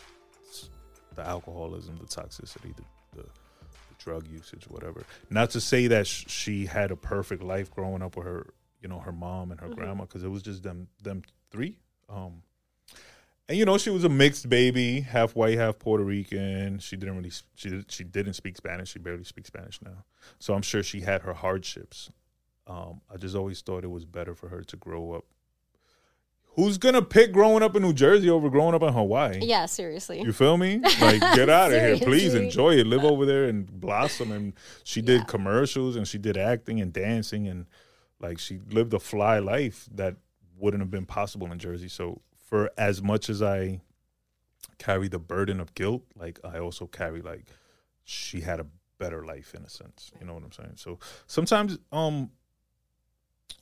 the 1.16 1.26
alcoholism, 1.26 1.98
the 1.98 2.06
toxicity, 2.06 2.76
the, 2.76 2.84
the, 3.16 3.24
the 3.24 3.96
drug 3.98 4.28
usage, 4.28 4.66
whatever. 4.68 5.04
Not 5.30 5.50
to 5.52 5.62
say 5.62 5.88
that 5.88 6.08
sh- 6.08 6.26
she 6.28 6.66
had 6.66 6.92
a 6.92 6.96
perfect 6.96 7.42
life 7.42 7.72
growing 7.72 8.02
up 8.02 8.16
with 8.16 8.26
her, 8.26 8.54
you 8.82 8.90
know, 8.90 9.00
her 9.00 9.12
mom 9.12 9.52
and 9.52 9.60
her 9.60 9.70
grandma, 9.70 10.04
because 10.04 10.24
it 10.24 10.30
was 10.30 10.42
just 10.42 10.64
them 10.64 10.88
them 11.04 11.24
three. 11.52 11.78
Um, 12.10 12.42
and 13.50 13.58
you 13.58 13.66
know, 13.66 13.78
she 13.78 13.90
was 13.90 14.04
a 14.04 14.10
mixed 14.10 14.48
baby, 14.50 15.02
half 15.02 15.36
white, 15.36 15.58
half 15.58 15.78
Puerto 15.78 16.04
Rican. 16.04 16.80
She 16.80 16.96
didn't 16.96 17.18
really, 17.18 17.32
she 17.56 17.84
she 17.90 18.04
didn't 18.04 18.34
speak 18.34 18.56
Spanish. 18.58 18.92
She 18.92 19.00
barely 19.00 19.24
speaks 19.26 19.48
Spanish 19.48 19.82
now. 19.82 20.06
So 20.40 20.54
I'm 20.54 20.62
sure 20.62 20.82
she 20.84 21.02
had 21.02 21.22
her 21.24 21.34
hardships. 21.34 22.10
Um, 22.68 23.02
I 23.14 23.18
just 23.18 23.36
always 23.36 23.60
thought 23.62 23.84
it 23.84 23.90
was 23.92 24.06
better 24.06 24.36
for 24.36 24.48
her 24.50 24.64
to 24.64 24.78
grow 24.78 25.12
up. 25.14 25.26
Who's 26.56 26.78
gonna 26.78 27.02
pick 27.02 27.32
growing 27.32 27.64
up 27.64 27.76
in 27.78 27.82
New 27.82 27.94
Jersey 27.94 28.30
over 28.30 28.50
growing 28.50 28.76
up 28.76 28.84
in 28.84 28.92
Hawaii? 28.94 29.40
yeah, 29.42 29.66
seriously. 29.66 30.22
You 30.22 30.34
feel 30.34 30.58
me? 30.58 30.82
Like, 31.02 31.22
get 31.22 31.50
out 31.50 31.72
of 31.74 31.82
here, 31.82 31.98
please. 31.98 32.34
Enjoy 32.34 32.72
it. 32.76 32.86
Live 32.88 33.04
over 33.06 33.26
there 33.26 33.46
and 33.46 33.66
blossom. 33.80 34.32
And 34.34 34.54
she 34.84 35.02
did 35.02 35.22
Yeah. 35.22 35.26
commercials 35.26 35.96
and 35.96 36.06
she 36.08 36.18
did 36.18 36.38
acting 36.38 36.80
and 36.82 36.92
dancing 36.92 37.48
and 37.48 37.66
like 38.20 38.38
she 38.38 38.60
lived 38.70 38.94
a 38.94 39.00
fly 39.00 39.40
life 39.40 39.88
that 39.96 40.18
wouldn't 40.62 40.82
have 40.82 40.92
been 40.92 41.06
possible 41.06 41.52
in 41.52 41.60
Jersey. 41.60 41.90
So 41.90 42.22
for 42.38 42.72
as 42.78 43.02
much 43.02 43.30
as 43.30 43.42
I 43.42 43.82
carry 44.78 45.08
the 45.08 45.20
burden 45.20 45.60
of 45.60 45.74
guilt, 45.74 46.04
like 46.16 46.40
I 46.44 46.60
also 46.60 46.86
carry 46.86 47.22
like 47.22 47.46
she 48.04 48.42
had 48.42 48.60
a 48.60 48.68
better 49.00 49.26
life 49.26 49.54
in 49.56 49.64
a 49.64 49.70
sense. 49.70 50.12
You 50.20 50.28
know 50.28 50.36
what 50.36 50.44
I'm 50.44 50.52
saying? 50.52 50.74
So 50.76 51.00
sometimes 51.28 51.78
um 51.92 52.30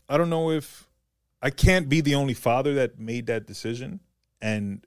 I 0.08 0.18
don't 0.18 0.30
know 0.30 0.52
if 0.52 0.90
I 1.42 1.50
can't 1.50 1.88
be 1.88 2.02
the 2.02 2.16
only 2.16 2.34
father 2.34 2.74
that 2.76 3.00
made 3.00 3.28
that 3.28 3.48
decision 3.48 4.02
and 4.42 4.86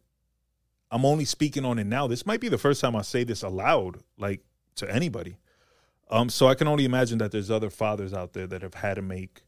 I'm 0.91 1.07
only 1.07 1.25
speaking 1.25 1.65
on 1.65 1.79
it 1.79 1.85
now. 1.85 2.07
This 2.07 2.27
might 2.27 2.41
be 2.41 2.51
the 2.51 2.59
first 2.59 2.81
time 2.83 2.95
I 2.95 3.03
say 3.03 3.25
this 3.25 3.43
aloud, 3.43 4.03
like 4.19 4.43
to 4.77 4.95
anybody. 4.95 5.39
Um, 6.11 6.29
so 6.29 6.49
I 6.49 6.55
can 6.55 6.69
only 6.69 6.85
imagine 6.85 7.17
that 7.19 7.33
there's 7.33 7.51
other 7.51 7.71
fathers 7.71 8.13
out 8.13 8.35
there 8.35 8.47
that 8.47 8.61
have 8.61 8.75
had 8.75 8.95
to 8.95 9.03
make, 9.03 9.43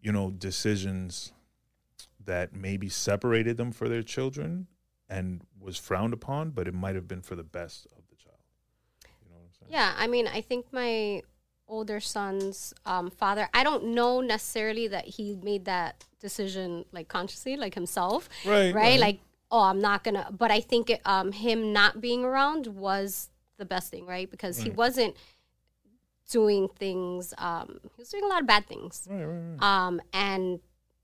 you 0.00 0.10
know, 0.10 0.30
decisions 0.30 1.32
that 2.28 2.54
maybe 2.54 2.88
separated 2.88 3.56
them 3.56 3.72
for 3.72 3.88
their 3.88 4.02
children 4.02 4.66
and 5.08 5.40
was 5.58 5.78
frowned 5.78 6.12
upon, 6.12 6.50
but 6.50 6.68
it 6.68 6.74
might 6.74 6.94
have 6.94 7.08
been 7.08 7.22
for 7.22 7.34
the 7.34 7.42
best 7.42 7.86
of 7.96 8.02
the 8.10 8.16
child. 8.16 8.36
You 9.24 9.30
know 9.30 9.36
what 9.36 9.44
I'm 9.44 9.50
saying? 9.58 9.72
Yeah, 9.72 9.94
I 9.96 10.06
mean, 10.06 10.26
I 10.28 10.42
think 10.42 10.66
my 10.70 11.22
older 11.66 12.00
son's 12.00 12.74
um, 12.84 13.10
father, 13.10 13.48
I 13.54 13.64
don't 13.64 13.94
know 13.94 14.20
necessarily 14.20 14.88
that 14.88 15.06
he 15.06 15.36
made 15.42 15.64
that 15.64 16.04
decision 16.20 16.84
like 16.92 17.08
consciously, 17.08 17.56
like 17.56 17.74
himself, 17.74 18.28
Right, 18.44 18.74
right? 18.74 18.74
right. 18.74 19.00
Like, 19.00 19.20
oh, 19.50 19.62
I'm 19.62 19.80
not 19.80 20.04
gonna, 20.04 20.28
but 20.30 20.50
I 20.50 20.60
think 20.60 20.90
it, 20.90 21.00
um, 21.06 21.32
him 21.32 21.72
not 21.72 22.00
being 22.00 22.24
around 22.24 22.66
was 22.66 23.30
the 23.56 23.64
best 23.64 23.90
thing, 23.90 24.04
right? 24.04 24.30
Because 24.30 24.58
he 24.58 24.70
wasn't 24.70 25.16
doing 26.30 26.68
things, 26.68 27.32
um, 27.38 27.80
he 27.96 28.02
was 28.02 28.10
doing 28.10 28.24
a 28.24 28.26
lot 28.26 28.42
of 28.42 28.46
bad 28.46 28.66
things. 28.66 29.08
Right, 29.10 29.24
right, 29.24 29.56
right. 29.58 29.62
Um, 29.62 30.02
and 30.12 30.60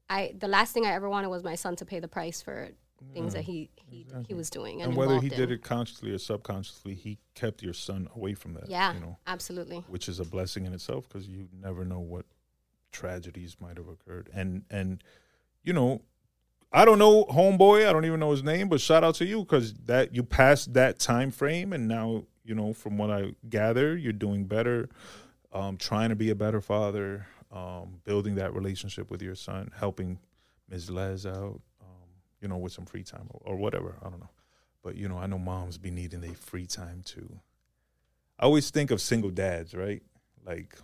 I, 0.08 0.34
the 0.38 0.48
last 0.48 0.72
thing 0.72 0.84
I 0.86 0.92
ever 0.92 1.08
wanted 1.08 1.28
was 1.28 1.42
my 1.42 1.54
son 1.54 1.76
to 1.76 1.84
pay 1.84 2.00
the 2.00 2.08
price 2.08 2.42
for 2.42 2.70
things 3.12 3.34
that 3.34 3.42
he 3.42 3.70
he, 3.76 4.06
he 4.26 4.34
was 4.34 4.48
doing 4.48 4.80
and, 4.80 4.90
and 4.90 4.96
whether 4.96 5.20
he 5.20 5.26
involved 5.26 5.36
did 5.36 5.50
it 5.50 5.62
consciously 5.62 6.10
or 6.12 6.18
subconsciously, 6.18 6.94
he 6.94 7.18
kept 7.34 7.62
your 7.62 7.74
son 7.74 8.08
away 8.16 8.34
from 8.34 8.54
that. 8.54 8.68
Yeah, 8.68 8.94
you 8.94 9.00
know, 9.00 9.18
absolutely. 9.26 9.84
which 9.88 10.08
is 10.08 10.20
a 10.20 10.24
blessing 10.24 10.64
in 10.64 10.72
itself 10.72 11.08
because 11.08 11.28
you 11.28 11.48
never 11.60 11.84
know 11.84 12.00
what 12.00 12.24
tragedies 12.92 13.56
might 13.60 13.76
have 13.76 13.88
occurred. 13.88 14.30
And 14.32 14.64
and 14.70 15.02
you 15.62 15.72
know, 15.72 16.02
I 16.72 16.84
don't 16.84 16.98
know 16.98 17.24
homeboy, 17.26 17.86
I 17.86 17.92
don't 17.92 18.04
even 18.04 18.20
know 18.20 18.30
his 18.30 18.42
name, 18.42 18.68
but 18.68 18.80
shout 18.80 19.04
out 19.04 19.16
to 19.16 19.24
you 19.24 19.40
because 19.40 19.74
that 19.84 20.14
you 20.14 20.22
passed 20.22 20.74
that 20.74 20.98
time 20.98 21.30
frame, 21.30 21.72
and 21.72 21.86
now 21.86 22.24
you 22.44 22.54
know 22.54 22.72
from 22.72 22.96
what 22.96 23.10
I 23.10 23.34
gather, 23.48 23.96
you're 23.96 24.12
doing 24.12 24.44
better, 24.44 24.88
um, 25.52 25.76
trying 25.76 26.08
to 26.08 26.16
be 26.16 26.30
a 26.30 26.34
better 26.34 26.60
father, 26.60 27.26
um, 27.54 28.00
building 28.04 28.34
that 28.34 28.52
relationship 28.54 29.10
with 29.10 29.22
your 29.22 29.34
son, 29.36 29.70
helping 29.78 30.18
Ms. 30.68 30.90
Les 30.90 31.24
out, 31.24 31.60
um, 31.80 32.08
you 32.40 32.48
know, 32.48 32.56
with 32.58 32.72
some 32.72 32.84
free 32.84 33.02
time 33.04 33.28
or, 33.30 33.52
or 33.52 33.56
whatever. 33.56 33.96
I 34.04 34.10
don't 34.10 34.20
know, 34.20 34.30
but 34.82 34.96
you 34.96 35.08
know, 35.08 35.16
I 35.18 35.26
know 35.26 35.38
moms 35.38 35.78
be 35.78 35.90
needing 35.90 36.20
their 36.20 36.34
free 36.34 36.66
time 36.66 37.02
too. 37.04 37.38
I 38.38 38.44
always 38.44 38.70
think 38.70 38.90
of 38.90 39.00
single 39.00 39.30
dads, 39.30 39.72
right? 39.74 40.02
Like, 40.44 40.74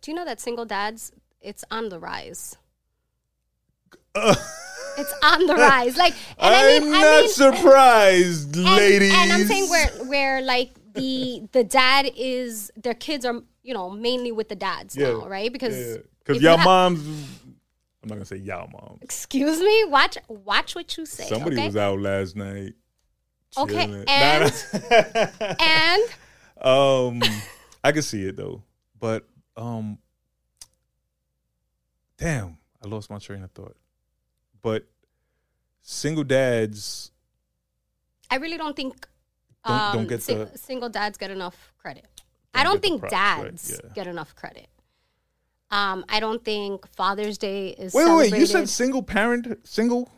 Do 0.00 0.10
you 0.10 0.16
know 0.16 0.24
that 0.24 0.40
single 0.40 0.64
dads? 0.64 1.12
It's 1.42 1.64
on 1.70 1.88
the 1.90 1.98
rise. 2.00 2.56
uh, 4.14 4.34
It's 4.98 5.14
on 5.22 5.46
the 5.46 5.54
rise. 5.54 5.96
Like, 5.96 6.14
and 6.38 6.54
I 6.54 6.76
I'm 6.76 6.82
mean, 6.82 6.90
not 6.92 7.04
I 7.04 7.20
mean, 7.20 7.28
surprised, 7.30 8.56
and, 8.56 8.64
ladies. 8.64 9.12
and 9.14 9.32
I'm 9.32 9.46
saying 9.46 9.70
where 9.70 9.86
where 10.06 10.42
like 10.42 10.72
the 10.94 11.42
the 11.52 11.62
dad 11.64 12.10
is 12.16 12.70
their 12.76 12.94
kids 12.94 13.24
are 13.24 13.40
you 13.62 13.74
know 13.74 13.90
mainly 13.90 14.32
with 14.32 14.48
the 14.48 14.56
dads 14.56 14.96
now, 14.96 15.26
right? 15.26 15.52
Because 15.52 15.98
because 16.18 16.42
you 16.42 16.48
y'all 16.48 16.58
moms, 16.58 17.00
I'm 18.02 18.08
not 18.08 18.14
gonna 18.16 18.24
say 18.24 18.36
y'all 18.36 18.68
moms. 18.70 18.98
excuse 19.02 19.60
me, 19.60 19.84
watch 19.84 20.18
watch 20.28 20.74
what 20.74 20.96
you 20.96 21.06
say. 21.06 21.24
Somebody 21.24 21.56
okay? 21.56 21.66
was 21.66 21.76
out 21.76 21.98
last 22.00 22.36
night. 22.36 22.74
Okay, 23.58 24.04
and- 24.06 24.64
and 25.60 26.02
um, 26.60 27.22
I 27.82 27.92
can 27.92 28.02
see 28.02 28.24
it 28.24 28.36
though, 28.36 28.62
but 28.98 29.26
um, 29.56 29.98
damn, 32.16 32.58
I 32.84 32.88
lost 32.88 33.10
my 33.10 33.18
train 33.18 33.42
of 33.42 33.50
thought. 33.50 33.76
But 34.62 34.86
single 35.82 36.24
dads 36.24 37.10
I 38.30 38.36
really 38.36 38.56
don't 38.56 38.76
think 38.76 39.06
Don't- 39.66 39.76
um, 39.80 39.96
don't 39.96 40.06
get 40.08 40.22
sing- 40.22 40.38
the- 40.38 40.56
single 40.58 40.88
dads 40.88 41.18
get 41.18 41.30
enough 41.30 41.72
credit. 41.78 42.06
I 42.54 42.64
don't 42.64 42.82
think 42.82 43.00
props, 43.00 43.12
right, 43.12 43.42
dads 43.44 43.80
yeah. 43.82 43.90
get 43.94 44.06
enough 44.06 44.34
credit. 44.34 44.68
Um, 45.70 46.04
I 46.08 46.18
don't 46.18 46.44
think 46.44 46.86
Father's 46.96 47.38
Day 47.38 47.68
is 47.68 47.94
Wait, 47.94 48.06
wait, 48.06 48.32
wait! 48.32 48.40
You 48.40 48.46
said 48.46 48.68
single 48.68 49.02
parent, 49.02 49.66
single 49.66 50.10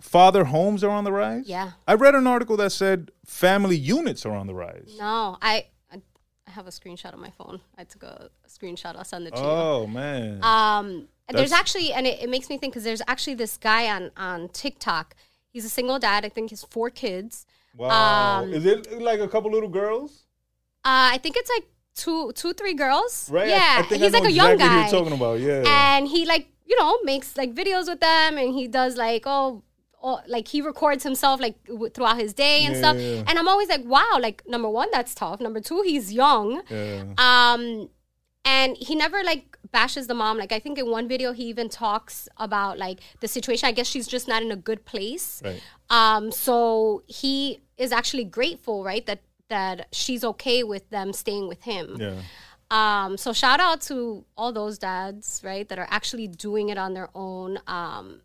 father 0.00 0.44
homes 0.44 0.84
are 0.84 0.90
on 0.90 1.04
the 1.04 1.12
rise. 1.12 1.48
Yeah. 1.48 1.72
I 1.86 1.94
read 1.94 2.14
an 2.14 2.26
article 2.26 2.56
that 2.58 2.70
said 2.72 3.10
family 3.24 3.76
units 3.76 4.26
are 4.26 4.34
on 4.34 4.46
the 4.46 4.54
rise. 4.54 4.96
No, 4.98 5.38
I 5.40 5.66
I 5.90 6.00
have 6.50 6.66
a 6.66 6.70
screenshot 6.70 7.14
on 7.14 7.20
my 7.20 7.30
phone. 7.30 7.60
I 7.78 7.84
took 7.84 8.02
a, 8.02 8.28
a 8.44 8.48
screenshot. 8.48 8.96
I'll 8.96 9.04
send 9.04 9.26
it 9.26 9.34
to 9.34 9.40
you. 9.40 9.46
Oh 9.46 9.86
man, 9.86 10.42
Um, 10.44 11.08
there's 11.30 11.52
actually, 11.52 11.92
and 11.94 12.06
it, 12.06 12.22
it 12.22 12.28
makes 12.28 12.50
me 12.50 12.58
think 12.58 12.74
because 12.74 12.84
there's 12.84 13.00
actually 13.08 13.34
this 13.34 13.56
guy 13.56 13.88
on 13.88 14.10
on 14.16 14.48
TikTok. 14.50 15.14
He's 15.50 15.64
a 15.64 15.70
single 15.70 15.98
dad. 15.98 16.24
I 16.24 16.28
think 16.28 16.50
he's 16.50 16.64
four 16.64 16.90
kids. 16.90 17.46
wow! 17.76 18.42
um, 18.42 18.52
Is 18.52 18.66
it 18.66 19.00
like 19.00 19.20
a 19.20 19.28
couple 19.28 19.50
little 19.50 19.68
girls? 19.68 20.21
Uh, 20.84 21.14
I 21.14 21.18
think 21.18 21.36
it's 21.36 21.50
like 21.50 21.66
two, 21.94 22.32
two, 22.32 22.52
three 22.54 22.74
girls. 22.74 23.30
Right? 23.30 23.48
Yeah, 23.48 23.84
I, 23.88 23.94
I 23.94 23.96
he's 23.96 24.12
like 24.12 24.24
a 24.24 24.32
young 24.32 24.52
exactly 24.52 24.68
who 24.68 24.82
guy, 24.82 24.90
You're 24.90 25.00
talking 25.00 25.16
about, 25.16 25.40
yeah. 25.40 25.62
and 25.66 26.08
he 26.08 26.26
like 26.26 26.48
you 26.66 26.78
know 26.78 26.98
makes 27.04 27.36
like 27.36 27.54
videos 27.54 27.86
with 27.86 28.00
them, 28.00 28.38
and 28.38 28.52
he 28.54 28.66
does 28.68 28.96
like 28.96 29.22
oh. 29.26 29.62
like 30.26 30.48
he 30.48 30.60
records 30.62 31.04
himself 31.04 31.40
like 31.40 31.62
w- 31.66 31.88
throughout 31.90 32.18
his 32.18 32.32
day 32.34 32.64
and 32.64 32.74
Yeah, 32.74 32.80
stuff, 32.80 32.96
yeah, 32.96 33.08
yeah. 33.14 33.24
and 33.28 33.38
I'm 33.38 33.46
always 33.46 33.68
like, 33.68 33.84
wow, 33.84 34.18
like 34.20 34.42
number 34.48 34.68
one, 34.68 34.88
that's 34.92 35.14
tough. 35.14 35.40
Number 35.40 35.60
two, 35.60 35.82
he's 35.82 36.12
young. 36.12 36.62
yeah. 36.68 37.04
Um, 37.18 37.88
and 38.44 38.76
he 38.76 38.96
never 38.96 39.22
like 39.22 39.56
bashes 39.70 40.08
the 40.08 40.14
mom. 40.14 40.36
Like 40.38 40.50
I 40.50 40.58
think 40.58 40.76
in 40.78 40.90
one 40.90 41.06
video 41.06 41.32
he 41.32 41.44
even 41.44 41.68
talks 41.68 42.28
about 42.36 42.78
like 42.78 42.98
the 43.20 43.28
situation. 43.28 43.68
I 43.68 43.72
guess 43.72 43.86
she's 43.86 44.08
just 44.08 44.26
not 44.26 44.42
in 44.42 44.50
a 44.50 44.56
good 44.56 44.84
place. 44.84 45.40
Right. 45.44 45.62
Um, 45.90 46.32
so 46.32 47.04
he 47.06 47.60
is 47.76 47.92
actually 47.92 48.24
grateful, 48.24 48.82
right, 48.82 49.06
that 49.06 49.20
that 49.52 49.76
she's 49.92 50.22
okay 50.32 50.62
with 50.72 50.84
them 50.90 51.12
staying 51.12 51.46
with 51.52 51.62
him. 51.62 51.86
Yeah. 52.00 52.16
Um, 52.70 53.16
so 53.18 53.32
shout 53.32 53.60
out 53.60 53.80
to 53.82 54.24
all 54.36 54.52
those 54.52 54.78
dads, 54.78 55.40
right, 55.44 55.68
that 55.68 55.78
are 55.78 55.88
actually 55.90 56.26
doing 56.26 56.70
it 56.70 56.78
on 56.78 56.94
their 56.94 57.10
own. 57.14 57.58
Um, 57.66 58.22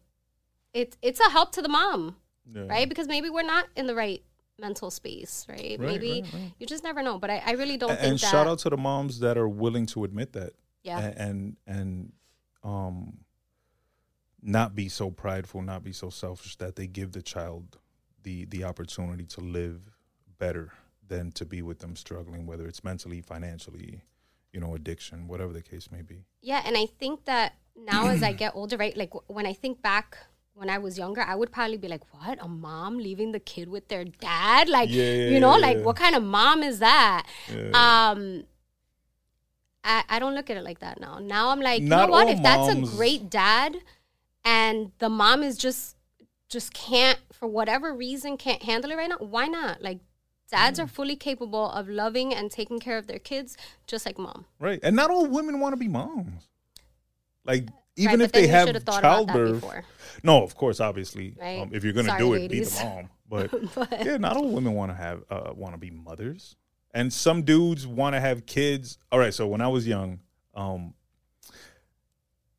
it's 0.73 0.95
it's 1.01 1.19
a 1.19 1.29
help 1.37 1.51
to 1.57 1.61
the 1.61 1.67
mom, 1.79 2.15
Yeah. 2.55 2.67
right? 2.67 2.87
Because 2.87 3.07
maybe 3.07 3.29
we're 3.29 3.49
not 3.55 3.65
in 3.75 3.87
the 3.87 3.95
right 3.95 4.21
mental 4.59 4.89
space, 4.89 5.45
right? 5.49 5.75
Right, 5.77 5.79
maybe 5.79 6.11
right, 6.23 6.33
right. 6.33 6.51
you 6.59 6.65
just 6.65 6.83
never 6.83 7.01
know. 7.03 7.19
But 7.19 7.29
I, 7.29 7.37
I 7.45 7.51
really 7.61 7.77
don't 7.77 7.91
And, 7.91 7.99
think 7.99 8.11
and 8.11 8.19
shout 8.19 8.47
out 8.47 8.59
to 8.59 8.69
the 8.69 8.77
moms 8.77 9.19
that 9.19 9.37
are 9.37 9.49
willing 9.49 9.85
to 9.93 10.03
admit 10.05 10.31
that. 10.33 10.53
yeah. 10.83 10.99
A- 11.11 11.21
And 11.27 11.57
and 11.67 12.11
um 12.63 13.17
not 14.41 14.75
be 14.75 14.87
so 14.87 15.09
prideful, 15.11 15.61
not 15.61 15.83
be 15.83 15.91
so 15.91 16.09
selfish 16.09 16.55
that 16.57 16.75
they 16.75 16.87
give 16.87 17.11
the 17.11 17.21
child 17.21 17.77
the 18.23 18.45
the 18.45 18.63
opportunity 18.63 19.25
to 19.35 19.41
live 19.41 19.79
better 20.39 20.71
than 21.07 21.31
to 21.33 21.45
be 21.45 21.61
with 21.61 21.79
them 21.79 21.95
struggling, 21.95 22.45
whether 22.45 22.65
it's 22.67 22.83
mentally, 22.83 23.21
financially, 23.21 24.01
you 24.53 24.59
know, 24.59 24.75
addiction, 24.75 25.27
whatever 25.27 25.53
the 25.53 25.61
case 25.61 25.89
may 25.91 26.01
be. 26.01 26.25
Yeah, 26.41 26.61
and 26.65 26.77
I 26.77 26.85
think 26.85 27.25
that 27.25 27.55
now 27.75 28.07
as 28.07 28.23
I 28.23 28.33
get 28.33 28.53
older, 28.55 28.77
right? 28.77 28.95
Like 28.95 29.11
w- 29.11 29.23
when 29.27 29.45
I 29.45 29.53
think 29.53 29.81
back 29.81 30.17
when 30.53 30.69
I 30.69 30.79
was 30.79 30.97
younger, 30.97 31.21
I 31.21 31.35
would 31.35 31.51
probably 31.51 31.77
be 31.77 31.87
like, 31.87 32.01
"What? 32.13 32.39
A 32.41 32.47
mom 32.47 32.97
leaving 32.97 33.31
the 33.31 33.39
kid 33.39 33.69
with 33.69 33.87
their 33.89 34.05
dad? 34.05 34.67
Like, 34.69 34.89
Yeah, 34.89 35.03
yeah, 35.03 35.29
you 35.29 35.39
know, 35.39 35.55
yeah, 35.55 35.67
like 35.67 35.79
what 35.85 35.95
kind 35.95 36.15
of 36.15 36.23
mom 36.23 36.63
is 36.63 36.79
that?" 36.79 37.27
Um 37.73 38.43
I, 39.83 40.03
I 40.09 40.19
don't 40.19 40.35
look 40.35 40.49
at 40.49 40.57
it 40.57 40.63
like 40.63 40.79
that 40.79 40.99
now. 40.99 41.19
Now 41.19 41.49
I'm 41.49 41.61
like, 41.61 41.81
you 41.83 41.87
know 41.89 42.07
what? 42.07 42.27
If 42.27 42.41
that's 42.43 42.67
a 42.67 42.75
great 42.97 43.29
dad 43.29 43.77
and 44.43 44.91
the 44.99 45.09
mom 45.09 45.43
is 45.43 45.57
just 45.57 45.95
just 46.49 46.73
can't 46.73 47.19
for 47.31 47.47
whatever 47.47 47.93
reason 47.93 48.37
can't 48.37 48.63
handle 48.63 48.91
it 48.91 48.95
right 48.95 49.09
now, 49.09 49.17
why 49.19 49.47
not? 49.47 49.81
Like 49.81 49.99
dads 50.51 50.79
are 50.79 50.87
fully 50.87 51.15
capable 51.15 51.69
of 51.71 51.87
loving 51.89 52.33
and 52.33 52.49
taking 52.51 52.79
care 52.79 52.97
of 52.97 53.07
their 53.07 53.19
kids 53.19 53.57
just 53.85 54.05
like 54.05 54.17
mom. 54.17 54.45
right. 54.59 54.79
And 54.83 54.95
not 54.95 55.09
all 55.11 55.27
women 55.27 55.59
want 55.59 55.73
to 55.73 55.77
be 55.77 55.87
moms. 55.87 56.47
Like 57.45 57.67
even 57.95 58.19
Right, 58.19 58.25
if 58.25 58.31
they 58.31 58.47
have 58.47 58.67
should 58.67 58.75
have 58.75 58.83
thought 58.83 59.01
childbirth. 59.01 59.63
No, 60.23 60.43
of 60.43 60.55
course, 60.55 60.79
obviously. 60.79 61.35
Right. 61.39 61.59
Um, 61.59 61.71
if 61.73 61.83
you're 61.83 61.93
gonna 61.93 62.17
do 62.17 62.33
it, 62.33 62.39
ladies. 62.41 62.71
be 62.73 62.77
the 62.79 62.83
mom. 62.85 63.09
But 63.29 63.51
But- 63.75 64.05
yeah, 64.05 64.17
not 64.17 64.37
all 64.37 64.47
women 64.49 64.73
want 64.73 64.91
to 64.91 64.95
have 64.95 65.23
uh, 65.29 65.51
want 65.53 65.73
to 65.73 65.77
be 65.77 65.89
mothers, 65.91 66.55
and 66.93 67.11
some 67.11 67.43
dudes 67.43 67.85
want 67.85 68.15
to 68.15 68.19
have 68.21 68.45
kids. 68.45 68.97
All 69.11 69.19
right, 69.19 69.33
so 69.33 69.47
when 69.47 69.59
I 69.59 69.67
was 69.67 69.85
young, 69.85 70.19
um, 70.55 70.93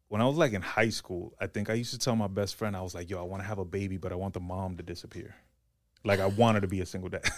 when 0.09 0.21
I 0.21 0.27
was 0.27 0.37
like 0.37 0.53
in 0.53 0.61
high 0.63 0.91
school, 0.91 1.35
I 1.41 1.47
think 1.47 1.71
I 1.71 1.75
used 1.75 1.93
to 1.93 1.99
tell 1.99 2.17
my 2.17 2.27
best 2.27 2.55
friend, 2.57 2.77
I 2.77 2.83
was 2.83 2.95
like, 2.95 3.09
"Yo, 3.09 3.19
I 3.19 3.23
want 3.23 3.43
to 3.43 3.47
have 3.49 3.59
a 3.59 3.65
baby, 3.65 3.97
but 3.97 4.13
I 4.13 4.15
want 4.17 4.35
the 4.35 4.41
mom 4.41 4.77
to 4.77 4.83
disappear. 4.83 5.35
Like 6.05 6.21
I 6.21 6.27
wanted 6.27 6.61
to 6.61 6.69
be 6.69 6.81
a 6.81 6.87
single 6.87 7.09
dad." 7.09 7.25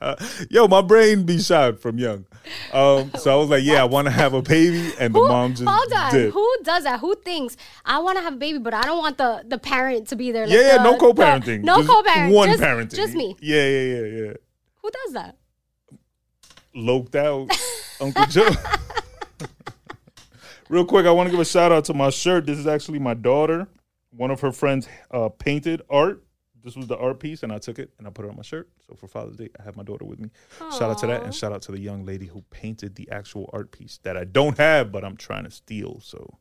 Uh, 0.00 0.14
yo, 0.50 0.68
my 0.68 0.82
brain 0.82 1.24
be 1.24 1.38
shot 1.38 1.80
from 1.80 1.98
young. 1.98 2.26
Um, 2.72 3.10
so 3.18 3.32
I 3.32 3.36
was 3.36 3.48
like, 3.48 3.64
"Yeah, 3.64 3.82
I 3.82 3.84
want 3.84 4.06
to 4.06 4.10
have 4.10 4.34
a 4.34 4.42
baby, 4.42 4.92
and 4.98 5.14
the 5.14 5.18
Who, 5.18 5.28
mom 5.28 5.54
just 5.54 5.68
hold 5.68 5.92
on. 5.92 6.12
did." 6.12 6.32
Who 6.32 6.56
does 6.62 6.84
that? 6.84 7.00
Who 7.00 7.14
thinks 7.24 7.56
I 7.84 7.98
want 7.98 8.18
to 8.18 8.22
have 8.22 8.34
a 8.34 8.36
baby, 8.36 8.58
but 8.58 8.74
I 8.74 8.82
don't 8.82 8.98
want 8.98 9.16
the 9.18 9.42
the 9.46 9.58
parent 9.58 10.08
to 10.08 10.16
be 10.16 10.32
there? 10.32 10.46
Like 10.46 10.54
yeah, 10.54 10.60
yeah, 10.60 10.76
the- 10.78 10.84
no 10.84 10.98
co-parenting. 10.98 11.62
no 11.62 11.76
Just 11.76 11.88
co-parenting. 11.88 12.32
One 12.34 12.48
just, 12.50 12.62
parenting. 12.62 12.94
Just 12.94 13.14
me. 13.14 13.36
Yeah, 13.40 13.66
yeah, 13.66 13.82
yeah, 13.82 14.24
yeah. 14.24 14.32
Who 14.82 14.90
does 14.90 15.12
that? 15.14 15.36
Loked 16.74 17.16
out 17.16 17.48
Uncle 18.00 18.26
Joe. 18.26 18.50
Real 20.68 20.84
quick, 20.84 21.06
I 21.06 21.10
want 21.10 21.28
to 21.28 21.30
give 21.30 21.40
a 21.40 21.44
shout 21.44 21.72
out 21.72 21.86
to 21.86 21.94
my 21.94 22.10
shirt. 22.10 22.44
This 22.44 22.58
is 22.58 22.66
actually 22.66 22.98
my 22.98 23.14
daughter. 23.14 23.66
One 24.10 24.30
of 24.30 24.40
her 24.40 24.52
friends 24.52 24.86
uh, 25.10 25.30
painted 25.30 25.82
art. 25.88 26.22
This 26.68 26.76
was 26.76 26.86
the 26.86 26.98
art 26.98 27.18
piece, 27.18 27.42
and 27.42 27.50
I 27.50 27.58
took 27.58 27.78
it 27.78 27.90
and 27.96 28.06
I 28.06 28.10
put 28.10 28.26
it 28.26 28.28
on 28.28 28.36
my 28.36 28.42
shirt. 28.42 28.68
So 28.86 28.94
for 28.94 29.08
Father's 29.08 29.36
Day, 29.36 29.48
I 29.58 29.62
have 29.62 29.74
my 29.74 29.82
daughter 29.82 30.04
with 30.04 30.18
me. 30.20 30.30
Shout 30.58 30.82
out 30.90 30.98
to 30.98 31.06
that, 31.06 31.22
and 31.22 31.34
shout 31.34 31.50
out 31.50 31.62
to 31.62 31.72
the 31.72 31.80
young 31.80 32.04
lady 32.04 32.26
who 32.26 32.42
painted 32.50 32.94
the 32.96 33.10
actual 33.10 33.48
art 33.54 33.70
piece 33.70 33.98
that 34.02 34.18
I 34.18 34.24
don't 34.24 34.58
have, 34.58 34.92
but 34.92 35.02
I'm 35.02 35.16
trying 35.16 35.44
to 35.44 35.50
steal. 35.50 36.00
So 36.00 36.38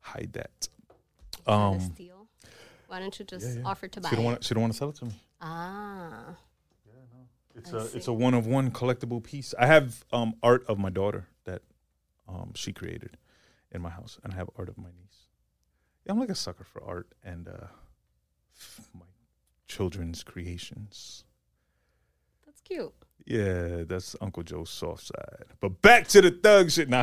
hide 0.00 0.30
that. 0.32 0.68
Um, 1.46 1.78
steal. 1.78 2.26
Why 2.88 2.98
don't 2.98 3.16
you 3.16 3.24
just 3.24 3.46
yeah, 3.46 3.60
yeah. 3.62 3.68
offer 3.68 3.86
to 3.86 4.00
buy 4.00 4.10
she 4.10 4.16
don't 4.16 4.24
it? 4.24 4.26
want. 4.26 4.44
She 4.44 4.54
don't 4.54 4.60
want 4.62 4.72
to 4.72 4.76
sell 4.76 4.88
it 4.90 4.96
to 4.96 5.04
me. 5.04 5.12
ah, 5.40 6.36
It's 7.54 7.72
I 7.72 7.76
a 7.78 7.84
it's 7.96 8.08
a 8.08 8.12
one 8.12 8.34
of 8.34 8.48
one 8.48 8.72
collectible 8.72 9.22
piece. 9.22 9.54
I 9.56 9.66
have 9.66 10.04
um 10.12 10.34
art 10.42 10.64
of 10.66 10.78
my 10.80 10.90
daughter 10.90 11.28
that 11.44 11.62
um 12.26 12.50
she 12.56 12.72
created 12.72 13.16
in 13.70 13.82
my 13.82 13.90
house, 13.90 14.18
and 14.24 14.32
I 14.32 14.36
have 14.36 14.50
art 14.58 14.68
of 14.68 14.76
my 14.78 14.88
niece. 15.00 15.26
Yeah, 16.04 16.12
I'm 16.12 16.18
like 16.18 16.30
a 16.30 16.34
sucker 16.34 16.64
for 16.64 16.82
art 16.82 17.06
and 17.22 17.46
uh 17.46 17.66
my 18.94 19.06
children's 19.70 20.22
creations. 20.24 21.24
that's 22.44 22.60
cute. 22.60 22.92
Yeah, 23.24 23.84
that's 23.86 24.16
Uncle 24.20 24.42
Joe's 24.42 24.70
soft 24.70 25.06
side. 25.06 25.44
But 25.60 25.80
back 25.80 26.08
to 26.08 26.20
the 26.20 26.32
thug 26.32 26.70
shit 26.70 26.88
now. 26.88 27.02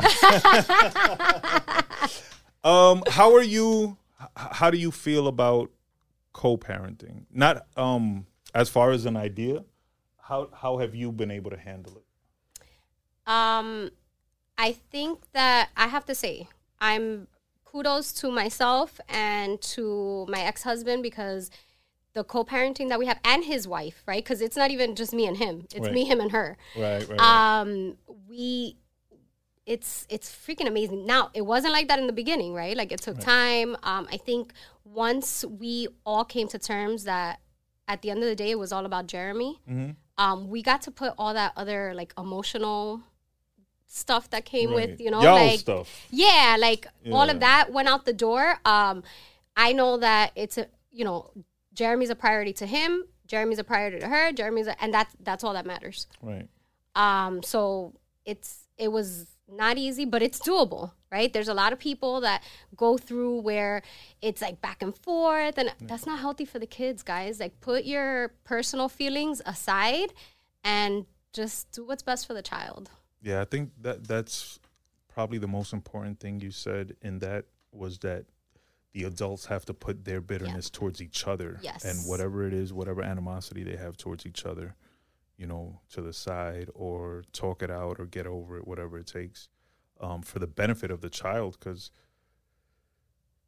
um, 2.64 3.02
how 3.08 3.34
are 3.34 3.42
you? 3.42 3.96
How 4.36 4.70
do 4.70 4.76
you 4.76 4.90
feel 4.90 5.28
about 5.28 5.70
co-parenting? 6.32 7.24
Not 7.32 7.66
um 7.76 8.26
as 8.54 8.68
far 8.68 8.90
as 8.90 9.06
an 9.06 9.16
idea. 9.16 9.64
How 10.20 10.50
how 10.52 10.76
have 10.78 10.94
you 10.94 11.12
been 11.12 11.30
able 11.30 11.50
to 11.50 11.56
handle 11.58 11.96
it? 11.96 12.04
Um, 13.26 13.90
I 14.58 14.72
think 14.90 15.20
that 15.32 15.70
I 15.76 15.86
have 15.86 16.04
to 16.06 16.14
say 16.14 16.48
I'm 16.80 17.28
kudos 17.64 18.12
to 18.14 18.30
myself 18.30 19.00
and 19.08 19.60
to 19.60 20.26
my 20.28 20.40
ex 20.40 20.62
husband 20.62 21.02
because 21.02 21.50
the 22.14 22.24
co-parenting 22.24 22.88
that 22.88 22.98
we 22.98 23.06
have 23.06 23.18
and 23.24 23.44
his 23.44 23.68
wife, 23.68 24.02
right? 24.06 24.22
Because 24.24 24.40
it's 24.40 24.56
not 24.56 24.70
even 24.70 24.94
just 24.94 25.12
me 25.12 25.26
and 25.26 25.36
him; 25.36 25.66
it's 25.74 25.80
Right. 25.86 25.92
me, 25.92 26.04
him, 26.04 26.20
and 26.20 26.32
her. 26.32 26.56
Right, 26.76 27.06
right. 27.08 27.20
Um, 27.20 27.96
we. 28.28 28.76
It's 29.66 30.06
it's 30.08 30.30
freaking 30.30 30.66
amazing. 30.66 31.04
Now 31.04 31.30
it 31.34 31.42
wasn't 31.42 31.74
like 31.74 31.88
that 31.88 31.98
in 31.98 32.06
the 32.06 32.12
beginning, 32.14 32.54
right? 32.54 32.74
Like 32.74 32.90
it 32.90 33.02
took 33.02 33.18
time. 33.20 33.76
Um, 33.82 34.08
I 34.10 34.16
think 34.16 34.52
once 34.84 35.44
we 35.44 35.88
all 36.06 36.24
came 36.24 36.48
to 36.48 36.58
terms 36.58 37.04
that 37.04 37.40
at 37.86 38.00
the 38.00 38.10
end 38.10 38.20
of 38.20 38.24
the 38.30 38.34
day 38.34 38.50
it 38.52 38.58
was 38.58 38.72
all 38.72 38.86
about 38.86 39.06
Jeremy, 39.08 39.60
Mhm. 39.70 39.96
um, 40.16 40.48
we 40.48 40.62
got 40.62 40.80
to 40.82 40.90
put 40.90 41.12
all 41.18 41.34
that 41.34 41.52
other 41.54 41.92
like 41.94 42.14
emotional 42.16 43.02
stuff 43.86 44.30
that 44.30 44.46
came 44.46 44.70
Right. 44.70 44.88
with 44.90 45.00
you 45.02 45.10
know 45.10 45.20
Y'all 45.22 45.34
like 45.34 45.60
stuff. 45.60 46.06
yeah 46.10 46.56
like 46.58 46.86
all 47.12 47.28
of 47.30 47.40
that 47.40 47.72
went 47.72 47.88
out 47.88 48.04
the 48.04 48.12
door 48.12 48.60
um 48.66 49.02
i 49.56 49.72
know 49.72 49.96
that 49.96 50.30
it's 50.36 50.58
a 50.58 50.66
you 50.90 51.06
know 51.06 51.30
jeremy's 51.78 52.10
a 52.10 52.14
priority 52.24 52.52
to 52.52 52.66
him 52.66 53.04
jeremy's 53.26 53.58
a 53.58 53.64
priority 53.64 53.98
to 53.98 54.08
her 54.08 54.32
jeremy's 54.32 54.66
a, 54.66 54.82
and 54.82 54.92
that's 54.92 55.14
that's 55.20 55.42
all 55.44 55.54
that 55.58 55.66
matters. 55.66 56.06
Right. 56.22 56.48
um 56.94 57.42
so 57.42 57.94
it's 58.24 58.50
it 58.76 58.90
was 58.96 59.36
not 59.48 59.78
easy 59.78 60.04
but 60.04 60.20
it's 60.22 60.40
doable 60.40 60.92
right? 61.10 61.32
There's 61.32 61.48
a 61.48 61.54
lot 61.54 61.72
of 61.72 61.78
people 61.78 62.20
that 62.20 62.42
go 62.76 62.98
through 62.98 63.40
where 63.40 63.82
it's 64.20 64.42
like 64.42 64.60
back 64.60 64.82
and 64.82 64.96
forth 64.96 65.56
and 65.58 65.72
that's 65.80 66.06
not 66.06 66.18
healthy 66.18 66.44
for 66.44 66.58
the 66.58 66.66
kids 66.66 67.02
guys. 67.02 67.40
Like 67.40 67.60
put 67.60 67.84
your 67.84 68.34
personal 68.44 68.88
feelings 68.88 69.40
aside 69.46 70.12
and 70.64 71.06
just 71.32 71.70
do 71.72 71.86
what's 71.86 72.02
best 72.02 72.26
for 72.26 72.34
the 72.34 72.42
child. 72.42 72.90
Yeah, 73.22 73.40
I 73.40 73.44
think 73.44 73.70
that 73.80 74.06
that's 74.06 74.58
probably 75.08 75.38
the 75.38 75.48
most 75.48 75.72
important 75.72 76.20
thing 76.20 76.40
you 76.40 76.50
said 76.50 76.96
in 77.02 77.18
that 77.20 77.46
was 77.72 77.98
that 78.00 78.26
the 78.92 79.04
adults 79.04 79.46
have 79.46 79.64
to 79.66 79.74
put 79.74 80.04
their 80.04 80.20
bitterness 80.20 80.70
towards 80.70 81.00
each 81.02 81.26
other 81.26 81.58
Yes. 81.62 81.84
and 81.84 82.08
whatever 82.08 82.46
it 82.46 82.54
is, 82.54 82.72
whatever 82.72 83.02
animosity 83.02 83.62
they 83.62 83.76
have 83.76 83.96
towards 83.96 84.24
each 84.26 84.44
other, 84.46 84.74
you 85.36 85.46
know, 85.46 85.80
to 85.90 86.00
the 86.00 86.12
side 86.12 86.70
or 86.74 87.22
talk 87.32 87.62
it 87.62 87.70
out 87.70 88.00
or 88.00 88.06
get 88.06 88.26
over 88.26 88.56
it, 88.56 88.66
whatever 88.66 88.98
it 88.98 89.06
takes, 89.06 89.48
um, 90.00 90.22
for 90.22 90.38
the 90.38 90.46
benefit 90.46 90.90
of 90.90 91.00
the 91.00 91.10
child. 91.10 91.56
Because 91.60 91.90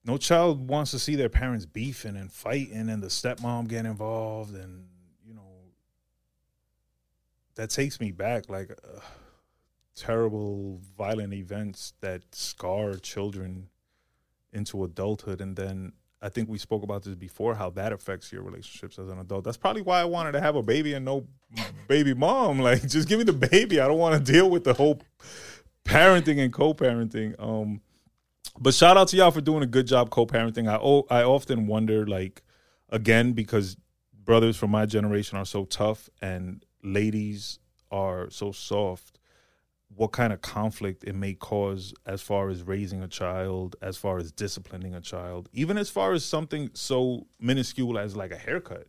no 0.05 0.16
child 0.18 0.68
wants 0.68 0.90
to 0.92 0.98
see 0.98 1.16
their 1.16 1.29
parents 1.29 1.66
beefing 1.66 2.16
and 2.16 2.31
fighting 2.33 2.88
and 2.88 3.03
the 3.03 3.09
stepmom 3.09 3.66
get 3.68 3.85
involved 3.87 4.55
and 4.55 4.87
you 5.26 5.35
know 5.35 5.59
that 7.55 7.68
takes 7.70 8.00
me 8.00 8.11
back 8.11 8.48
like 8.48 8.70
uh, 8.70 9.00
terrible 9.94 10.81
violent 10.96 11.35
events 11.35 11.92
that 12.00 12.22
scar 12.33 12.94
children 12.94 13.68
into 14.52 14.84
adulthood 14.84 15.40
and 15.40 15.56
then 15.56 15.92
I 16.22 16.28
think 16.28 16.48
we 16.48 16.58
spoke 16.58 16.82
about 16.82 17.02
this 17.02 17.14
before 17.14 17.54
how 17.54 17.70
that 17.70 17.92
affects 17.92 18.30
your 18.30 18.42
relationships 18.42 18.98
as 18.98 19.08
an 19.08 19.18
adult. 19.18 19.44
That's 19.44 19.56
probably 19.56 19.80
why 19.80 20.00
I 20.00 20.04
wanted 20.04 20.32
to 20.32 20.40
have 20.40 20.54
a 20.54 20.62
baby 20.62 20.92
and 20.92 21.04
no 21.04 21.26
baby 21.88 22.12
mom. 22.12 22.58
Like 22.60 22.86
just 22.86 23.08
give 23.08 23.18
me 23.18 23.24
the 23.24 23.32
baby. 23.32 23.80
I 23.80 23.88
don't 23.88 23.98
want 23.98 24.24
to 24.24 24.32
deal 24.32 24.50
with 24.50 24.64
the 24.64 24.74
whole 24.74 25.00
parenting 25.84 26.38
and 26.38 26.52
co-parenting. 26.52 27.34
Um 27.38 27.80
but 28.58 28.74
shout 28.74 28.98
out 28.98 29.08
to 29.08 29.16
y'all 29.16 29.30
for 29.30 29.40
doing 29.40 29.62
a 29.62 29.66
good 29.66 29.86
job 29.86 30.10
co-parenting. 30.10 30.68
I 30.68 31.20
I 31.20 31.24
often 31.24 31.66
wonder 31.66 32.06
like 32.06 32.42
again 32.90 33.32
because 33.32 33.76
brothers 34.12 34.56
from 34.56 34.70
my 34.70 34.84
generation 34.84 35.38
are 35.38 35.46
so 35.46 35.64
tough 35.64 36.10
and 36.20 36.64
ladies 36.82 37.58
are 37.90 38.28
so 38.30 38.52
soft 38.52 39.19
what 39.94 40.12
kind 40.12 40.33
of 40.33 40.40
conflict 40.40 41.05
it 41.05 41.14
may 41.14 41.35
cause 41.35 41.92
as 42.07 42.22
far 42.22 42.48
as 42.48 42.62
raising 42.62 43.03
a 43.03 43.09
child, 43.09 43.76
as 43.83 43.96
far 43.96 44.18
as 44.18 44.31
disciplining 44.33 44.94
a 44.94 45.00
child, 45.00 45.48
even 45.53 45.76
as 45.76 45.90
far 45.90 46.12
as 46.12 46.24
something 46.24 46.70
so 46.74 47.26
minuscule 47.40 47.98
as 47.98 48.16
like 48.16 48.31
a 48.31 48.37
haircut. 48.37 48.87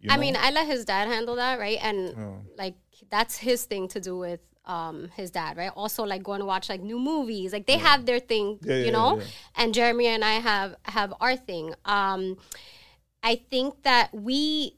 You 0.00 0.10
I 0.12 0.16
mean, 0.16 0.36
I 0.36 0.50
let 0.52 0.66
his 0.66 0.84
dad 0.84 1.08
handle 1.08 1.34
that, 1.36 1.58
right? 1.58 1.78
And 1.82 2.16
Oh. 2.16 2.36
like 2.56 2.76
that's 3.10 3.36
his 3.36 3.64
thing 3.64 3.88
to 3.88 4.00
do 4.00 4.16
with 4.16 4.40
um 4.64 5.08
his 5.16 5.30
dad, 5.30 5.56
right? 5.56 5.72
Also 5.74 6.04
like 6.04 6.22
going 6.22 6.40
to 6.40 6.46
watch 6.46 6.68
like 6.68 6.80
new 6.80 6.98
movies. 6.98 7.52
Like 7.52 7.66
they 7.66 7.78
have 7.78 8.06
their 8.06 8.20
thing, 8.20 8.58
Yeah, 8.62 8.76
yeah, 8.76 8.84
you 8.84 8.92
know? 8.92 9.18
yeah. 9.18 9.24
And 9.56 9.74
Jeremy 9.74 10.06
and 10.06 10.24
I 10.24 10.34
have 10.34 10.76
have 10.84 11.12
our 11.20 11.36
thing. 11.36 11.74
Um 11.84 12.36
I 13.22 13.34
think 13.50 13.82
that 13.82 14.14
we 14.14 14.76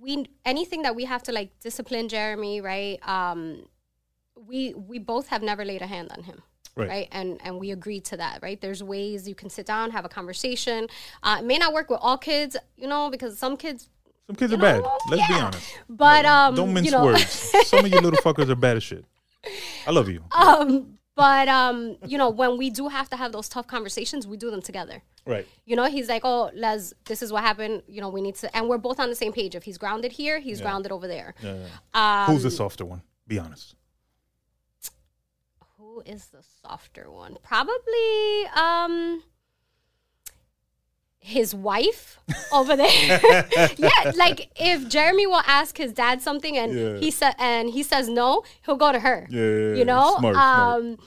we 0.00 0.26
anything 0.44 0.82
that 0.82 0.94
we 0.94 1.04
have 1.04 1.22
to 1.24 1.32
like 1.32 1.58
discipline 1.60 2.08
Jeremy, 2.08 2.60
right? 2.60 2.98
Um 3.08 3.66
we 4.46 4.74
we 4.74 4.98
both 4.98 5.28
have 5.28 5.42
never 5.42 5.64
laid 5.64 5.82
a 5.82 5.86
hand 5.86 6.10
on 6.16 6.24
him. 6.24 6.42
Right. 6.74 6.88
Right. 6.88 7.08
And 7.12 7.38
and 7.44 7.58
we 7.58 7.70
agreed 7.70 8.04
to 8.06 8.16
that, 8.16 8.40
right? 8.42 8.60
There's 8.60 8.82
ways 8.82 9.28
you 9.28 9.34
can 9.34 9.50
sit 9.50 9.66
down, 9.66 9.90
have 9.90 10.04
a 10.04 10.08
conversation. 10.08 10.88
Uh, 11.22 11.36
it 11.40 11.44
may 11.44 11.58
not 11.58 11.72
work 11.72 11.90
with 11.90 12.00
all 12.00 12.16
kids, 12.18 12.56
you 12.76 12.88
know, 12.88 13.10
because 13.10 13.38
some 13.38 13.56
kids 13.56 13.88
Some 14.26 14.36
kids 14.36 14.52
are 14.52 14.56
you 14.56 14.62
bad. 14.62 14.82
Let's 15.10 15.28
be 15.28 15.34
honest. 15.34 15.78
But 15.88 16.24
um, 16.24 16.54
Don't 16.54 16.72
mince 16.72 16.86
you 16.86 16.92
know, 16.92 17.04
words. 17.04 17.52
Some 17.66 17.84
of 17.84 17.92
you 17.92 18.00
little 18.00 18.20
fuckers 18.22 18.48
are 18.48 18.56
bad 18.56 18.76
as 18.78 18.82
shit. 18.82 19.04
I 19.86 19.90
love 19.90 20.08
you. 20.08 20.24
um, 20.32 20.98
but 21.14 21.46
um, 21.48 21.96
you 22.06 22.16
know, 22.16 22.30
when 22.30 22.56
we 22.56 22.70
do 22.70 22.88
have 22.88 23.10
to 23.10 23.16
have 23.16 23.32
those 23.32 23.48
tough 23.48 23.66
conversations, 23.66 24.26
we 24.26 24.38
do 24.38 24.50
them 24.50 24.62
together. 24.62 25.02
right. 25.26 25.46
You 25.66 25.76
know, 25.76 25.84
he's 25.84 26.08
like, 26.08 26.22
"Oh, 26.24 26.50
Les, 26.54 26.94
this 27.04 27.22
is 27.22 27.30
what 27.30 27.42
happened. 27.42 27.82
You 27.86 28.00
know, 28.00 28.08
we 28.08 28.22
need 28.22 28.36
to," 28.36 28.56
and 28.56 28.66
we're 28.68 28.78
both 28.78 28.98
on 28.98 29.10
the 29.10 29.14
same 29.14 29.32
page. 29.32 29.54
If 29.54 29.64
he's 29.64 29.76
grounded 29.76 30.12
here, 30.12 30.40
he's 30.40 30.62
grounded 30.62 30.90
over 30.90 31.06
there. 31.06 31.34
Yeah, 31.42 31.56
yeah. 31.94 32.24
Um, 32.24 32.32
Who's 32.32 32.44
the 32.44 32.50
softer 32.50 32.86
one? 32.86 33.02
Be 33.26 33.38
honest. 33.38 33.74
Who 35.92 36.02
is 36.06 36.26
the 36.28 36.42
softer 36.62 37.10
one? 37.10 37.36
Probably 37.42 38.46
um 38.54 39.22
his 41.18 41.54
wife 41.54 42.18
over 42.52 42.74
there. 42.76 42.88
yeah, 43.78 44.12
like 44.16 44.50
if 44.56 44.88
Jeremy 44.88 45.26
will 45.26 45.42
ask 45.46 45.76
his 45.78 45.92
dad 45.92 46.20
something 46.20 46.56
and 46.56 46.72
Yeah. 46.72 46.96
he 46.96 47.10
said 47.10 47.34
and 47.38 47.70
he 47.70 47.82
says 47.82 48.08
no, 48.08 48.42
he'll 48.64 48.76
go 48.76 48.90
to 48.90 49.00
her. 49.00 49.26
Yeah, 49.30 49.74
you 49.78 49.84
know 49.84 50.16
Smart, 50.18 50.34
smart. 50.34 50.80
um 50.82 50.98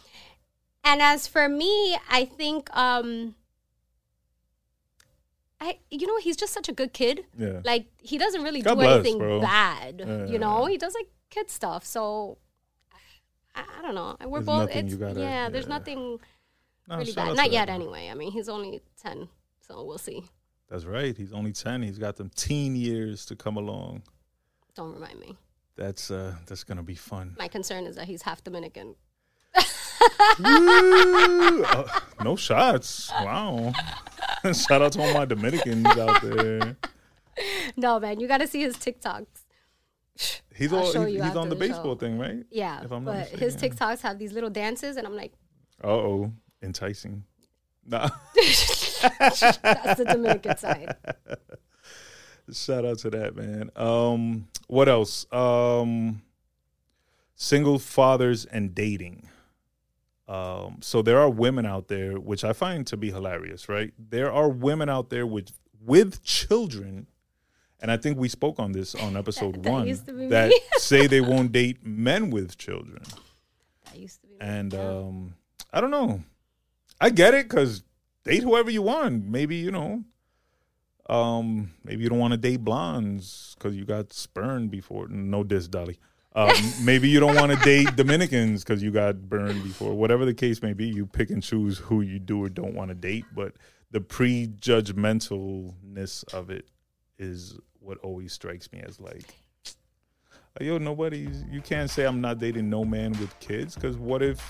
and 0.83 1.01
as 1.01 1.25
for 1.25 1.49
me 1.49 1.97
i 2.11 2.23
think 2.25 2.69
um 2.77 3.33
i 5.59 5.79
you 5.89 6.05
know 6.05 6.17
he's 6.19 6.37
just 6.37 6.53
such 6.53 6.69
a 6.69 6.73
good 6.73 6.93
kid 6.93 7.25
Yeah. 7.37 7.61
like 7.65 7.87
he 7.97 8.17
doesn't 8.19 8.43
really 8.43 8.61
God 8.61 8.75
do 8.75 8.81
bless, 8.81 8.93
anything 8.99 9.17
bro. 9.17 9.41
bad 9.41 10.03
Yeah. 10.05 10.25
you 10.27 10.37
know 10.37 10.65
he 10.67 10.77
does 10.77 10.93
like 10.93 11.07
kid 11.31 11.49
stuff 11.49 11.83
so 11.83 12.37
i, 13.55 13.63
I 13.79 13.81
don't 13.81 13.95
know 13.95 14.15
we're 14.27 14.39
There's 14.41 14.45
both 14.45 14.69
it's 14.75 14.91
you 14.91 14.97
gotta- 14.97 15.19
yeah 15.19 15.49
there's 15.49 15.67
nothing 15.67 16.19
Nah, 16.87 16.97
really 16.97 17.13
bad 17.13 17.35
not 17.35 17.51
yet 17.51 17.67
man. 17.67 17.81
anyway 17.81 18.09
i 18.11 18.13
mean 18.13 18.31
he's 18.31 18.47
only 18.49 18.79
10 19.01 19.27
so 19.61 19.83
we'll 19.83 19.97
see 19.97 20.23
That's 20.69 20.85
right. 20.85 21.15
He's 21.17 21.31
only 21.33 21.51
10. 21.53 21.81
He's 21.83 21.97
got 21.99 22.15
them 22.15 22.29
teen 22.35 22.75
years 22.75 23.25
to 23.27 23.35
come 23.35 23.55
along. 23.57 24.03
don't 24.75 24.93
remind 24.93 25.19
me 25.19 25.35
That's 25.75 26.11
uh 26.11 26.35
that's 26.45 26.63
going 26.63 26.77
to 26.77 26.83
be 26.83 26.95
fun. 26.95 27.35
my 27.39 27.47
concern 27.47 27.85
is 27.87 27.95
that 27.95 28.05
he's 28.07 28.21
half 28.23 28.43
dominican 28.43 28.95
Woo! 30.39 31.63
Uh, 31.63 31.99
no 32.23 32.35
shots. 32.35 33.09
Wow. 33.11 33.73
Shout 34.53 34.81
out 34.81 34.91
to 34.93 35.01
all 35.01 35.13
my 35.13 35.25
Dominicans 35.25 35.85
out 35.87 36.21
there. 36.21 36.75
no 37.75 37.99
man 37.99 38.19
you 38.19 38.27
gotta 38.27 38.47
see 38.47 38.61
his 38.61 38.75
tiktoks 38.77 39.34
He's 40.55 40.71
I'll 40.71 40.79
all 40.79 40.91
show 40.93 41.05
he's, 41.05 41.15
you 41.15 41.23
he's 41.23 41.35
on 41.35 41.49
the 41.49 41.55
the 41.55 41.59
baseball 41.59 41.95
show. 41.95 41.99
thing, 41.99 42.17
right? 42.17 42.45
yeah 42.49 42.83
If 42.83 42.91
I'm 42.91 43.03
but 43.03 43.27
his 43.27 43.55
tiktoks 43.57 44.01
have 44.01 44.17
these 44.17 44.31
little 44.31 44.49
dances 44.49 44.95
and 44.97 45.05
i'm 45.05 45.15
like 45.15 45.33
Uh 45.83 45.87
oh, 45.87 46.31
enticing. 46.61 47.23
Nah. 47.85 48.09
That's 48.35 49.39
the 49.99 50.05
Dominican 50.09 50.57
side. 50.57 50.95
Shout 52.51 52.85
out 52.85 52.99
to 52.99 53.09
that 53.11 53.35
man. 53.35 53.69
Um, 53.75 54.47
what 54.67 54.87
else? 54.87 55.31
Um, 55.31 56.21
single 57.35 57.77
fathers 57.79 58.45
and 58.45 58.73
dating. 58.73 59.29
Um, 60.27 60.77
so 60.81 61.01
there 61.01 61.19
are 61.19 61.29
women 61.29 61.65
out 61.65 61.87
there, 61.87 62.19
which 62.19 62.43
I 62.43 62.53
find 62.53 62.87
to 62.87 62.97
be 62.97 63.11
hilarious, 63.11 63.69
right? 63.69 63.93
There 63.99 64.31
are 64.31 64.49
women 64.49 64.89
out 64.89 65.09
there 65.09 65.27
with 65.27 65.51
with 65.83 66.23
children, 66.23 67.05
and 67.85 67.91
I 67.91 67.97
think 67.97 68.17
we 68.17 68.29
spoke 68.29 68.57
on 68.57 68.71
this 68.71 68.95
on 68.95 69.15
episode 69.15 69.55
That 69.63 69.71
one 69.71 69.85
be 69.85 69.93
that 70.29 70.51
say 70.77 71.05
they 71.05 71.21
won't 71.21 71.51
date 71.51 71.85
men 71.85 72.31
with 72.31 72.57
children. 72.57 73.03
That 73.85 73.99
used 73.99 74.21
to 74.21 74.27
be. 74.27 74.37
And 74.41 74.73
um, 74.73 75.35
I 75.71 75.81
don't 75.81 75.91
know. 75.91 76.23
I 76.99 77.11
get 77.11 77.35
it 77.35 77.47
because 77.47 77.83
date 78.23 78.41
whoever 78.41 78.71
you 78.71 78.81
want. 78.81 79.25
Maybe 79.25 79.57
you 79.57 79.69
know. 79.69 80.03
Um, 81.07 81.73
maybe 81.83 82.01
you 82.01 82.09
don't 82.09 82.17
want 82.17 82.31
to 82.31 82.37
date 82.37 82.63
blondes 82.63 83.55
because 83.55 83.75
you 83.75 83.85
got 83.85 84.11
spurned 84.11 84.71
before. 84.71 85.07
No 85.07 85.43
diss, 85.43 85.67
Dolly. 85.67 85.99
Um, 86.33 86.49
maybe 86.83 87.07
you 87.07 87.19
don't 87.19 87.35
want 87.35 87.51
to 87.51 87.57
date 87.63 87.95
Dominicans 87.95 88.63
because 88.63 88.81
you 88.81 88.89
got 88.89 89.29
burned 89.29 89.61
before. 89.61 89.93
Whatever 89.93 90.25
the 90.25 90.33
case 90.33 90.63
may 90.63 90.73
be, 90.73 90.87
you 90.87 91.05
pick 91.05 91.29
and 91.29 91.43
choose 91.43 91.77
who 91.77 92.01
you 92.01 92.17
do 92.17 92.43
or 92.43 92.49
don't 92.49 92.73
want 92.73 92.89
to 92.89 92.95
date. 92.95 93.25
But 93.31 93.53
the 93.91 93.99
prejudgmentalness 93.99 96.33
of 96.33 96.49
it 96.49 96.67
is 97.17 97.57
what 97.85 97.97
always 97.99 98.33
strikes 98.33 98.71
me 98.71 98.81
as 98.85 98.99
like, 98.99 99.35
yo, 100.59 100.77
nobody's. 100.77 101.43
You 101.51 101.61
can't 101.61 101.89
say 101.89 102.05
I'm 102.05 102.19
not 102.19 102.39
dating 102.39 102.69
no 102.69 102.83
man 102.83 103.11
with 103.11 103.37
kids 103.39 103.75
because 103.75 103.97
what 103.97 104.21
if 104.23 104.41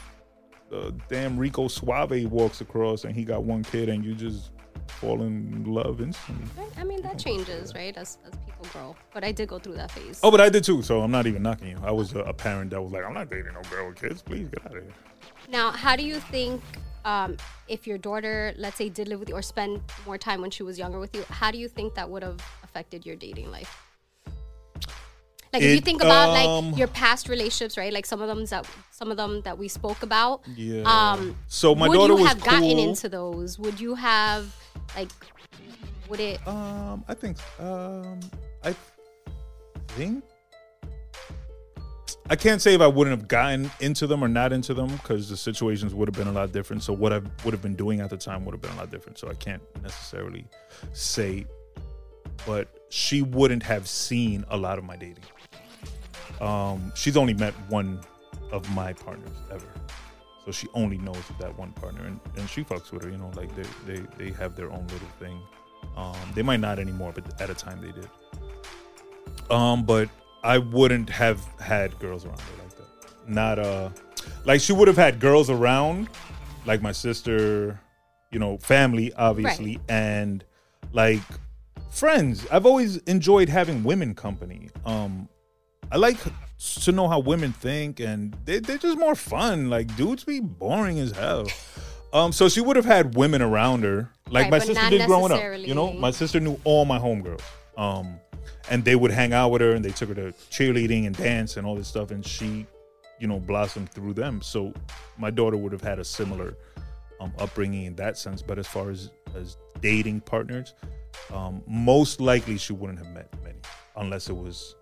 uh, 0.72 0.92
damn 1.10 1.38
Rico 1.38 1.68
Suave 1.68 2.26
walks 2.32 2.62
across 2.62 3.04
and 3.04 3.16
he 3.16 3.24
got 3.24 3.44
one 3.44 3.64
kid 3.64 3.90
and 3.90 4.04
you 4.04 4.16
just 4.16 4.52
fall 4.88 5.22
in 5.22 5.64
love 5.66 6.02
instantly. 6.02 6.46
I 6.78 6.84
mean, 6.84 7.02
that 7.02 7.18
changes, 7.18 7.74
right? 7.74 7.96
As, 7.98 8.18
as 8.26 8.34
people 8.46 8.66
grow. 8.72 8.96
But 9.14 9.24
I 9.24 9.32
did 9.32 9.50
go 9.50 9.60
through 9.60 9.76
that 9.76 9.92
phase. 9.92 10.20
Oh, 10.24 10.32
but 10.32 10.42
I 10.42 10.50
did 10.50 10.64
too. 10.64 10.82
So 10.82 11.02
I'm 11.02 11.12
not 11.12 11.28
even 11.28 11.44
knocking 11.44 11.70
you. 11.70 11.78
I 11.84 11.92
was 11.92 12.14
a, 12.14 12.20
a 12.20 12.34
parent 12.34 12.72
that 12.72 12.82
was 12.82 12.92
like, 12.92 13.04
I'm 13.04 13.14
not 13.14 13.30
dating 13.30 13.54
no 13.54 13.62
girl 13.70 13.88
with 13.88 14.00
kids. 14.00 14.22
Please 14.22 14.48
get 14.48 14.66
out 14.66 14.78
of 14.78 14.84
here. 14.84 14.94
Now, 15.50 15.72
how 15.72 15.96
do 15.96 16.04
you 16.04 16.16
think 16.16 16.62
um, 17.04 17.38
if 17.68 17.86
your 17.86 17.98
daughter, 17.98 18.54
let's 18.58 18.78
say, 18.78 18.90
did 18.90 19.08
live 19.08 19.20
with 19.20 19.30
you 19.30 19.36
or 19.36 19.42
spend 19.42 19.82
more 20.06 20.18
time 20.18 20.42
when 20.42 20.52
she 20.52 20.64
was 20.64 20.78
younger 20.78 21.00
with 21.00 21.16
you, 21.16 21.24
how 21.30 21.52
do 21.52 21.58
you 21.58 21.68
think 21.68 21.96
that 21.96 22.10
would 22.10 22.24
have 22.24 22.40
affected 22.76 23.06
your 23.06 23.16
dating 23.16 23.50
life? 23.50 23.82
Like 25.54 25.64
if 25.64 25.74
you 25.74 25.80
think 25.80 26.04
about 26.04 26.36
um, 26.36 26.72
like 26.72 26.78
your 26.78 26.90
past 26.90 27.30
relationships, 27.30 27.78
right? 27.78 27.94
Like 27.94 28.06
some 28.06 28.22
of 28.22 28.28
them 28.28 28.44
that 28.48 28.68
some 28.92 29.10
of 29.10 29.16
them 29.16 29.42
that 29.44 29.58
we 29.58 29.70
spoke 29.70 30.04
about. 30.04 30.42
Yeah. 30.54 30.84
Um, 30.84 31.38
so 31.48 31.74
my 31.74 31.88
would 31.88 31.96
daughter 31.96 32.14
you 32.16 32.20
was 32.20 32.28
have 32.28 32.44
gotten 32.44 32.78
into 32.78 33.08
those? 33.08 33.58
Would 33.58 33.80
you 33.80 33.96
have 33.96 34.54
like? 34.98 35.10
Would 36.10 36.20
it? 36.20 36.46
Um, 36.46 37.06
I 37.08 37.14
think. 37.14 37.38
Um, 37.58 38.20
I 38.62 38.76
think. 39.88 40.26
I 42.28 42.36
can't 42.36 42.60
say 42.62 42.74
if 42.74 42.82
I 42.82 42.88
wouldn't 42.88 43.18
have 43.18 43.28
gotten 43.28 43.70
into 43.80 44.08
them 44.08 44.24
or 44.24 44.28
not 44.28 44.52
into 44.52 44.74
them 44.74 44.88
because 44.88 45.30
the 45.30 45.38
situations 45.38 45.94
would 45.94 46.08
have 46.08 46.16
been 46.16 46.28
a 46.28 46.32
lot 46.38 46.52
different. 46.52 46.82
So 46.82 46.92
what 46.92 47.14
I 47.14 47.22
would 47.46 47.54
have 47.54 47.62
been 47.62 47.76
doing 47.76 48.02
at 48.02 48.10
the 48.10 48.18
time 48.18 48.44
would 48.46 48.54
have 48.54 48.62
been 48.62 48.72
a 48.72 48.78
lot 48.78 48.90
different. 48.90 49.20
So 49.20 49.30
I 49.30 49.36
can't 49.36 49.62
necessarily 49.84 50.46
say, 50.92 51.46
but 52.46 52.68
she 52.90 53.22
wouldn't 53.22 53.64
have 53.64 53.88
seen 53.88 54.46
a 54.50 54.58
lot 54.58 54.78
of 54.78 54.84
my 54.84 54.96
dating. 54.96 55.24
Um, 56.42 56.92
she's 56.96 57.18
only 57.18 57.34
met 57.34 57.54
one 57.70 58.00
of 58.52 58.70
my 58.76 58.94
partners 58.94 59.38
ever, 59.52 59.68
so 60.46 60.52
she 60.52 60.68
only 60.74 60.98
knows 60.98 61.22
that 61.40 61.58
one 61.58 61.72
partner, 61.74 62.06
and, 62.06 62.20
and 62.36 62.50
she 62.50 62.64
fucks 62.64 62.92
with 62.92 63.04
her. 63.04 63.10
You 63.10 63.18
know, 63.18 63.32
like 63.36 63.56
they 63.56 63.94
they 63.94 64.02
they 64.18 64.32
have 64.32 64.56
their 64.56 64.72
own 64.72 64.86
little 64.88 65.08
thing. 65.20 65.40
Um, 65.96 66.16
they 66.34 66.42
might 66.42 66.60
not 66.60 66.80
anymore, 66.80 67.14
but 67.14 67.42
at 67.42 67.50
a 67.50 67.54
time 67.54 67.82
they 67.82 67.92
did. 67.92 68.10
Um, 69.50 69.86
but 69.86 70.10
I 70.44 70.58
wouldn't 70.58 71.10
have 71.10 71.44
had 71.60 71.98
girls 72.00 72.26
around 72.26 72.40
her 72.40 72.64
like 72.64 72.76
that. 72.78 73.30
Not 73.30 73.60
uh, 73.60 73.90
like 74.46 74.62
she 74.62 74.74
would 74.74 74.88
have 74.88 74.98
had 74.98 75.20
girls 75.20 75.50
around, 75.50 76.10
like 76.66 76.82
my 76.82 76.92
sister, 76.92 77.80
you 78.32 78.40
know, 78.40 78.58
family 78.58 79.14
obviously, 79.14 79.80
and 79.90 80.44
like 80.92 81.22
friends. 81.90 82.46
I've 82.52 82.66
always 82.66 82.98
enjoyed 82.98 83.50
having 83.50 83.84
women 83.84 84.14
company. 84.16 84.70
Um, 84.86 85.30
I 85.92 85.98
like 85.98 86.18
to 86.82 86.92
know 86.92 87.08
how 87.08 87.20
women 87.20 87.52
think, 87.52 88.00
and 88.00 88.36
they, 88.46 88.60
they're 88.60 88.78
just 88.78 88.98
more 88.98 89.16
fun. 89.16 89.70
Like 89.70 89.96
dudes 89.96 90.24
be 90.24 90.40
boring 90.40 91.00
as 91.00 91.12
hell. 91.12 91.48
Um, 92.14 92.32
so 92.32 92.48
she 92.48 92.62
would 92.62 92.76
have 92.76 92.86
had 92.86 93.16
women 93.16 93.42
around 93.42 93.84
her, 93.84 94.10
like 94.30 94.44
Right, 94.44 94.52
my 94.52 94.60
sister 94.60 94.90
did 94.90 95.06
growing 95.06 95.32
up. 95.32 95.60
You 95.60 95.76
know, 95.76 95.92
my 95.94 96.12
sister 96.12 96.40
knew 96.40 96.60
all 96.64 96.86
my 96.86 96.98
homegirls. 96.98 97.42
Um, 97.78 98.20
and 98.70 98.84
they 98.84 98.96
would 98.96 99.12
hang 99.12 99.34
out 99.34 99.50
with 99.50 99.62
her, 99.62 99.72
and 99.72 99.84
they 99.84 99.92
took 99.92 100.10
her 100.10 100.16
to 100.16 100.34
cheerleading 100.50 101.06
and 101.06 101.16
dance 101.16 101.58
and 101.58 101.68
all 101.68 101.76
this 101.76 101.88
stuff, 101.88 102.12
and 102.12 102.26
she, 102.26 102.66
you 103.20 103.28
know, 103.28 103.40
blossomed 103.40 103.90
through 103.92 104.14
them. 104.14 104.42
So 104.42 104.74
my 105.18 105.30
daughter 105.30 105.58
would 105.58 105.72
have 105.72 105.82
had 105.82 106.00
a 106.00 106.06
similar 106.06 106.56
um, 107.20 107.34
upbringing 107.38 107.86
in 107.86 107.96
that 107.98 108.18
sense. 108.18 108.42
But 108.42 108.60
as 108.60 108.68
far 108.68 108.90
as 108.90 109.12
as 109.36 109.58
dating 109.82 110.22
partners, 110.22 110.74
um, 111.34 111.62
most 111.68 112.20
likely 112.22 112.58
she 112.58 112.74
wouldn't 112.74 113.00
have 113.00 113.10
met 113.10 113.28
many 113.44 113.58
unless 113.98 114.30
it 114.30 114.36
was 114.36 114.76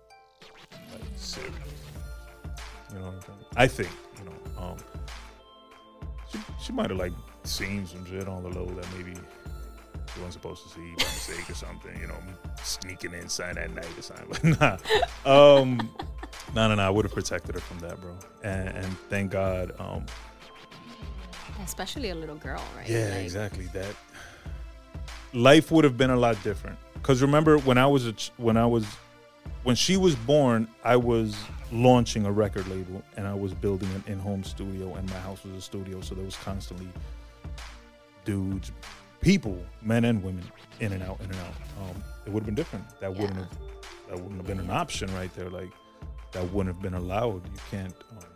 like 0.92 1.02
serious. 1.16 1.52
You 2.92 2.98
know 2.98 3.06
what 3.06 3.14
I'm 3.14 3.20
saying? 3.22 3.38
I 3.56 3.66
think 3.66 3.88
you 4.18 4.24
know. 4.24 4.62
Um, 4.62 4.76
she 6.30 6.38
she 6.62 6.72
might 6.72 6.90
have 6.90 6.98
like 6.98 7.12
seen 7.44 7.86
some 7.86 8.04
shit 8.06 8.28
on 8.28 8.42
the 8.42 8.48
low 8.50 8.66
that 8.66 8.86
maybe 8.96 9.14
she 10.14 10.20
wasn't 10.20 10.34
supposed 10.34 10.62
to 10.64 10.68
see 10.70 10.80
by 10.96 11.04
mistake 11.04 11.50
or 11.50 11.54
something. 11.54 12.00
You 12.00 12.06
know, 12.08 12.18
sneaking 12.62 13.14
inside 13.14 13.58
at 13.58 13.70
night 13.74 13.98
or 13.98 14.02
something. 14.02 14.56
But 14.58 14.86
nah, 15.26 15.60
um, 15.60 15.90
no, 16.54 16.68
no, 16.68 16.74
no. 16.76 16.82
I 16.82 16.90
would 16.90 17.04
have 17.04 17.14
protected 17.14 17.54
her 17.56 17.60
from 17.60 17.78
that, 17.80 18.00
bro. 18.00 18.16
And, 18.42 18.68
and 18.68 18.98
thank 19.10 19.32
God. 19.32 19.72
Um, 19.78 20.06
Especially 21.62 22.10
a 22.10 22.14
little 22.14 22.36
girl, 22.36 22.62
right? 22.76 22.88
yeah, 22.88 23.10
Like, 23.10 23.22
exactly. 23.24 23.66
That 23.72 23.94
life 25.34 25.70
would 25.70 25.84
have 25.84 25.98
been 25.98 26.10
a 26.10 26.16
lot 26.16 26.42
different. 26.42 26.78
Because 26.94 27.20
remember 27.20 27.58
when 27.58 27.76
I 27.76 27.86
was 27.86 28.06
a 28.06 28.12
ch- 28.12 28.32
when 28.38 28.56
I 28.56 28.66
was 28.66 28.86
when 29.62 29.76
she 29.76 29.96
was 29.96 30.14
born, 30.14 30.68
I 30.84 30.96
was 30.96 31.36
launching 31.72 32.24
a 32.24 32.32
record 32.32 32.66
label 32.68 33.02
and 33.16 33.26
I 33.26 33.34
was 33.34 33.52
building 33.52 33.90
an 33.94 34.04
in-home 34.06 34.44
studio, 34.44 34.94
and 34.94 35.08
my 35.10 35.18
house 35.18 35.44
was 35.44 35.54
a 35.54 35.60
studio, 35.60 36.00
so 36.00 36.14
there 36.14 36.24
was 36.24 36.36
constantly 36.36 36.88
dudes, 38.24 38.72
people, 39.20 39.62
men 39.82 40.04
and 40.04 40.22
women, 40.22 40.44
in 40.80 40.92
and 40.92 41.02
out, 41.02 41.20
in 41.20 41.26
and 41.26 41.40
out. 41.40 41.54
Um, 41.82 42.02
it 42.24 42.32
would 42.32 42.40
have 42.40 42.46
been 42.46 42.54
different. 42.54 42.84
That 43.00 43.12
wouldn't 43.12 43.36
have 43.36 43.50
that 44.08 44.18
wouldn't 44.18 44.36
have 44.36 44.46
been 44.46 44.60
an 44.60 44.70
option 44.70 45.12
right 45.14 45.34
there. 45.34 45.50
Like 45.50 45.70
that 46.32 46.44
wouldn't 46.52 46.74
have 46.74 46.82
been 46.82 46.94
allowed. 46.94 47.44
You 47.44 47.60
can't. 47.70 47.94
Um, 48.12 48.28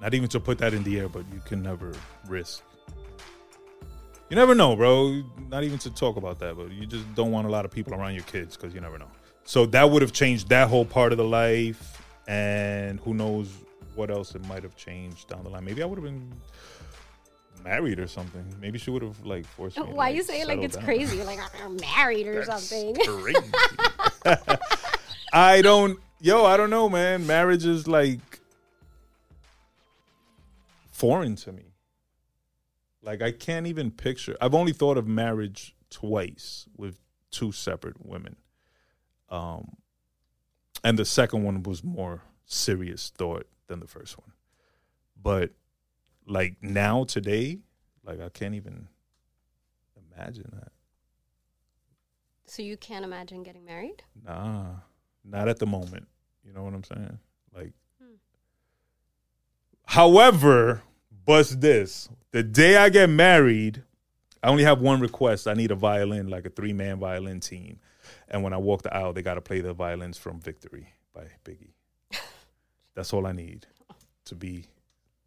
not 0.00 0.14
even 0.14 0.28
to 0.30 0.40
put 0.40 0.56
that 0.58 0.72
in 0.72 0.82
the 0.84 0.98
air, 0.98 1.08
but 1.08 1.24
you 1.32 1.40
can 1.44 1.62
never 1.62 1.92
risk. 2.26 2.62
You 4.30 4.36
never 4.36 4.54
know, 4.54 4.76
bro. 4.76 5.24
Not 5.48 5.64
even 5.64 5.78
to 5.78 5.90
talk 5.90 6.16
about 6.16 6.38
that, 6.38 6.56
but 6.56 6.70
you 6.70 6.86
just 6.86 7.12
don't 7.16 7.32
want 7.32 7.48
a 7.48 7.50
lot 7.50 7.64
of 7.64 7.72
people 7.72 7.94
around 7.94 8.14
your 8.14 8.22
kids 8.24 8.56
because 8.56 8.72
you 8.72 8.80
never 8.80 8.96
know. 8.96 9.10
So 9.42 9.66
that 9.66 9.90
would 9.90 10.02
have 10.02 10.12
changed 10.12 10.48
that 10.50 10.68
whole 10.68 10.84
part 10.84 11.10
of 11.10 11.18
the 11.18 11.24
life, 11.24 12.00
and 12.28 13.00
who 13.00 13.12
knows 13.12 13.52
what 13.96 14.08
else 14.08 14.36
it 14.36 14.46
might 14.46 14.62
have 14.62 14.76
changed 14.76 15.28
down 15.28 15.42
the 15.42 15.50
line. 15.50 15.64
Maybe 15.64 15.82
I 15.82 15.86
would 15.86 15.98
have 15.98 16.04
been 16.04 16.32
married 17.64 17.98
or 17.98 18.06
something. 18.06 18.44
Maybe 18.60 18.78
she 18.78 18.90
would 18.90 19.02
have 19.02 19.24
like 19.26 19.44
forced 19.46 19.76
oh, 19.78 19.82
me. 19.82 19.90
to, 19.90 19.96
Why 19.96 20.10
you 20.10 20.22
say 20.22 20.42
it 20.42 20.46
like 20.46 20.60
it's 20.60 20.76
down. 20.76 20.84
crazy? 20.84 21.24
Like 21.24 21.40
I'm 21.64 21.76
married 21.76 22.28
or 22.28 22.44
That's 22.44 22.62
something. 22.62 22.96
I 25.32 25.60
don't, 25.60 25.98
yo, 26.20 26.44
I 26.44 26.56
don't 26.56 26.70
know, 26.70 26.88
man. 26.88 27.26
Marriage 27.26 27.66
is 27.66 27.88
like 27.88 28.20
foreign 30.92 31.34
to 31.34 31.52
me. 31.52 31.64
Like 33.10 33.22
I 33.22 33.32
can't 33.32 33.66
even 33.66 33.90
picture. 33.90 34.36
I've 34.40 34.54
only 34.54 34.72
thought 34.72 34.96
of 34.96 35.04
marriage 35.04 35.74
twice 35.90 36.68
with 36.76 37.00
two 37.32 37.50
separate 37.50 38.06
women. 38.06 38.36
Um, 39.28 39.78
and 40.84 40.96
the 40.96 41.04
second 41.04 41.42
one 41.42 41.64
was 41.64 41.82
more 41.82 42.22
serious 42.46 43.10
thought 43.18 43.48
than 43.66 43.80
the 43.80 43.88
first 43.88 44.16
one. 44.16 44.30
But 45.20 45.50
like 46.24 46.58
now 46.62 47.02
today, 47.02 47.58
like 48.04 48.20
I 48.20 48.28
can't 48.28 48.54
even 48.54 48.86
imagine 50.14 50.48
that. 50.52 50.70
So 52.46 52.62
you 52.62 52.76
can't 52.76 53.04
imagine 53.04 53.42
getting 53.42 53.64
married? 53.64 54.04
Nah, 54.24 54.66
not 55.24 55.48
at 55.48 55.58
the 55.58 55.66
moment. 55.66 56.06
You 56.44 56.52
know 56.52 56.62
what 56.62 56.74
I'm 56.74 56.84
saying? 56.84 57.18
Like, 57.52 57.72
Hmm. 58.00 58.14
however, 59.86 60.82
bust 61.24 61.60
this: 61.60 62.08
the 62.32 62.42
day 62.42 62.76
I 62.76 62.88
get 62.88 63.10
married, 63.10 63.82
I 64.42 64.48
only 64.48 64.64
have 64.64 64.80
one 64.80 65.00
request. 65.00 65.46
I 65.48 65.54
need 65.54 65.70
a 65.70 65.74
violin, 65.74 66.28
like 66.28 66.46
a 66.46 66.50
three 66.50 66.72
man 66.72 66.98
violin 66.98 67.40
team. 67.40 67.78
And 68.28 68.42
when 68.42 68.52
I 68.52 68.56
walk 68.58 68.82
the 68.82 68.94
aisle, 68.94 69.12
they 69.12 69.22
got 69.22 69.34
to 69.34 69.40
play 69.40 69.60
the 69.60 69.72
violins 69.72 70.18
from 70.18 70.40
"Victory" 70.40 70.88
by 71.14 71.24
Biggie. 71.44 71.72
That's 72.94 73.12
all 73.12 73.26
I 73.26 73.32
need 73.32 73.66
to 74.26 74.34
be 74.34 74.64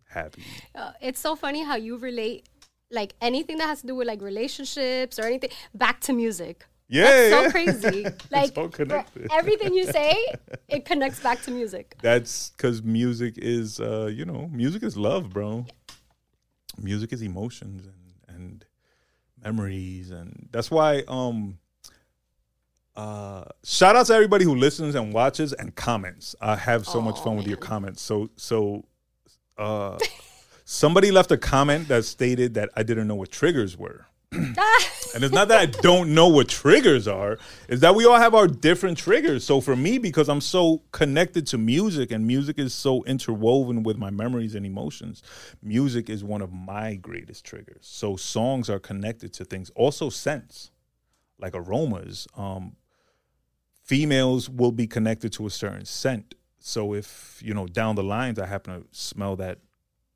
happy. 0.10 0.44
Uh, 0.76 0.92
it's 1.02 1.20
so 1.20 1.36
funny 1.36 1.64
how 1.64 1.76
you 1.76 1.98
relate 1.98 2.48
like 2.92 3.16
anything 3.22 3.58
that 3.58 3.68
has 3.68 3.82
to 3.82 3.88
do 3.88 3.96
with 3.96 4.08
like 4.08 4.22
relationships 4.22 5.18
or 5.20 5.24
anything 5.24 5.50
back 5.74 6.00
to 6.02 6.14
music. 6.14 6.66
Yeah, 6.88 7.04
That's 7.06 7.30
so 7.32 7.42
yeah. 7.42 7.52
crazy. 7.52 8.08
Like 8.32 8.58
all 8.58 8.70
for 8.70 8.78
connected. 8.78 9.28
everything 9.32 9.74
you 9.74 9.86
say, 9.86 10.16
it 10.68 10.86
connects 10.86 11.20
back 11.20 11.42
to 11.44 11.52
music. 11.52 11.96
That's 12.02 12.52
because 12.52 12.84
music 12.84 13.36
is, 13.38 13.80
uh, 13.80 14.12
you 14.14 14.26
know, 14.26 14.50
music 14.52 14.84
is 14.84 14.96
love, 14.98 15.30
bro. 15.32 15.66
Music 16.78 17.14
is 17.14 17.22
emotions 17.22 17.86
and 17.86 18.36
and 18.36 18.66
memories, 19.44 20.12
and 20.12 20.50
that's 20.52 20.72
why. 20.72 21.04
Um, 21.08 21.60
uh, 22.96 23.46
shout 23.64 23.96
out 23.96 24.06
to 24.06 24.14
everybody 24.14 24.46
who 24.46 24.56
listens 24.56 24.94
and 24.94 25.14
watches 25.14 25.52
and 25.54 25.76
comments. 25.76 26.36
I 26.40 26.56
have 26.56 26.86
so 26.86 27.02
much 27.02 27.20
fun 27.22 27.36
with 27.38 27.48
your 27.48 27.58
comments. 27.58 28.02
So 28.02 28.30
so, 28.36 28.86
uh, 29.58 29.98
somebody 30.66 31.12
left 31.12 31.32
a 31.32 31.38
comment 31.38 31.88
that 31.88 32.06
stated 32.06 32.54
that 32.54 32.70
I 32.76 32.84
didn't 32.84 33.08
know 33.08 33.16
what 33.16 33.32
triggers 33.32 33.78
were. 33.78 34.06
And 34.34 35.24
it's 35.24 35.34
not 35.34 35.48
that 35.50 35.60
I 35.60 35.66
don't 35.82 36.14
know 36.14 36.28
what 36.28 36.50
triggers 36.50 37.08
are, 37.08 37.38
is 37.68 37.82
that 37.82 37.96
we 37.96 38.06
all 38.06 38.18
have 38.18 38.34
our 38.34 38.48
different 38.48 38.98
triggers. 38.98 39.44
So 39.44 39.62
for 39.62 39.76
me, 39.76 39.98
because 39.98 40.30
I'm 40.30 40.42
so 40.42 40.82
connected 40.92 41.46
to 41.48 41.58
music 41.58 42.12
and 42.12 42.26
music 42.26 42.58
is 42.58 42.74
so 42.74 43.04
interwoven 43.04 43.84
with 43.84 43.98
my 43.98 44.10
memories 44.10 44.56
and 44.56 44.66
emotions, 44.66 45.22
music 45.62 46.10
is 46.10 46.24
one 46.24 46.42
of 46.42 46.52
my 46.52 46.96
greatest 46.96 47.46
triggers. 47.46 47.86
So 47.86 48.16
songs 48.16 48.70
are 48.70 48.80
connected 48.80 49.34
to 49.34 49.46
things. 49.46 49.70
Also 49.76 50.10
scents, 50.10 50.72
like 51.38 51.56
aromas. 51.56 52.28
Um, 52.36 52.76
females 53.84 54.50
will 54.50 54.72
be 54.72 54.88
connected 54.88 55.34
to 55.34 55.46
a 55.46 55.50
certain 55.50 55.86
scent. 55.86 56.36
So 56.60 56.94
if, 56.94 57.42
you 57.44 57.54
know, 57.54 57.68
down 57.68 57.96
the 57.96 58.04
lines 58.04 58.40
I 58.40 58.46
happen 58.46 58.82
to 58.82 58.88
smell 58.92 59.36
that 59.38 59.60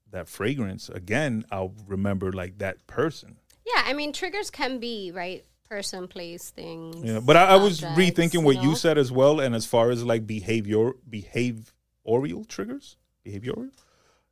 that 0.10 0.30
fragrance, 0.30 0.88
again, 0.88 1.44
I'll 1.52 1.74
remember 1.86 2.32
like 2.32 2.60
that 2.60 2.88
person. 2.88 3.36
Yeah, 3.76 3.84
I 3.86 3.94
mean, 3.94 4.14
triggers 4.14 4.50
can 4.50 4.80
be 4.80 5.12
right 5.14 5.44
person, 5.70 6.08
place, 6.08 6.50
things. 6.50 7.04
Yeah, 7.04 7.20
but 7.20 7.36
I, 7.36 7.46
I 7.46 7.56
was 7.56 7.84
objects, 7.84 8.20
rethinking 8.20 8.44
what 8.44 8.58
you 8.58 8.70
know? 8.70 8.74
said 8.76 8.98
as 8.98 9.12
well, 9.12 9.40
and 9.40 9.54
as 9.54 9.66
far 9.66 9.90
as 9.90 10.04
like 10.04 10.26
behavior 10.26 10.94
behavioral 11.10 12.48
triggers, 12.48 12.98
behavioral. 13.26 13.70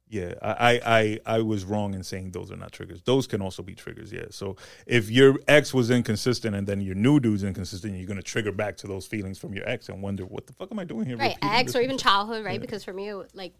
Yeah, 0.07 0.35
I, 0.41 0.51
I 0.51 0.81
I 0.85 1.19
I 1.25 1.41
was 1.41 1.65
wrong 1.65 1.95
in 1.95 2.03
saying 2.03 2.31
those 2.31 2.51
are 2.51 2.55
not 2.55 2.71
triggers. 2.71 3.01
Those 3.01 3.25
can 3.25 3.41
also 3.41 3.63
be 3.63 3.73
triggers. 3.73 4.13
Yeah. 4.13 4.27
So 4.29 4.55
if 4.85 5.09
your 5.09 5.37
ex 5.47 5.73
was 5.73 5.89
inconsistent 5.89 6.55
and 6.55 6.67
then 6.67 6.79
your 6.79 6.93
new 6.93 7.19
dude's 7.19 7.43
inconsistent, 7.43 7.97
you're 7.97 8.07
gonna 8.07 8.21
trigger 8.21 8.51
back 8.51 8.77
to 8.77 8.87
those 8.87 9.07
feelings 9.07 9.39
from 9.39 9.53
your 9.53 9.67
ex 9.67 9.89
and 9.89 10.03
wonder 10.03 10.23
what 10.23 10.45
the 10.45 10.53
fuck 10.53 10.71
am 10.71 10.77
I 10.77 10.83
doing 10.83 11.07
here? 11.07 11.17
Right, 11.17 11.35
ex 11.41 11.75
or 11.75 11.81
even 11.81 11.97
childhood, 11.97 12.45
right? 12.45 12.61
Because 12.61 12.83
for 12.83 12.93
me, 12.93 13.13
like 13.33 13.55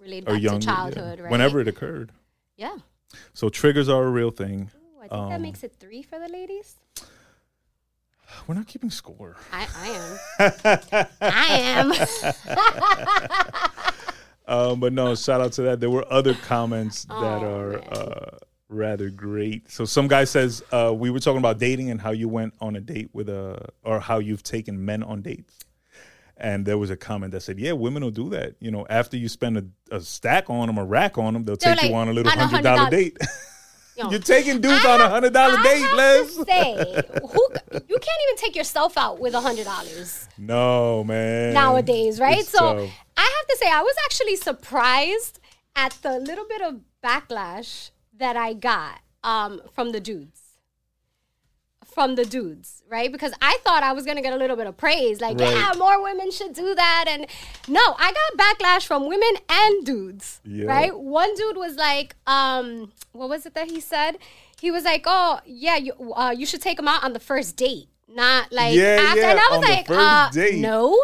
related 0.00 0.26
back 0.26 0.40
young 0.40 0.60
to 0.60 0.66
childhood, 0.66 1.18
yeah. 1.18 1.24
right? 1.24 1.32
whenever 1.32 1.60
it 1.60 1.66
occurred. 1.66 2.12
Yeah. 2.56 2.76
So 3.34 3.48
triggers 3.48 3.88
are 3.88 4.04
a 4.04 4.10
real 4.10 4.30
thing. 4.30 4.70
I 5.02 5.08
think 5.08 5.28
that 5.30 5.36
Um, 5.36 5.42
makes 5.42 5.64
it 5.64 5.74
three 5.80 6.02
for 6.02 6.18
the 6.20 6.28
ladies. 6.28 6.76
We're 8.46 8.54
not 8.54 8.68
keeping 8.68 8.90
score. 8.90 9.36
I, 9.52 9.66
I 10.40 10.48
am. 10.48 11.92
I 12.50 12.56
am. 12.56 13.92
Um, 14.48 14.80
but 14.80 14.92
no, 14.92 15.14
shout 15.14 15.40
out 15.40 15.52
to 15.52 15.62
that. 15.62 15.78
There 15.78 15.88
were 15.88 16.04
other 16.12 16.34
comments 16.34 17.04
that 17.04 17.14
Oh, 17.14 17.58
are 17.58 17.74
uh, 17.76 18.38
rather 18.68 19.08
great. 19.08 19.70
So 19.70 19.84
some 19.84 20.08
guy 20.08 20.24
says 20.24 20.64
uh, 20.72 20.92
we 20.94 21.10
were 21.10 21.20
talking 21.20 21.38
about 21.38 21.58
dating 21.60 21.90
and 21.90 22.00
how 22.00 22.10
you 22.10 22.28
went 22.28 22.52
on 22.60 22.74
a 22.74 22.80
date 22.80 23.10
with 23.12 23.28
a, 23.28 23.68
or 23.84 24.00
how 24.00 24.18
you've 24.18 24.42
taken 24.42 24.84
men 24.84 25.04
on 25.04 25.22
dates. 25.22 25.60
And 26.36 26.66
there 26.66 26.76
was 26.76 26.90
a 26.90 26.96
comment 26.96 27.30
that 27.32 27.42
said, 27.42 27.60
"Yeah, 27.60 27.72
women 27.72 28.02
will 28.02 28.10
do 28.10 28.28
that. 28.30 28.56
You 28.58 28.72
know, 28.72 28.84
after 28.90 29.16
you 29.16 29.28
spend 29.28 29.58
a, 29.58 29.64
a 29.96 30.00
stack 30.00 30.50
on 30.50 30.66
them, 30.66 30.76
a 30.76 30.84
rack 30.84 31.18
on 31.18 31.34
them, 31.34 31.44
they'll 31.44 31.56
They're 31.56 31.76
take 31.76 31.90
you 31.90 31.94
on 31.96 32.08
a 32.08 32.12
little 32.12 32.30
hundred 32.32 32.64
dollar 32.64 32.88
$100 32.88 32.90
date. 32.90 33.16
Know, 33.98 34.10
You're 34.10 34.20
taking 34.20 34.60
dudes 34.60 34.84
I 34.84 34.94
on 34.94 35.00
a 35.02 35.08
hundred 35.08 35.32
dollar 35.34 35.56
I 35.58 35.62
date, 35.62 35.82
have 35.82 35.96
Les. 35.96 36.34
to 36.36 36.44
say, 36.48 36.74
who 37.20 37.48
you 37.72 37.98
can't 37.98 38.20
even 38.28 38.36
take 38.36 38.56
yourself 38.56 38.96
out 38.96 39.20
with 39.20 39.34
a 39.34 39.40
hundred 39.40 39.64
dollars 39.64 40.28
No, 40.38 41.04
man. 41.04 41.52
nowadays, 41.52 42.18
right? 42.18 42.38
It's 42.38 42.48
so 42.48 42.58
tough. 42.58 42.90
I 43.16 43.20
have 43.22 43.46
to 43.48 43.56
say, 43.58 43.70
I 43.70 43.82
was 43.82 43.94
actually 44.06 44.36
surprised 44.36 45.40
at 45.76 45.92
the 46.02 46.18
little 46.18 46.46
bit 46.48 46.62
of 46.62 46.80
backlash 47.04 47.90
that 48.18 48.36
I 48.36 48.54
got 48.54 49.00
um, 49.24 49.60
from 49.74 49.92
the 49.92 50.00
dudes. 50.00 50.40
From 51.94 52.14
the 52.14 52.24
dudes, 52.24 52.82
right? 52.88 53.10
Because 53.12 53.32
I 53.42 53.58
thought 53.64 53.82
I 53.82 53.92
was 53.92 54.04
gonna 54.06 54.22
get 54.22 54.32
a 54.32 54.36
little 54.36 54.56
bit 54.56 54.66
of 54.66 54.76
praise, 54.76 55.20
like, 55.20 55.38
Right. 55.38 55.50
yeah, 55.54 55.72
more 55.76 56.02
women 56.02 56.30
should 56.30 56.54
do 56.54 56.74
that. 56.74 57.04
And 57.08 57.26
no, 57.68 57.94
I 57.98 58.12
got 58.12 58.58
backlash 58.58 58.86
from 58.86 59.06
women 59.06 59.34
and 59.48 59.84
dudes, 59.84 60.40
Yeah. 60.44 60.66
right? 60.66 60.98
One 60.98 61.34
dude 61.34 61.56
was 61.56 61.76
like, 61.76 62.16
um, 62.26 62.92
what 63.12 63.28
was 63.28 63.44
it 63.46 63.54
that 63.54 63.70
he 63.70 63.80
said? 63.80 64.16
He 64.60 64.70
was 64.70 64.84
like, 64.84 65.04
oh, 65.06 65.40
yeah, 65.44 65.76
you, 65.76 65.92
uh, 66.14 66.30
you 66.36 66.46
should 66.46 66.62
take 66.62 66.78
him 66.78 66.88
out 66.88 67.04
on 67.04 67.12
the 67.12 67.20
first 67.20 67.56
date, 67.56 67.88
not 68.08 68.52
like 68.52 68.74
Yeah, 68.74 68.98
after. 69.00 69.20
yeah, 69.20 69.30
and 69.32 69.40
I 69.40 69.56
was 69.56 69.68
like, 69.68 69.90
uh, 69.90 70.30
date. 70.30 70.58
no. 70.60 70.98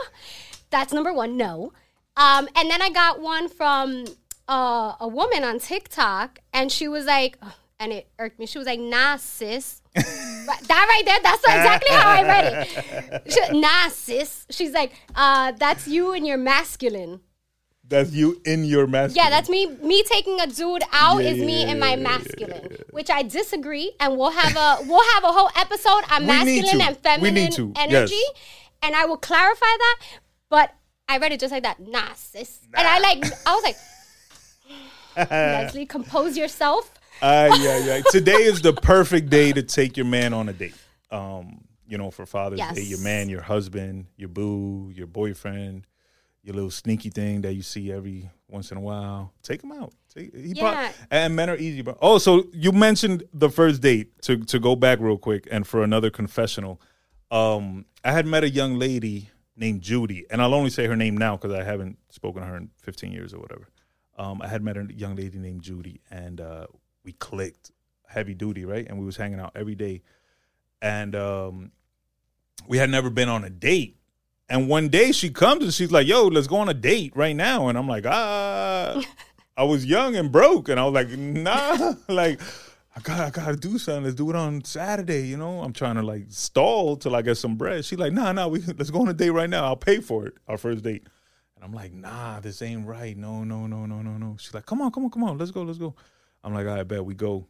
That's 0.70 0.92
number 0.92 1.12
one. 1.12 1.36
No. 1.36 1.72
Um, 2.16 2.48
and 2.56 2.70
then 2.70 2.82
I 2.82 2.90
got 2.90 3.20
one 3.20 3.48
from 3.48 4.04
uh, 4.48 4.94
a 5.00 5.08
woman 5.08 5.44
on 5.44 5.58
TikTok, 5.58 6.38
and 6.52 6.70
she 6.72 6.88
was 6.88 7.04
like, 7.06 7.36
ugh, 7.42 7.52
and 7.80 7.92
it 7.92 8.08
irked 8.18 8.38
me. 8.38 8.46
She 8.46 8.58
was 8.58 8.66
like, 8.66 8.80
"Nah, 8.80 9.16
sis." 9.16 9.82
That 9.94 10.86
right 10.88 11.02
there, 11.04 11.18
that's 11.22 11.44
exactly 11.44 11.94
how 11.94 12.08
I 12.08 12.22
read 12.22 12.66
it. 12.66 13.32
She, 13.32 13.60
nah, 13.60 13.88
sis. 13.88 14.46
She's 14.50 14.72
like, 14.72 14.92
uh, 15.14 15.52
"That's 15.52 15.86
you 15.86 16.12
and 16.12 16.26
your 16.26 16.38
masculine." 16.38 17.20
That's 17.88 18.12
you 18.12 18.40
in 18.44 18.64
your 18.64 18.86
masculine. 18.86 19.24
Yeah, 19.24 19.30
that's 19.30 19.48
me. 19.48 19.66
Me 19.66 20.02
taking 20.02 20.40
a 20.40 20.46
dude 20.46 20.82
out 20.92 21.22
Yeah, 21.22 21.30
is 21.30 21.38
me 21.38 21.62
yeah, 21.62 21.70
and 21.70 21.80
my 21.80 21.90
yeah, 21.90 21.96
yeah, 21.96 22.02
masculine, 22.02 22.76
which 22.90 23.08
I 23.10 23.22
disagree. 23.22 23.92
And 23.98 24.18
we'll 24.18 24.30
have 24.30 24.56
a 24.56 24.86
we'll 24.86 25.04
have 25.14 25.24
a 25.24 25.32
whole 25.32 25.50
episode 25.56 26.02
on 26.10 26.26
masculine 26.26 26.82
and 26.82 26.96
feminine 26.98 27.52
energy, 27.76 28.14
yes. 28.14 28.30
and 28.82 28.94
I 28.94 29.06
will 29.06 29.16
clarify 29.16 29.64
that. 29.66 30.00
But 30.50 30.74
I 31.08 31.16
read 31.16 31.32
it 31.32 31.40
just 31.40 31.50
like 31.50 31.62
that. 31.62 31.80
Nah, 31.80 32.12
sis. 32.14 32.60
And 32.74 32.86
I 32.86 32.98
like 32.98 33.24
I 33.46 33.54
was 33.54 33.64
like, 33.64 35.30
Leslie, 35.30 35.86
compose 35.86 36.36
yourself. 36.36 36.92
Uh, 37.20 37.56
yeah, 37.60 37.78
yeah. 37.78 38.00
Today 38.10 38.32
is 38.32 38.62
the 38.62 38.72
perfect 38.72 39.28
day 39.30 39.52
to 39.52 39.62
take 39.62 39.96
your 39.96 40.06
man 40.06 40.32
on 40.32 40.48
a 40.48 40.52
date. 40.52 40.74
Um, 41.10 41.64
you 41.86 41.98
know, 41.98 42.10
for 42.10 42.26
Father's 42.26 42.60
Day, 42.74 42.82
your 42.82 43.00
man, 43.00 43.28
your 43.28 43.40
husband, 43.40 44.06
your 44.16 44.28
boo, 44.28 44.92
your 44.94 45.06
boyfriend, 45.06 45.86
your 46.42 46.54
little 46.54 46.70
sneaky 46.70 47.10
thing 47.10 47.40
that 47.42 47.54
you 47.54 47.62
see 47.62 47.90
every 47.90 48.30
once 48.46 48.70
in 48.70 48.76
a 48.76 48.80
while. 48.80 49.32
Take 49.42 49.62
him 49.64 49.72
out. 49.72 49.92
Take, 50.14 50.34
he 50.36 50.52
Yeah. 50.52 50.92
and 51.10 51.34
men 51.34 51.48
are 51.50 51.56
easy, 51.56 51.82
bro. 51.82 51.96
Oh, 52.00 52.18
so 52.18 52.44
you 52.52 52.72
mentioned 52.72 53.24
the 53.32 53.48
first 53.50 53.80
date. 53.80 54.20
To 54.22 54.36
to 54.44 54.58
go 54.60 54.76
back 54.76 55.00
real 55.00 55.18
quick 55.18 55.48
and 55.50 55.66
for 55.66 55.82
another 55.82 56.10
confessional, 56.10 56.80
um, 57.30 57.86
I 58.04 58.12
had 58.12 58.26
met 58.26 58.44
a 58.44 58.50
young 58.50 58.78
lady 58.78 59.30
named 59.56 59.80
Judy, 59.82 60.24
and 60.30 60.40
I'll 60.40 60.54
only 60.54 60.70
say 60.70 60.86
her 60.86 60.96
name 60.96 61.16
now 61.16 61.36
because 61.36 61.52
I 61.58 61.64
haven't 61.64 61.98
spoken 62.10 62.42
to 62.42 62.48
her 62.48 62.56
in 62.56 62.70
15 62.82 63.10
years 63.12 63.32
or 63.34 63.40
whatever. 63.40 63.66
Um, 64.18 64.40
I 64.42 64.46
had 64.48 64.62
met 64.62 64.76
a 64.76 64.86
young 64.92 65.16
lady 65.16 65.38
named 65.38 65.62
Judy, 65.62 66.00
and 66.10 66.40
uh, 66.40 66.66
we 67.04 67.12
clicked 67.12 67.70
heavy 68.06 68.34
duty, 68.34 68.64
right? 68.64 68.86
And 68.86 68.98
we 68.98 69.06
was 69.06 69.16
hanging 69.16 69.40
out 69.40 69.52
every 69.54 69.74
day, 69.74 70.02
and 70.82 71.14
um, 71.14 71.72
we 72.66 72.78
had 72.78 72.90
never 72.90 73.10
been 73.10 73.28
on 73.28 73.44
a 73.44 73.50
date. 73.50 73.96
And 74.50 74.68
one 74.68 74.88
day 74.88 75.12
she 75.12 75.28
comes 75.30 75.62
and 75.62 75.74
she's 75.74 75.92
like, 75.92 76.06
"Yo, 76.06 76.26
let's 76.26 76.46
go 76.46 76.56
on 76.56 76.68
a 76.68 76.74
date 76.74 77.12
right 77.14 77.36
now." 77.36 77.68
And 77.68 77.76
I'm 77.76 77.88
like, 77.88 78.04
"Ah." 78.06 79.02
I 79.56 79.64
was 79.64 79.84
young 79.84 80.14
and 80.14 80.30
broke, 80.30 80.68
and 80.68 80.78
I 80.78 80.84
was 80.84 80.94
like, 80.94 81.10
"Nah, 81.10 81.94
like." 82.08 82.40
I 82.98 83.00
got 83.00 83.20
I 83.20 83.30
gotta 83.30 83.54
do 83.54 83.78
something. 83.78 84.02
Let's 84.02 84.16
do 84.16 84.28
it 84.30 84.34
on 84.34 84.64
Saturday. 84.64 85.28
You 85.28 85.36
know, 85.36 85.62
I'm 85.62 85.72
trying 85.72 85.94
to 85.96 86.02
like 86.02 86.24
stall 86.30 86.96
till 86.96 87.14
I 87.14 87.22
get 87.22 87.36
some 87.36 87.54
bread. 87.54 87.84
She's 87.84 87.98
like, 87.98 88.12
nah, 88.12 88.32
nah, 88.32 88.48
we 88.48 88.60
let's 88.76 88.90
go 88.90 89.02
on 89.02 89.08
a 89.08 89.14
date 89.14 89.30
right 89.30 89.48
now. 89.48 89.66
I'll 89.66 89.76
pay 89.76 90.00
for 90.00 90.26
it. 90.26 90.34
Our 90.48 90.58
first 90.58 90.82
date. 90.82 91.06
And 91.54 91.64
I'm 91.64 91.72
like, 91.72 91.92
nah, 91.92 92.40
this 92.40 92.60
ain't 92.60 92.88
right. 92.88 93.16
No, 93.16 93.44
no, 93.44 93.68
no, 93.68 93.86
no, 93.86 94.02
no, 94.02 94.16
no. 94.16 94.36
She's 94.40 94.52
like, 94.52 94.66
come 94.66 94.82
on, 94.82 94.90
come 94.90 95.04
on, 95.04 95.10
come 95.10 95.22
on. 95.22 95.38
Let's 95.38 95.52
go, 95.52 95.62
let's 95.62 95.78
go. 95.78 95.94
I'm 96.48 96.54
like, 96.54 96.66
I 96.66 96.82
bet 96.82 97.04
we 97.04 97.14
go. 97.14 97.46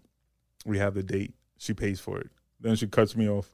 We 0.66 0.78
have 0.78 0.94
the 0.94 1.02
date. 1.04 1.34
She 1.56 1.72
pays 1.72 2.00
for 2.00 2.18
it. 2.18 2.30
Then 2.60 2.74
she 2.74 2.88
cuts 2.88 3.14
me 3.14 3.28
off. 3.28 3.48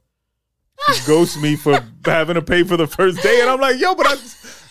She 0.93 1.05
ghosts 1.07 1.39
me 1.39 1.55
for 1.55 1.79
having 2.03 2.33
to 2.33 2.41
pay 2.41 2.63
for 2.63 2.77
the 2.77 2.87
first 2.87 3.21
day. 3.21 3.41
And 3.41 3.49
I'm 3.49 3.59
like, 3.59 3.79
yo, 3.79 3.93
but 3.93 4.07
I 4.07 4.15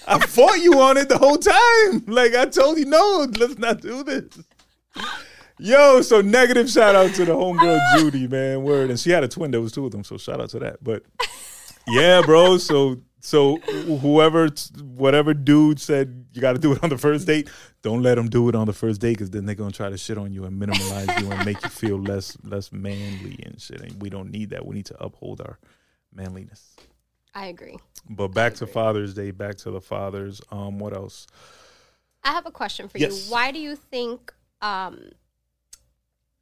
I 0.06 0.18
fought 0.18 0.58
you 0.60 0.80
on 0.80 0.96
it 0.96 1.08
the 1.08 1.16
whole 1.16 1.38
time. 1.38 2.04
Like 2.12 2.34
I 2.34 2.46
told 2.46 2.78
you, 2.78 2.86
no, 2.86 3.26
let's 3.38 3.56
not 3.56 3.80
do 3.80 4.02
this. 4.02 4.24
Yo, 5.58 6.02
so 6.02 6.20
negative 6.20 6.68
shout 6.68 6.96
out 6.96 7.14
to 7.14 7.24
the 7.24 7.32
homegirl 7.32 7.80
Judy, 7.98 8.26
man. 8.26 8.64
Word. 8.64 8.90
And 8.90 8.98
she 8.98 9.10
had 9.10 9.22
a 9.22 9.28
twin. 9.28 9.52
There 9.52 9.60
was 9.60 9.70
two 9.70 9.86
of 9.86 9.92
them. 9.92 10.02
So 10.02 10.18
shout 10.18 10.40
out 10.40 10.50
to 10.50 10.58
that. 10.58 10.82
But 10.82 11.04
yeah, 11.86 12.20
bro. 12.22 12.58
So 12.58 13.00
so 13.24 13.56
whoever 13.56 14.48
whatever 14.82 15.32
dude 15.32 15.80
said 15.80 16.26
you 16.34 16.42
got 16.42 16.52
to 16.52 16.58
do 16.58 16.72
it 16.72 16.82
on 16.84 16.90
the 16.90 16.98
first 16.98 17.26
date, 17.26 17.48
don't 17.82 18.02
let 18.02 18.16
them 18.16 18.28
do 18.28 18.48
it 18.50 18.54
on 18.54 18.66
the 18.66 18.72
first 18.74 19.00
date 19.00 19.12
because 19.14 19.30
then 19.30 19.46
they're 19.46 19.54
gonna 19.54 19.70
try 19.70 19.88
to 19.88 19.96
shit 19.96 20.18
on 20.18 20.32
you 20.32 20.44
and 20.44 20.60
minimalize 20.60 21.20
you 21.20 21.30
and 21.32 21.44
make 21.44 21.62
you 21.62 21.70
feel 21.70 21.96
less 21.98 22.36
less 22.44 22.70
manly 22.70 23.38
and 23.46 23.60
shit. 23.60 23.80
And 23.80 24.00
we 24.02 24.10
don't 24.10 24.30
need 24.30 24.50
that. 24.50 24.66
We 24.66 24.74
need 24.74 24.86
to 24.86 25.02
uphold 25.02 25.40
our 25.40 25.58
manliness. 26.12 26.76
I 27.34 27.46
agree. 27.46 27.78
But 28.08 28.28
back 28.28 28.54
to 28.56 28.66
Father's 28.66 29.14
Day. 29.14 29.30
Back 29.30 29.56
to 29.58 29.70
the 29.70 29.80
fathers. 29.80 30.40
Um, 30.52 30.78
what 30.78 30.94
else? 30.94 31.26
I 32.22 32.32
have 32.32 32.46
a 32.46 32.50
question 32.50 32.88
for 32.88 32.98
Yes. 32.98 33.26
you. 33.26 33.32
Why 33.32 33.50
do 33.50 33.58
you 33.58 33.74
think 33.74 34.32
um, 34.60 35.00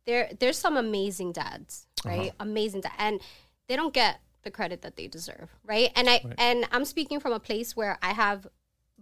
there 0.07 0.31
there's 0.41 0.59
some 0.59 0.77
amazing 0.77 1.33
dads, 1.33 1.87
right? 2.05 2.31
Uh-huh. 2.31 2.31
Amazing 2.41 2.81
dad, 2.83 2.93
and 2.99 3.21
they 3.69 3.77
don't 3.77 3.95
get 3.95 4.21
the 4.43 4.51
credit 4.51 4.83
that 4.83 4.97
they 4.97 5.07
deserve, 5.09 5.51
right? 5.65 5.91
And 5.95 6.09
I 6.09 6.21
Right. 6.25 6.35
and 6.39 6.67
I'm 6.73 6.85
speaking 6.85 7.21
from 7.21 7.33
a 7.33 7.41
place 7.41 7.77
where 7.77 7.99
I 8.03 8.13
have 8.13 8.47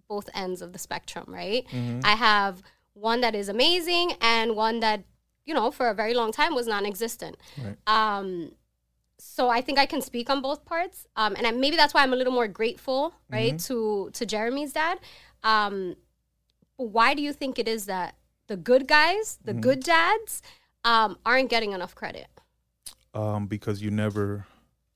both 0.09 0.29
ends 0.35 0.61
of 0.63 0.73
the 0.73 0.79
spectrum, 0.79 1.27
right? 1.29 1.67
Mm-hmm. 1.71 2.01
I 2.05 2.15
have 2.17 2.63
one 2.95 3.21
that 3.21 3.35
is 3.35 3.49
amazing 3.49 4.15
and 4.21 4.57
one 4.57 4.81
that 4.81 5.05
you 5.45 5.55
know 5.55 5.71
for 5.71 5.89
a 5.89 5.95
very 5.95 6.15
long 6.15 6.33
time 6.33 6.55
was 6.55 6.67
non-existent. 6.67 7.37
Right. 7.63 7.77
Um, 7.87 8.53
so 9.19 9.49
I 9.51 9.61
think 9.61 9.79
I 9.79 9.87
can 9.87 10.01
speak 10.01 10.31
on 10.31 10.41
both 10.41 10.65
parts, 10.65 11.07
um, 11.17 11.35
and 11.37 11.47
I, 11.47 11.51
maybe 11.51 11.77
that's 11.77 11.93
why 11.93 12.03
I'm 12.03 12.13
a 12.13 12.17
little 12.17 12.33
more 12.33 12.49
grateful, 12.49 13.13
right, 13.31 13.59
to 13.61 14.11
to 14.15 14.25
Jeremy's 14.27 14.73
dad. 14.73 14.99
Um, 15.43 15.97
why 16.77 17.15
do 17.15 17.23
you 17.23 17.33
think 17.33 17.59
it 17.59 17.69
is 17.69 17.85
that 17.87 18.15
the 18.47 18.57
good 18.57 18.87
guys, 18.89 19.39
the 19.45 19.53
good 19.53 19.81
dads, 19.81 20.43
um, 20.85 21.19
aren't 21.25 21.51
getting 21.51 21.73
enough 21.73 21.95
credit? 21.95 22.27
um, 23.13 23.47
because 23.47 23.83
you 23.83 23.91
never 23.91 24.47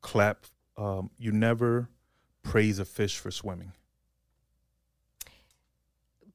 clap, 0.04 0.46
um, 0.76 1.10
you 1.18 1.32
never 1.32 1.88
praise 2.42 2.78
a 2.78 2.84
fish 2.84 3.18
for 3.18 3.30
swimming. 3.30 3.72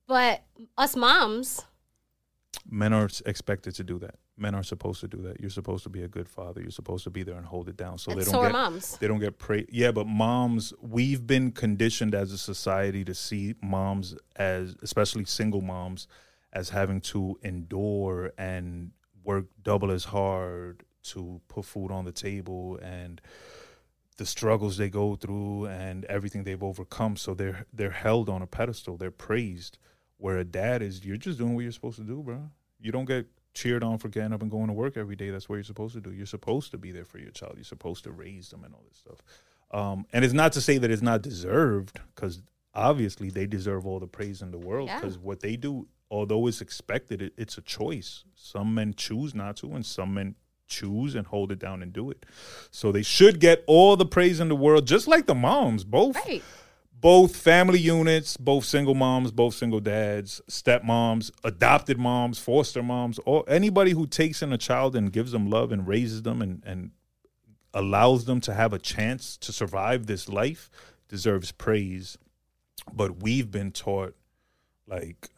But 0.07 0.43
us 0.75 0.95
moms, 0.95 1.61
Men 2.69 2.93
are 2.93 3.07
expected 3.25 3.75
to 3.75 3.83
do 3.83 3.99
that. 3.99 4.15
Men 4.37 4.55
are 4.55 4.63
supposed 4.63 5.01
to 5.01 5.07
do 5.07 5.21
that. 5.23 5.39
You're 5.39 5.49
supposed 5.49 5.83
to 5.83 5.89
be 5.89 6.03
a 6.03 6.07
good 6.07 6.27
father. 6.27 6.61
You're 6.61 6.71
supposed 6.71 7.03
to 7.03 7.09
be 7.09 7.23
there 7.23 7.35
and 7.35 7.45
hold 7.45 7.69
it 7.69 7.77
down, 7.77 7.97
so 7.97 8.11
and 8.11 8.19
they 8.19 8.25
don't 8.25 8.35
are 8.35 8.47
get 8.47 8.51
moms. 8.53 8.97
they 8.97 9.07
don't 9.07 9.19
get 9.19 9.37
praised. 9.37 9.69
Yeah, 9.71 9.91
but 9.91 10.07
moms, 10.07 10.73
we've 10.81 11.27
been 11.27 11.51
conditioned 11.51 12.15
as 12.15 12.31
a 12.31 12.37
society 12.37 13.03
to 13.05 13.13
see 13.13 13.55
moms 13.61 14.15
as, 14.35 14.75
especially 14.81 15.25
single 15.25 15.61
moms, 15.61 16.07
as 16.53 16.69
having 16.69 17.01
to 17.01 17.37
endure 17.43 18.31
and 18.37 18.91
work 19.23 19.45
double 19.61 19.91
as 19.91 20.05
hard 20.05 20.83
to 21.01 21.41
put 21.47 21.65
food 21.65 21.91
on 21.91 22.05
the 22.05 22.11
table 22.11 22.79
and 22.81 23.21
the 24.19 24.25
struggles 24.25 24.77
they 24.77 24.89
go 24.89 25.15
through 25.15 25.65
and 25.65 26.05
everything 26.05 26.43
they've 26.43 26.61
overcome. 26.61 27.15
So 27.17 27.33
they're 27.33 27.65
they're 27.73 27.89
held 27.89 28.29
on 28.29 28.43
a 28.43 28.47
pedestal. 28.47 28.97
They're 28.97 29.09
praised. 29.09 29.79
Where 30.17 30.37
a 30.37 30.43
dad 30.43 30.81
is, 30.81 31.05
you're 31.05 31.17
just 31.17 31.39
doing 31.39 31.55
what 31.55 31.61
you're 31.61 31.71
supposed 31.71 31.97
to 31.97 32.03
do, 32.03 32.21
bro. 32.21 32.49
You 32.79 32.91
don't 32.91 33.05
get 33.05 33.25
cheered 33.53 33.83
on 33.83 33.97
for 33.97 34.09
getting 34.09 34.33
up 34.33 34.41
and 34.41 34.51
going 34.51 34.67
to 34.67 34.73
work 34.73 34.97
every 34.97 35.15
day. 35.15 35.29
That's 35.29 35.47
what 35.47 35.55
you're 35.55 35.63
supposed 35.63 35.95
to 35.95 36.01
do. 36.01 36.11
You're 36.11 36.25
supposed 36.25 36.71
to 36.71 36.77
be 36.77 36.91
there 36.91 37.05
for 37.05 37.19
your 37.19 37.31
child. 37.31 37.53
You're 37.55 37.63
supposed 37.63 38.03
to 38.03 38.11
raise 38.11 38.49
them 38.49 38.65
and 38.65 38.73
all 38.73 38.83
this 38.89 38.97
stuff. 38.97 39.19
Um, 39.71 40.05
and 40.11 40.25
it's 40.25 40.33
not 40.33 40.51
to 40.53 40.61
say 40.61 40.77
that 40.77 40.91
it's 40.91 41.01
not 41.01 41.21
deserved, 41.21 41.99
because 42.13 42.41
obviously 42.73 43.29
they 43.29 43.47
deserve 43.47 43.87
all 43.87 43.99
the 43.99 44.07
praise 44.07 44.41
in 44.41 44.51
the 44.51 44.57
world. 44.57 44.89
Yeah. 44.89 44.99
Because 44.99 45.17
what 45.17 45.39
they 45.39 45.55
do, 45.55 45.87
although 46.11 46.47
it's 46.47 46.59
expected, 46.59 47.21
it, 47.21 47.33
it's 47.37 47.57
a 47.57 47.61
choice. 47.61 48.25
Some 48.35 48.75
men 48.75 48.93
choose 48.93 49.33
not 49.33 49.55
to, 49.57 49.71
and 49.71 49.85
some 49.85 50.13
men 50.15 50.35
choose 50.69 51.15
and 51.15 51.27
hold 51.27 51.51
it 51.51 51.59
down 51.59 51.81
and 51.81 51.91
do 51.91 52.09
it. 52.11 52.25
So 52.71 52.91
they 52.91 53.01
should 53.01 53.39
get 53.39 53.63
all 53.67 53.97
the 53.97 54.05
praise 54.05 54.39
in 54.39 54.47
the 54.47 54.55
world, 54.55 54.87
just 54.87 55.07
like 55.07 55.25
the 55.25 55.35
moms, 55.35 55.83
both 55.83 56.15
Right. 56.15 56.43
both 57.01 57.35
family 57.35 57.79
units, 57.79 58.37
both 58.37 58.65
single 58.65 58.95
moms, 58.95 59.31
both 59.31 59.55
single 59.55 59.79
dads, 59.79 60.41
stepmoms, 60.49 61.31
adopted 61.43 61.97
moms, 61.97 62.39
foster 62.39 62.83
moms, 62.83 63.19
or 63.25 63.43
anybody 63.47 63.91
who 63.91 64.05
takes 64.05 64.41
in 64.41 64.53
a 64.53 64.57
child 64.57 64.95
and 64.95 65.11
gives 65.11 65.31
them 65.31 65.49
love 65.49 65.71
and 65.71 65.87
raises 65.87 66.21
them 66.23 66.41
and, 66.41 66.61
and 66.65 66.91
allows 67.73 68.25
them 68.25 68.41
to 68.41 68.53
have 68.53 68.73
a 68.73 68.79
chance 68.79 69.37
to 69.37 69.51
survive 69.53 70.05
this 70.07 70.27
life 70.27 70.69
deserves 71.07 71.51
praise. 71.51 72.17
But 72.91 73.21
we've 73.21 73.49
been 73.51 73.71
taught 73.71 74.15
like, 74.87 75.29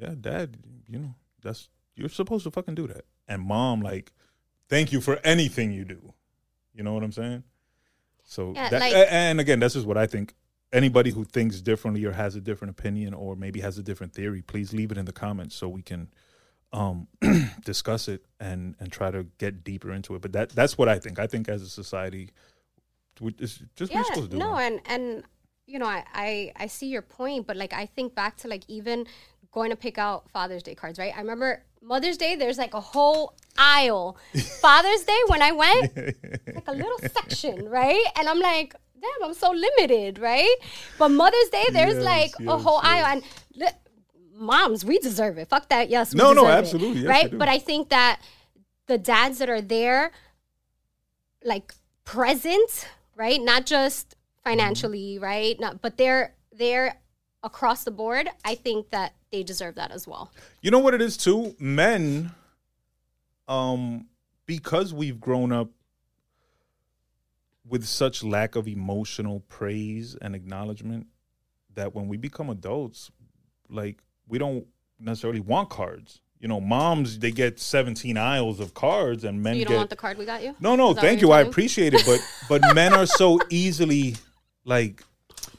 yeah, 0.00 0.14
dad, 0.20 0.56
you 0.88 0.98
know, 0.98 1.14
that's 1.42 1.68
you're 1.96 2.08
supposed 2.08 2.44
to 2.44 2.50
fucking 2.50 2.74
do 2.74 2.86
that. 2.88 3.04
And 3.28 3.42
mom, 3.42 3.80
like, 3.80 4.12
thank 4.68 4.92
you 4.92 5.00
for 5.00 5.18
anything 5.24 5.72
you 5.72 5.84
do. 5.84 6.12
You 6.74 6.82
know 6.82 6.92
what 6.92 7.02
I'm 7.02 7.12
saying? 7.12 7.44
So 8.24 8.52
Yeah, 8.54 8.68
that, 8.70 8.80
like- 8.80 8.94
and 9.10 9.40
again, 9.40 9.60
that's 9.60 9.74
just 9.74 9.86
what 9.86 9.96
I 9.98 10.06
think. 10.06 10.34
Anybody 10.72 11.10
who 11.10 11.24
thinks 11.24 11.60
differently 11.60 12.04
or 12.04 12.12
has 12.12 12.34
a 12.34 12.40
different 12.40 12.70
opinion 12.76 13.14
or 13.14 13.36
maybe 13.36 13.60
has 13.60 13.78
a 13.78 13.82
different 13.82 14.12
theory, 14.12 14.42
please 14.42 14.72
leave 14.72 14.90
it 14.90 14.98
in 14.98 15.04
the 15.04 15.12
comments 15.12 15.54
so 15.54 15.68
we 15.68 15.82
can 15.82 16.08
um, 16.72 17.06
discuss 17.64 18.08
it 18.08 18.24
and 18.40 18.74
and 18.80 18.90
try 18.90 19.12
to 19.12 19.24
get 19.38 19.62
deeper 19.62 19.92
into 19.92 20.16
it. 20.16 20.22
But 20.22 20.32
that 20.32 20.48
that's 20.50 20.76
what 20.76 20.88
I 20.88 20.98
think. 20.98 21.20
I 21.20 21.28
think 21.28 21.48
as 21.48 21.62
a 21.62 21.68
society, 21.68 22.30
we, 23.20 23.32
it's 23.38 23.62
just 23.76 23.92
yeah 23.92 23.98
you're 23.98 24.04
supposed 24.06 24.30
to 24.32 24.36
do. 24.36 24.38
no 24.38 24.56
and 24.56 24.80
and 24.86 25.22
you 25.66 25.78
know 25.78 25.86
I, 25.86 26.04
I 26.12 26.52
i 26.56 26.66
see 26.66 26.88
your 26.88 27.02
point 27.02 27.46
but 27.46 27.56
like 27.56 27.72
i 27.72 27.86
think 27.86 28.14
back 28.14 28.36
to 28.38 28.48
like 28.48 28.64
even 28.66 29.06
going 29.52 29.70
to 29.70 29.76
pick 29.76 29.98
out 29.98 30.28
father's 30.30 30.62
day 30.64 30.74
cards 30.74 30.98
right 30.98 31.14
i 31.16 31.20
remember 31.20 31.62
mother's 31.84 32.16
day 32.16 32.34
there's 32.34 32.58
like 32.58 32.74
a 32.74 32.80
whole 32.80 33.34
aisle 33.58 34.16
father's 34.60 35.04
day 35.04 35.20
when 35.28 35.42
i 35.42 35.52
went 35.52 35.96
like 36.54 36.68
a 36.68 36.72
little 36.72 36.98
section 37.12 37.68
right 37.68 38.04
and 38.16 38.28
i'm 38.28 38.40
like 38.40 38.74
damn 39.00 39.28
i'm 39.28 39.34
so 39.34 39.50
limited 39.50 40.18
right 40.18 40.56
but 40.98 41.10
mother's 41.10 41.48
day 41.50 41.64
there's 41.72 41.94
Yes, 41.96 42.04
like 42.04 42.32
a 42.48 42.58
whole 42.58 42.80
yes. 42.82 42.92
aisle 42.92 43.06
and 43.06 43.22
li- 43.54 43.78
moms 44.34 44.84
we 44.84 44.98
deserve 44.98 45.38
it 45.38 45.48
fuck 45.48 45.68
that 45.68 45.90
yes 45.90 46.14
we 46.14 46.18
No, 46.18 46.32
no, 46.32 46.46
it, 46.46 46.50
absolutely, 46.52 47.02
yes, 47.02 47.08
right 47.08 47.30
do. 47.30 47.38
but 47.38 47.48
i 47.48 47.58
think 47.58 47.90
that 47.90 48.20
the 48.86 48.98
dads 48.98 49.38
that 49.38 49.48
are 49.48 49.62
there 49.62 50.10
like 51.44 51.74
present, 52.04 52.88
right? 53.16 53.40
Not 53.40 53.66
just 53.66 54.10
mm-hmm. 54.10 54.50
financially, 54.50 55.18
right? 55.18 55.58
Not 55.60 55.82
but 55.82 55.96
they're 55.96 56.34
they're 56.52 56.96
across 57.42 57.84
the 57.84 57.90
board. 57.90 58.28
I 58.44 58.54
think 58.54 58.90
that 58.90 59.14
they 59.34 59.42
deserve 59.42 59.74
that 59.74 59.90
as 59.90 60.06
well. 60.06 60.30
You 60.60 60.70
know 60.70 60.78
what 60.78 60.94
it 60.94 61.02
is 61.02 61.16
too? 61.16 61.56
Men, 61.58 62.30
um, 63.48 64.06
because 64.46 64.94
we've 64.94 65.20
grown 65.20 65.50
up 65.50 65.70
with 67.66 67.84
such 67.84 68.22
lack 68.22 68.54
of 68.54 68.68
emotional 68.68 69.40
praise 69.48 70.16
and 70.20 70.34
acknowledgement 70.36 71.08
that 71.74 71.94
when 71.94 72.06
we 72.06 72.16
become 72.16 72.48
adults, 72.48 73.10
like 73.68 74.02
we 74.28 74.38
don't 74.38 74.66
necessarily 75.00 75.40
want 75.40 75.68
cards. 75.68 76.20
You 76.38 76.48
know, 76.48 76.60
moms 76.60 77.18
they 77.18 77.30
get 77.30 77.58
17 77.58 78.16
aisles 78.16 78.60
of 78.60 78.74
cards 78.74 79.24
and 79.24 79.42
men 79.42 79.56
you 79.56 79.64
don't 79.64 79.76
want 79.76 79.90
the 79.90 79.96
card 79.96 80.18
we 80.18 80.26
got 80.26 80.44
you? 80.44 80.54
no, 80.60 80.76
no, 80.76 80.92
thank 80.92 81.22
you. 81.22 81.32
I 81.32 81.40
appreciate 81.40 81.94
it, 81.94 82.02
but 82.04 82.20
but 82.48 82.74
men 82.74 82.92
are 82.92 83.06
so 83.06 83.40
easily 83.50 84.16
like 84.64 85.02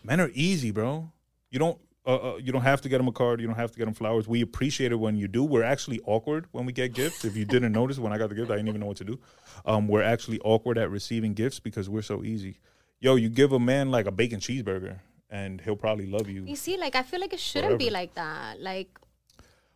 men 0.04 0.22
are 0.22 0.30
easy, 0.34 0.72
bro. 0.72 1.12
You 1.50 1.60
don't 1.60 1.80
uh, 2.08 2.16
uh, 2.16 2.36
you 2.38 2.52
don't 2.52 2.62
have 2.62 2.82
to 2.82 2.90
get 2.90 2.98
them 3.00 3.08
a 3.08 3.12
card. 3.12 3.42
You 3.42 3.48
don't 3.48 3.56
have 3.56 3.72
to 3.72 3.78
get 3.78 3.86
them 3.86 3.94
flowers. 3.94 4.28
We 4.28 4.42
appreciate 4.42 4.92
it 4.92 4.96
when 4.96 5.16
you 5.16 5.28
do. 5.28 5.44
We're 5.44 5.64
actually 5.64 6.00
awkward 6.06 6.46
when 6.52 6.66
we 6.66 6.72
get 6.74 6.94
gifts. 6.94 7.26
If 7.26 7.36
you 7.36 7.46
didn't 7.46 7.72
notice, 7.72 7.98
when 8.00 8.14
I 8.14 8.18
got 8.18 8.30
the 8.30 8.36
gift, 8.36 8.52
I 8.52 8.56
didn't 8.56 8.70
even 8.70 8.82
know 8.82 8.88
what 8.88 8.98
to 8.98 9.04
do. 9.06 9.20
Um, 9.66 9.88
we're 9.88 10.04
actually 10.04 10.40
awkward 10.44 10.78
at 10.78 10.90
receiving 10.92 11.34
gifts 11.34 11.60
because 11.60 11.90
we're 11.90 12.02
so 12.04 12.24
easy. 12.24 12.60
Yo, 13.00 13.16
you 13.16 13.30
give 13.30 13.52
a 13.52 13.60
man 13.60 13.90
like 13.92 14.06
a 14.06 14.12
bacon 14.12 14.40
cheeseburger, 14.40 15.00
and 15.30 15.62
he'll 15.62 15.76
probably 15.76 16.06
love 16.06 16.30
you. 16.30 16.44
You 16.46 16.56
see, 16.56 16.78
like 16.78 16.96
I 16.96 17.04
feel 17.04 17.20
like 17.20 17.34
it 17.34 17.40
shouldn't 17.40 17.80
be 17.80 17.90
like 17.90 18.14
that. 18.16 18.60
Like, 18.62 18.90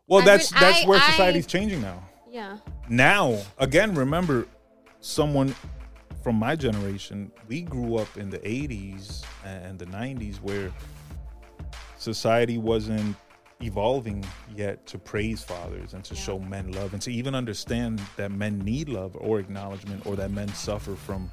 Well, 0.07 0.21
I 0.21 0.25
that's 0.25 0.51
re- 0.53 0.59
that's 0.59 0.85
I- 0.85 0.87
where 0.87 0.99
I- 1.01 1.11
society's 1.11 1.47
changing 1.47 1.81
now. 1.81 2.03
yeah. 2.31 2.57
now 2.87 3.37
again 3.57 3.93
remember 3.95 4.45
someone 5.01 5.55
from 6.23 6.35
my 6.35 6.55
generation 6.55 7.31
we 7.47 7.61
grew 7.61 7.95
up 7.97 8.17
in 8.17 8.29
the 8.29 8.39
80s 8.39 9.23
and 9.45 9.79
the 9.79 9.85
90s 9.85 10.37
where 10.41 10.71
society 11.99 12.57
wasn't 12.57 13.15
evolving 13.61 14.25
yet 14.55 14.87
to 14.87 14.97
praise 14.97 15.43
fathers 15.43 15.93
and 15.93 16.03
to 16.05 16.15
Yeah. 16.15 16.21
show 16.21 16.39
men 16.39 16.71
love 16.71 16.93
and 16.93 17.01
to 17.01 17.11
even 17.11 17.35
understand 17.35 18.01
that 18.15 18.31
men 18.31 18.59
need 18.59 18.87
love 18.87 19.17
or 19.19 19.39
acknowledgement 19.39 20.05
or 20.05 20.15
that 20.15 20.31
men 20.31 20.47
suffer 20.53 20.95
from 20.95 21.29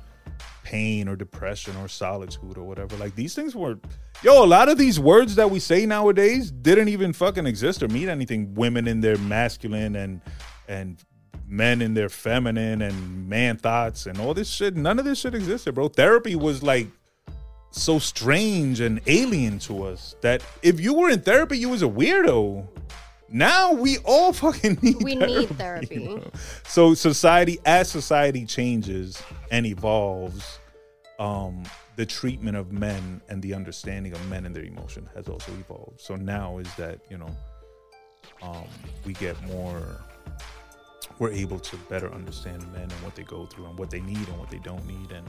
pain 0.64 1.08
or 1.08 1.14
depression 1.14 1.76
or 1.76 1.86
solitude 1.86 2.58
or 2.58 2.64
whatever. 2.64 2.96
Like 2.96 3.14
these 3.14 3.34
things 3.34 3.54
were 3.54 3.78
yo 4.24 4.44
a 4.44 4.46
lot 4.46 4.68
of 4.68 4.76
these 4.76 4.98
words 4.98 5.36
that 5.36 5.50
we 5.50 5.60
say 5.60 5.86
nowadays 5.86 6.50
didn't 6.50 6.88
even 6.88 7.12
fucking 7.12 7.46
exist 7.46 7.82
or 7.82 7.88
mean 7.88 8.08
anything. 8.08 8.52
Women 8.54 8.88
in 8.88 9.00
their 9.00 9.16
masculine 9.18 9.94
and 9.94 10.20
and 10.68 10.98
men 11.46 11.80
in 11.80 11.94
their 11.94 12.08
feminine 12.08 12.82
and 12.82 13.28
man 13.28 13.56
thoughts 13.56 14.06
and 14.06 14.18
all 14.18 14.34
this 14.34 14.50
shit. 14.50 14.74
None 14.74 14.98
of 14.98 15.04
this 15.04 15.20
shit 15.20 15.32
existed 15.36 15.76
bro. 15.76 15.86
Therapy 15.86 16.34
was 16.34 16.60
like 16.64 16.88
so 17.76 17.98
strange 17.98 18.80
and 18.80 19.00
alien 19.06 19.58
to 19.60 19.84
us 19.84 20.16
that 20.22 20.42
if 20.62 20.80
you 20.80 20.94
were 20.94 21.10
in 21.10 21.20
therapy 21.20 21.58
you 21.58 21.68
was 21.68 21.82
a 21.82 21.86
weirdo. 21.88 22.66
Now 23.28 23.72
we 23.72 23.98
all 23.98 24.32
fucking 24.44 24.78
need 24.82 25.02
We 25.02 25.16
therapy, 25.16 25.36
need 25.36 25.58
therapy. 25.58 26.22
so 26.66 26.94
society 26.94 27.58
as 27.64 27.90
society 27.90 28.46
changes 28.46 29.22
and 29.50 29.66
evolves 29.66 30.58
um 31.18 31.62
the 31.96 32.06
treatment 32.06 32.56
of 32.56 32.72
men 32.72 33.22
and 33.28 33.42
the 33.42 33.54
understanding 33.54 34.12
of 34.12 34.28
men 34.28 34.44
and 34.44 34.54
their 34.54 34.64
emotion 34.64 35.08
has 35.14 35.28
also 35.28 35.50
evolved. 35.52 36.00
So 36.00 36.14
now 36.16 36.58
is 36.58 36.72
that 36.76 37.00
you 37.10 37.18
know 37.18 37.30
um 38.42 38.68
we 39.04 39.12
get 39.14 39.40
more 39.46 39.82
we're 41.18 41.32
able 41.32 41.58
to 41.58 41.76
better 41.88 42.12
understand 42.12 42.60
men 42.72 42.82
and 42.82 42.92
what 43.02 43.14
they 43.14 43.22
go 43.22 43.46
through 43.46 43.66
and 43.66 43.78
what 43.78 43.90
they 43.90 44.00
need 44.00 44.28
and 44.28 44.38
what 44.38 44.50
they 44.50 44.58
don't 44.58 44.86
need. 44.86 45.10
And 45.12 45.26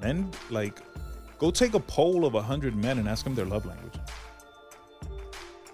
men 0.00 0.30
like 0.50 0.80
go 1.38 1.50
take 1.50 1.74
a 1.74 1.80
poll 1.80 2.24
of 2.24 2.34
100 2.34 2.74
men 2.76 2.98
and 2.98 3.08
ask 3.08 3.24
them 3.24 3.34
their 3.34 3.44
love 3.46 3.66
language. 3.66 3.94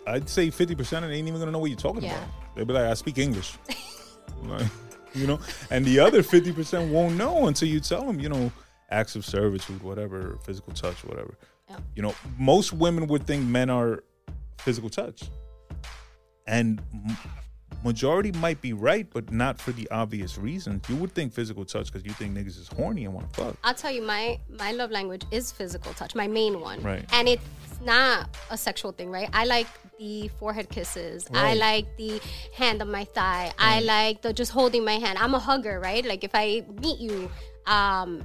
I'd 0.06 0.28
say 0.28 0.48
50% 0.48 0.80
of 0.80 0.88
them 0.88 1.04
ain't 1.04 1.28
even 1.28 1.38
gonna 1.38 1.50
know 1.52 1.58
what 1.58 1.70
you're 1.70 1.78
talking 1.78 2.02
Yeah. 2.02 2.16
about. 2.16 2.28
They'll 2.56 2.64
be 2.64 2.72
like 2.74 2.84
i 2.84 2.94
speak 2.94 3.18
english. 3.18 3.54
Like, 4.44 4.66
you 5.12 5.26
know? 5.26 5.38
And 5.70 5.84
the 5.84 5.98
other 5.98 6.22
50% 6.22 6.90
won't 6.90 7.16
know 7.16 7.46
until 7.48 7.68
you 7.68 7.78
tell 7.78 8.06
them 8.06 8.20
you 8.20 8.30
know 8.30 8.50
acts 8.90 9.14
of 9.14 9.24
servitude 9.26 9.82
whatever 9.82 10.38
physical 10.44 10.72
touch 10.72 11.04
whatever. 11.04 11.34
You 11.94 12.02
know 12.02 12.14
most 12.38 12.72
women 12.72 13.06
would 13.08 13.26
think 13.26 13.44
men 13.44 13.68
are 13.68 14.02
physical 14.58 14.88
touch. 14.88 15.24
And 16.46 16.80
majority 17.84 18.32
might 18.32 18.60
be 18.60 18.72
right, 18.72 19.06
but 19.12 19.30
not 19.32 19.60
for 19.60 19.72
the 19.72 19.88
obvious 19.90 20.38
reasons. 20.38 20.88
You 20.88 20.96
would 20.96 21.12
think 21.12 21.32
physical 21.32 21.64
touch 21.64 21.86
because 21.86 22.04
you 22.04 22.12
think 22.12 22.36
niggas 22.36 22.58
is 22.58 22.68
horny 22.68 23.04
and 23.04 23.14
want 23.14 23.32
to 23.32 23.40
fuck. 23.40 23.56
I'll 23.64 23.74
tell 23.74 23.90
you, 23.90 24.02
my 24.02 24.38
my 24.48 24.72
love 24.72 24.90
language 24.90 25.24
is 25.30 25.52
physical 25.52 25.92
touch, 25.94 26.14
my 26.14 26.26
main 26.26 26.60
one. 26.60 26.82
Right. 26.82 27.04
And 27.12 27.28
it's 27.28 27.44
not 27.84 28.28
a 28.50 28.56
sexual 28.56 28.92
thing, 28.92 29.10
right? 29.10 29.28
I 29.32 29.44
like 29.44 29.66
the 29.98 30.28
forehead 30.38 30.68
kisses. 30.68 31.26
I 31.32 31.54
like 31.54 31.96
the 31.96 32.20
hand 32.54 32.82
on 32.82 32.90
my 32.90 33.04
thigh. 33.04 33.52
I 33.58 33.80
like 33.80 34.22
the 34.22 34.32
just 34.32 34.52
holding 34.52 34.84
my 34.84 34.94
hand. 34.94 35.18
I'm 35.18 35.34
a 35.34 35.38
hugger, 35.38 35.80
right? 35.80 36.04
Like 36.04 36.24
if 36.24 36.32
I 36.34 36.64
meet 36.80 36.98
you, 36.98 37.30
um, 37.66 38.24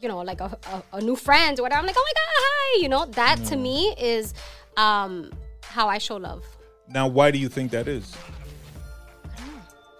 you 0.00 0.08
know, 0.08 0.18
like 0.18 0.40
a, 0.40 0.58
a, 0.72 0.96
a 0.98 1.00
new 1.00 1.16
friend 1.16 1.58
or 1.58 1.62
whatever, 1.62 1.80
I'm 1.80 1.86
like, 1.86 1.96
oh 1.98 2.04
my 2.04 2.12
god, 2.12 2.32
hi. 2.36 2.82
You 2.82 2.88
know, 2.88 3.06
that 3.06 3.44
to 3.46 3.56
me 3.56 3.94
is 3.98 4.34
um 4.76 5.30
how 5.62 5.88
I 5.88 5.98
show 5.98 6.16
love. 6.16 6.44
Now, 6.88 7.08
why 7.08 7.30
do 7.30 7.38
you 7.38 7.48
think 7.48 7.70
that 7.70 7.88
is? 7.88 8.14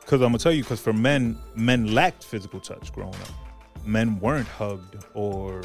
Because 0.04 0.20
I'm 0.20 0.28
gonna 0.28 0.38
tell 0.38 0.52
you, 0.52 0.62
because 0.62 0.80
for 0.80 0.92
men, 0.92 1.38
men 1.54 1.94
lacked 1.94 2.24
physical 2.24 2.60
touch 2.60 2.92
growing 2.92 3.14
up. 3.14 3.28
Men 3.86 4.18
weren't 4.20 4.48
hugged 4.48 5.04
or 5.14 5.62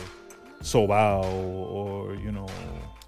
sobao 0.61 1.23
or 1.23 2.15
you 2.15 2.31
know. 2.31 2.47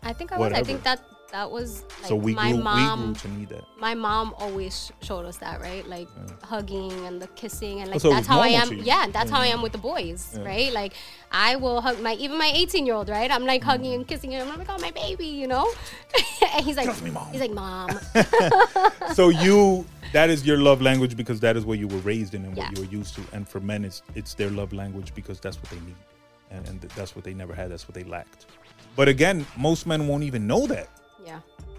I 0.04 0.14
think 0.14 0.32
I 0.32 0.38
was. 0.38 0.46
I 0.46 0.50
Whatever. 0.50 0.66
think 0.66 0.84
that 0.84 1.02
that 1.32 1.50
was 1.50 1.84
like 2.02 2.10
so 2.10 2.16
we 2.16 2.34
my 2.34 2.52
grew, 2.52 2.64
mom. 2.64 3.00
we 3.00 3.06
grew 3.06 3.16
to 3.16 3.28
need 3.30 3.50
that. 3.50 3.64
my 3.80 3.94
mom 3.94 4.34
always 4.38 4.92
showed 5.02 5.26
us 5.26 5.38
that, 5.38 5.62
right? 5.62 5.88
Like 5.88 6.08
hugging 6.44 6.92
and 7.06 7.22
the 7.22 7.28
kissing, 7.28 7.82
and 7.82 7.90
like 7.90 8.02
so 8.02 8.10
that's 8.10 8.28
how 8.28 8.40
I 8.40 8.50
am. 8.50 8.74
Yeah, 8.80 9.08
that's 9.12 9.32
how 9.32 9.40
I 9.40 9.48
am 9.48 9.62
with 9.62 9.72
the 9.72 9.78
boys, 9.78 10.38
right? 10.42 10.72
Like 10.74 10.94
I 11.32 11.56
will 11.56 11.82
hug 11.82 12.02
my 12.02 12.14
even 12.16 12.38
my 12.38 12.52
18 12.54 12.86
year 12.86 12.96
old, 12.96 13.10
right? 13.10 13.32
I'm 13.32 13.46
like 13.46 13.64
hugging 13.64 13.94
and 13.94 14.08
kissing 14.08 14.32
him. 14.32 14.48
I'm 14.50 14.60
like, 14.60 14.70
oh 14.70 14.78
my 14.80 14.92
baby, 14.92 15.28
you 15.28 15.48
know. 15.48 15.72
and 16.54 16.66
he's 16.66 16.78
like, 16.78 16.86
Trust 16.86 17.04
me, 17.04 17.12
Mom. 17.12 17.32
he's 17.32 17.42
like, 17.42 17.52
mom. 17.52 18.00
so 19.14 19.30
you 19.30 19.86
that 20.12 20.30
is 20.30 20.46
your 20.46 20.58
love 20.58 20.82
language 20.82 21.16
because 21.16 21.40
that 21.40 21.56
is 21.56 21.66
what 21.66 21.80
you 21.80 21.88
were 21.88 22.00
raised 22.00 22.34
in 22.34 22.44
and 22.46 22.56
what 22.56 22.78
you 22.78 22.84
were 22.84 22.90
used 22.92 23.16
to 23.16 23.22
and 23.34 23.48
for 23.48 23.60
men 23.60 23.86
it's 23.86 24.02
it's 24.16 24.34
their 24.34 24.50
love 24.50 24.74
language 24.74 25.14
because 25.16 25.40
that's 25.40 25.58
what 25.58 25.70
they 25.70 25.80
need 25.80 25.96
and, 26.50 26.68
and 26.68 26.82
that's 26.96 27.16
what 27.16 27.24
they 27.24 27.34
never 27.34 27.54
had 27.54 27.72
that's 27.72 27.88
what 27.88 27.96
they 27.96 28.04
lacked 28.04 28.48
but 28.96 29.08
again 29.08 29.46
most 29.58 29.88
men 29.88 30.08
won't 30.08 30.24
even 30.24 30.46
know 30.46 30.68
that 30.68 30.90
yeah, 30.90 31.01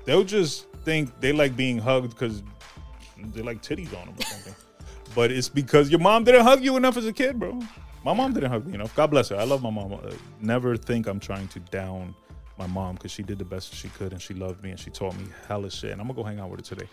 they'll 0.04 0.24
just 0.24 0.66
think 0.84 1.18
they 1.20 1.32
like 1.32 1.56
being 1.56 1.78
hugged 1.78 2.10
because 2.10 2.42
they 3.34 3.42
like 3.42 3.62
titties 3.62 3.96
on 3.98 4.06
them 4.06 4.14
or 4.18 4.24
something. 4.24 4.54
But 5.14 5.30
it's 5.30 5.50
because 5.50 5.90
your 5.90 6.00
mom 6.00 6.24
didn't 6.24 6.42
hug 6.42 6.64
you 6.64 6.74
enough 6.78 6.96
as 6.96 7.04
a 7.06 7.12
kid 7.12 7.38
bro. 7.38 7.60
My 8.02 8.14
mom 8.14 8.32
didn't 8.32 8.50
hug 8.50 8.66
me 8.66 8.72
enough. 8.74 8.94
God 8.96 9.10
bless 9.10 9.28
her. 9.28 9.36
I 9.36 9.44
love 9.44 9.62
my 9.62 9.68
mom. 9.68 9.92
Uh, 9.92 9.98
never 10.40 10.74
think 10.76 11.06
i'm 11.06 11.20
trying 11.20 11.48
to 11.48 11.60
down 11.60 12.14
my 12.58 12.66
mom 12.66 12.94
because 12.94 13.10
she 13.10 13.22
did 13.22 13.38
the 13.38 13.44
best 13.44 13.74
she 13.74 13.88
could 13.90 14.12
and 14.12 14.22
she 14.22 14.32
loved 14.32 14.62
me 14.62 14.70
and 14.70 14.80
she 14.80 14.88
taught 14.90 15.14
me 15.18 15.26
hella 15.48 15.70
shit. 15.70 15.90
And 15.90 16.00
i'm 16.00 16.06
gonna 16.06 16.16
go 16.16 16.24
hang 16.24 16.40
out 16.40 16.48
with 16.48 16.60
her 16.60 16.74
today. 16.74 16.88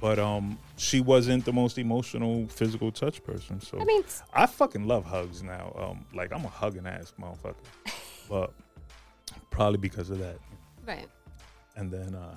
But 0.00 0.20
um 0.20 0.58
she 0.76 1.00
wasn't 1.00 1.44
the 1.44 1.52
most 1.52 1.76
emotional 1.76 2.46
physical 2.46 2.92
touch 2.92 3.24
person. 3.24 3.60
So 3.60 3.80
I 3.80 3.84
mean, 3.84 4.04
I 4.32 4.46
fucking 4.46 4.86
love 4.86 5.04
hugs 5.04 5.42
now. 5.42 5.74
Um, 5.76 6.04
like 6.14 6.32
I'm 6.32 6.44
a 6.44 6.48
hugging 6.48 6.86
ass 6.86 7.14
motherfucker, 7.20 7.54
but 8.28 8.54
probably 9.50 9.78
because 9.78 10.10
of 10.10 10.18
that. 10.20 10.38
right. 10.86 11.08
And 11.74 11.90
then 11.90 12.14
uh, 12.14 12.36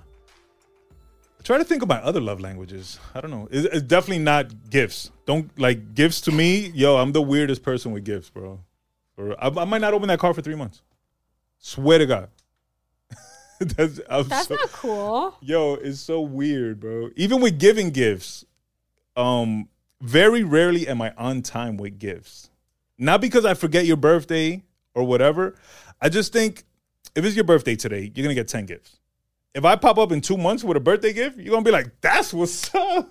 I 1.40 1.44
try 1.44 1.58
to 1.58 1.64
think 1.64 1.82
about 1.84 2.04
other 2.04 2.20
love 2.20 2.42
languages. 2.42 3.00
I 3.16 3.22
don't 3.22 3.32
know. 3.32 3.48
It's, 3.50 3.66
it's 3.74 3.82
definitely 3.84 4.24
not 4.24 4.70
gifts. 4.70 5.10
Don't 5.26 5.50
like 5.58 5.96
gifts 5.96 6.22
to 6.22 6.32
me. 6.32 6.68
Yo, 6.76 6.98
I'm 6.98 7.14
the 7.14 7.22
weirdest 7.22 7.64
person 7.64 7.92
with 7.94 8.04
gifts, 8.04 8.30
bro. 8.30 8.60
Or 9.18 9.36
I, 9.42 9.48
I 9.48 9.66
might 9.66 9.82
not 9.82 9.94
open 9.94 10.08
that 10.10 10.20
car 10.20 10.34
for 10.34 10.42
three 10.42 10.56
months. 10.56 10.82
Swear 11.60 12.00
to 12.00 12.06
God. 12.06 12.30
That's, 13.60 14.00
I'm 14.10 14.28
That's 14.28 14.48
so- 14.48 14.56
not 14.56 14.72
cool. 14.74 15.36
Yo, 15.42 15.76
it's 15.76 16.00
so 16.00 16.22
weird, 16.22 16.80
bro. 16.82 17.10
Even 17.16 17.42
with 17.42 17.58
giving 17.58 17.92
gifts, 17.92 18.44
um, 19.16 19.70
very 20.02 20.44
rarely 20.44 20.88
am 20.88 21.02
I 21.02 21.14
on 21.18 21.42
time 21.42 21.78
with 21.78 22.00
gifts. 22.00 22.50
Not 22.98 23.22
because 23.22 23.46
I 23.46 23.54
forget 23.54 23.86
your 23.86 23.98
birthday 23.98 24.62
or 24.94 25.04
whatever. 25.06 25.56
I 26.02 26.10
just 26.10 26.34
think 26.34 26.64
if 27.16 27.24
it's 27.24 27.36
your 27.36 27.46
birthday 27.46 27.76
today, 27.78 28.12
you're 28.14 28.24
gonna 28.24 28.36
get 28.36 28.48
10 28.50 28.66
gifts. 28.66 28.99
If 29.56 29.66
I 29.66 29.76
pop 29.76 29.98
up 29.98 30.12
in 30.12 30.22
two 30.22 30.38
months 30.38 30.64
with 30.64 30.78
a 30.78 30.80
birthday 30.80 31.12
gift, 31.14 31.38
you're 31.40 31.52
gonna 31.52 31.64
be 31.66 31.72
like, 31.72 32.00
that's 32.02 32.34
what's 32.34 32.74
up. 32.76 33.10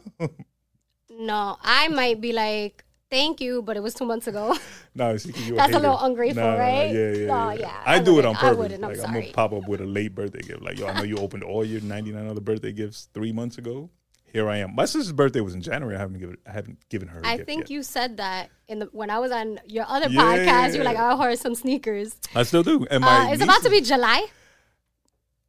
No, 1.10 1.56
I 1.62 1.88
might 1.88 2.20
be 2.20 2.32
like, 2.32 2.84
thank 3.10 3.40
you, 3.40 3.62
but 3.62 3.76
it 3.76 3.82
was 3.82 3.94
two 3.94 4.04
months 4.04 4.26
ago. 4.28 4.56
no, 4.94 5.16
see, 5.16 5.32
you 5.44 5.56
That's 5.56 5.70
a 5.70 5.76
hater. 5.76 5.80
little 5.80 5.98
ungrateful, 5.98 6.42
Nah, 6.44 6.50
nah, 6.52 6.56
nah, 6.58 6.62
right? 6.62 6.90
Yeah, 6.94 7.10
yeah, 7.10 7.26
No, 7.26 7.50
yeah. 7.50 7.58
yeah, 7.60 7.82
I, 7.84 7.96
I 7.96 7.98
do 7.98 8.18
it 8.20 8.24
on. 8.24 8.36
I 8.36 8.40
purpose. 8.40 8.58
wouldn't. 8.58 8.84
I'm 8.84 8.90
like 8.90 9.04
I'm 9.06 9.14
gonna 9.14 9.32
pop 9.32 9.52
up 9.52 9.66
with 9.66 9.80
a 9.80 9.84
late 9.86 10.14
birthday 10.14 10.40
gift. 10.40 10.62
Like, 10.62 10.78
yo, 10.78 10.86
I 10.86 10.94
know 10.98 11.02
you 11.02 11.16
opened 11.16 11.42
all 11.42 11.64
your 11.64 11.80
99 11.80 12.28
other 12.28 12.40
birthday 12.40 12.72
gifts 12.72 13.08
three 13.14 13.32
months 13.32 13.58
ago. 13.58 13.90
Here 14.32 14.48
I 14.48 14.58
am. 14.58 14.74
My 14.74 14.84
sister's 14.84 15.10
birthday 15.12 15.40
was 15.40 15.54
in 15.54 15.62
January. 15.62 15.96
I 15.96 15.98
haven't 15.98 16.18
given 16.20 16.36
I 16.46 16.52
haven't 16.52 16.86
given 16.90 17.08
her. 17.08 17.20
a 17.20 17.26
I 17.26 17.38
think 17.44 17.62
yet. 17.62 17.70
you 17.70 17.82
said 17.82 18.18
that 18.18 18.50
in 18.68 18.78
the 18.78 18.86
when 18.92 19.08
I 19.10 19.18
was 19.18 19.32
on 19.32 19.58
your 19.66 19.86
other 19.88 20.08
Yeah, 20.10 20.20
podcast. 20.20 20.72
You 20.74 20.78
were 20.80 20.84
like, 20.84 20.98
I 20.98 21.16
heard 21.16 21.38
some 21.38 21.54
sneakers. 21.54 22.14
I 22.34 22.42
still 22.44 22.62
do. 22.62 22.86
And 22.90 23.00
my 23.00 23.30
Uh, 23.30 23.32
it's 23.32 23.42
about 23.42 23.62
to 23.62 23.70
be 23.70 23.80
July. 23.80 24.26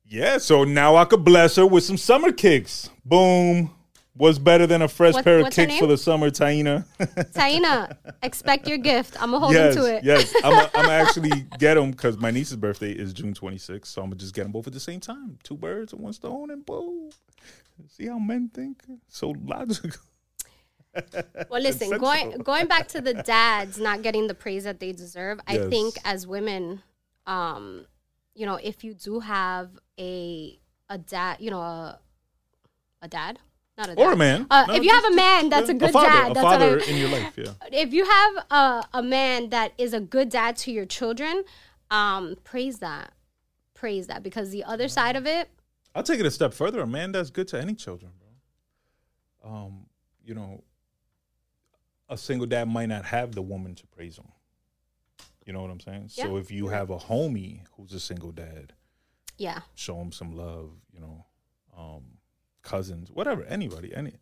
Yeah, 0.09 0.39
so 0.39 0.63
now 0.63 0.95
I 0.95 1.05
could 1.05 1.23
bless 1.23 1.55
her 1.57 1.67
with 1.67 1.83
some 1.83 1.97
summer 1.97 2.31
kicks. 2.31 2.89
Boom. 3.05 3.69
What's 4.15 4.39
better 4.39 4.65
than 4.65 4.81
a 4.81 4.87
fresh 4.87 5.13
What- 5.13 5.23
pair 5.23 5.39
of 5.39 5.51
kicks 5.51 5.77
for 5.77 5.85
the 5.85 5.97
summer, 5.97 6.29
Taina? 6.31 6.85
Taina, 7.33 7.95
expect 8.23 8.67
your 8.67 8.79
gift. 8.79 9.15
I'm 9.21 9.31
gonna 9.31 9.39
hold 9.39 9.53
yes, 9.53 9.75
to 9.75 9.85
it. 9.85 10.03
yes. 10.03 10.33
I'm 10.43 10.67
gonna 10.73 10.89
actually 10.91 11.45
get 11.57 11.75
them 11.75 11.91
because 11.91 12.17
my 12.17 12.31
niece's 12.31 12.57
birthday 12.57 12.91
is 12.91 13.13
June 13.13 13.33
26th. 13.33 13.85
So 13.85 14.01
I'm 14.01 14.09
gonna 14.09 14.17
just 14.17 14.33
get 14.33 14.43
them 14.43 14.51
both 14.51 14.67
at 14.67 14.73
the 14.73 14.79
same 14.79 14.99
time. 14.99 15.37
Two 15.43 15.55
birds 15.55 15.93
with 15.93 16.01
one 16.01 16.13
stone, 16.13 16.49
and 16.49 16.65
boom. 16.65 17.11
See 17.87 18.07
how 18.07 18.19
men 18.19 18.49
think? 18.53 18.83
So 19.07 19.35
logical. 19.45 20.01
Well, 21.49 21.61
listen, 21.61 21.97
going 21.97 22.31
going 22.39 22.67
back 22.67 22.87
to 22.89 22.99
the 23.01 23.13
dads 23.13 23.79
not 23.79 24.01
getting 24.01 24.27
the 24.27 24.33
praise 24.33 24.63
that 24.65 24.79
they 24.79 24.91
deserve, 24.91 25.39
I 25.47 25.59
think 25.69 25.95
as 26.03 26.27
women, 26.27 26.81
um, 27.25 27.85
you 28.39 28.45
know, 28.45 28.55
if 28.55 28.85
you 28.85 28.93
do 28.93 29.19
have 29.19 29.69
a 29.99 30.57
a 30.89 30.97
dad, 30.97 31.37
you 31.41 31.51
know, 31.51 31.59
a 31.59 31.99
a 33.01 33.07
dad, 33.09 33.37
not 33.77 33.89
a 33.89 33.95
dad. 33.95 34.01
Or 34.01 34.13
a 34.13 34.15
man. 34.15 34.47
Uh, 34.49 34.65
No, 34.65 34.75
if 34.75 34.83
you 34.83 34.91
have 34.91 35.03
a 35.03 35.15
man 35.15 35.49
that's 35.49 35.67
a 35.67 35.73
good 35.73 35.91
father, 35.91 36.07
dad, 36.07 36.31
a 36.31 36.33
that's 36.33 36.45
I- 36.45 36.57
father 36.57 36.77
in 36.79 36.95
your 36.95 37.09
life, 37.09 37.37
yeah. 37.37 37.51
if 37.73 37.91
you 37.93 38.05
have 38.05 38.45
a, 38.49 38.87
a 38.93 39.03
man 39.03 39.49
that 39.49 39.73
is 39.77 39.93
a 39.93 39.99
good 39.99 40.29
dad 40.29 40.55
to 40.57 40.71
your 40.71 40.85
children, 40.85 41.43
um, 41.91 42.37
praise 42.45 42.79
that. 42.79 43.11
Praise 43.73 44.07
that 44.07 44.23
because 44.23 44.51
the 44.51 44.63
other 44.63 44.87
side 44.87 45.17
of 45.17 45.25
it, 45.25 45.49
I'll 45.93 46.03
take 46.03 46.21
it 46.21 46.25
a 46.25 46.31
step 46.31 46.53
further. 46.53 46.79
A 46.79 46.87
man 46.87 47.11
that's 47.11 47.29
good 47.29 47.47
to 47.49 47.59
any 47.59 47.73
children, 47.73 48.11
bro. 48.19 49.51
Um, 49.51 49.85
you 50.23 50.33
know, 50.33 50.63
a 52.07 52.17
single 52.17 52.47
dad 52.47 52.69
might 52.69 52.87
not 52.87 53.03
have 53.05 53.35
the 53.35 53.41
woman 53.41 53.75
to 53.75 53.87
praise 53.87 54.17
him. 54.17 54.27
You 55.49 55.53
know 55.53 55.63
what 55.63 55.71
I'm 55.71 55.79
saying? 55.79 56.09
So 56.09 56.37
if 56.37 56.51
you 56.51 56.67
have 56.67 56.91
a 56.91 56.97
homie 56.97 57.61
who's 57.75 57.91
a 57.93 57.99
single 57.99 58.31
dad, 58.31 58.73
yeah, 59.39 59.61
show 59.73 59.99
him 59.99 60.11
some 60.11 60.31
love. 60.37 60.69
You 60.93 60.99
know, 60.99 61.25
um, 61.75 62.03
cousins, 62.61 63.09
whatever, 63.09 63.43
anybody, 63.45 63.91
any, 63.95 64.13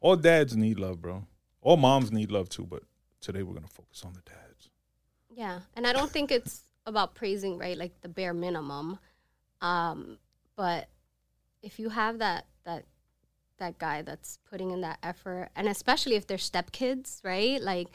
all 0.00 0.14
dads 0.14 0.56
need 0.56 0.78
love, 0.78 1.02
bro. 1.02 1.26
All 1.60 1.76
moms 1.76 2.12
need 2.12 2.30
love 2.30 2.48
too. 2.48 2.66
But 2.66 2.84
today 3.20 3.42
we're 3.42 3.54
gonna 3.54 3.66
focus 3.66 4.04
on 4.04 4.12
the 4.12 4.20
dads. 4.20 4.70
yeah. 5.28 5.58
And 5.74 5.88
I 5.88 5.92
don't 5.92 6.12
think 6.12 6.30
it's 6.30 6.62
about 6.86 7.16
praising, 7.16 7.58
right? 7.58 7.76
Like 7.76 8.00
the 8.02 8.08
bare 8.08 8.32
minimum. 8.32 9.00
Um, 9.60 10.18
but 10.54 10.88
if 11.62 11.80
you 11.80 11.88
have 11.88 12.20
that 12.20 12.46
that 12.62 12.84
that 13.58 13.78
guy 13.78 14.02
that's 14.02 14.38
putting 14.48 14.70
in 14.70 14.82
that 14.82 14.98
effort, 15.02 15.48
and 15.56 15.66
especially 15.66 16.14
if 16.14 16.28
they're 16.28 16.36
stepkids, 16.38 17.24
right? 17.24 17.60
Like 17.60 17.88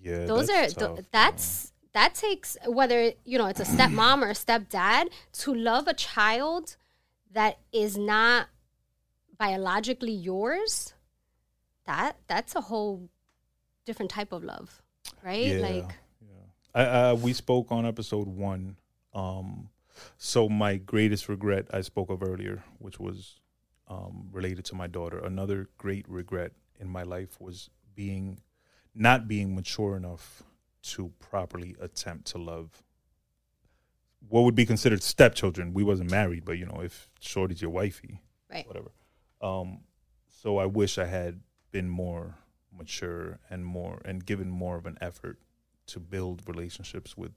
Yeah, 0.00 0.26
those 0.26 0.48
are 0.48 0.62
that's 0.62 0.74
th- 0.74 0.86
tough, 0.86 0.94
bro. 0.96 1.04
that's 1.10 1.72
that 1.92 2.14
takes 2.14 2.56
whether 2.66 3.12
you 3.24 3.38
know 3.38 3.46
it's 3.46 3.60
a 3.60 3.64
stepmom 3.64 4.22
or 4.22 4.30
a 4.30 4.34
stepdad 4.34 5.08
to 5.32 5.54
love 5.54 5.88
a 5.88 5.94
child 5.94 6.76
that 7.32 7.58
is 7.72 7.96
not 7.96 8.48
biologically 9.38 10.12
yours 10.12 10.94
that 11.86 12.16
that's 12.26 12.54
a 12.54 12.60
whole 12.60 13.08
different 13.84 14.10
type 14.10 14.32
of 14.32 14.44
love 14.44 14.82
right 15.24 15.46
Yeah, 15.46 15.60
like 15.60 15.94
yeah. 16.20 16.46
I, 16.74 16.82
uh, 16.82 17.14
we 17.14 17.32
spoke 17.32 17.72
on 17.72 17.84
episode 17.84 18.28
one. 18.28 18.76
Um, 19.12 19.70
so 20.16 20.48
my 20.48 20.76
greatest 20.76 21.28
regret 21.28 21.66
I 21.72 21.80
spoke 21.80 22.10
of 22.10 22.22
earlier, 22.22 22.62
which 22.78 23.00
was 23.00 23.40
um, 23.88 24.28
related 24.32 24.64
to 24.66 24.74
my 24.74 24.86
daughter. 24.86 25.18
Another 25.18 25.68
great 25.78 26.08
regret 26.08 26.52
in 26.78 26.88
my 26.88 27.02
life 27.02 27.40
was 27.40 27.70
being 27.94 28.40
not 28.94 29.26
being 29.28 29.54
mature 29.54 29.96
enough 29.96 30.42
to 30.82 31.12
properly 31.18 31.76
attempt 31.80 32.26
to 32.28 32.38
love 32.38 32.82
what 34.28 34.42
would 34.42 34.54
be 34.54 34.66
considered 34.66 35.02
stepchildren. 35.02 35.72
We 35.72 35.82
wasn't 35.82 36.10
married, 36.10 36.44
but 36.44 36.58
you 36.58 36.66
know, 36.66 36.80
if 36.82 37.08
Shorty's 37.20 37.62
your 37.62 37.70
wifey, 37.70 38.20
right 38.50 38.66
whatever. 38.66 38.90
Um, 39.40 39.80
so 40.28 40.58
I 40.58 40.66
wish 40.66 40.98
I 40.98 41.06
had 41.06 41.40
been 41.72 41.88
more 41.88 42.36
mature 42.76 43.38
and 43.48 43.64
more 43.64 44.00
and 44.04 44.24
given 44.24 44.50
more 44.50 44.76
of 44.76 44.86
an 44.86 44.98
effort 45.00 45.38
to 45.86 46.00
build 46.00 46.42
relationships 46.46 47.16
with 47.16 47.32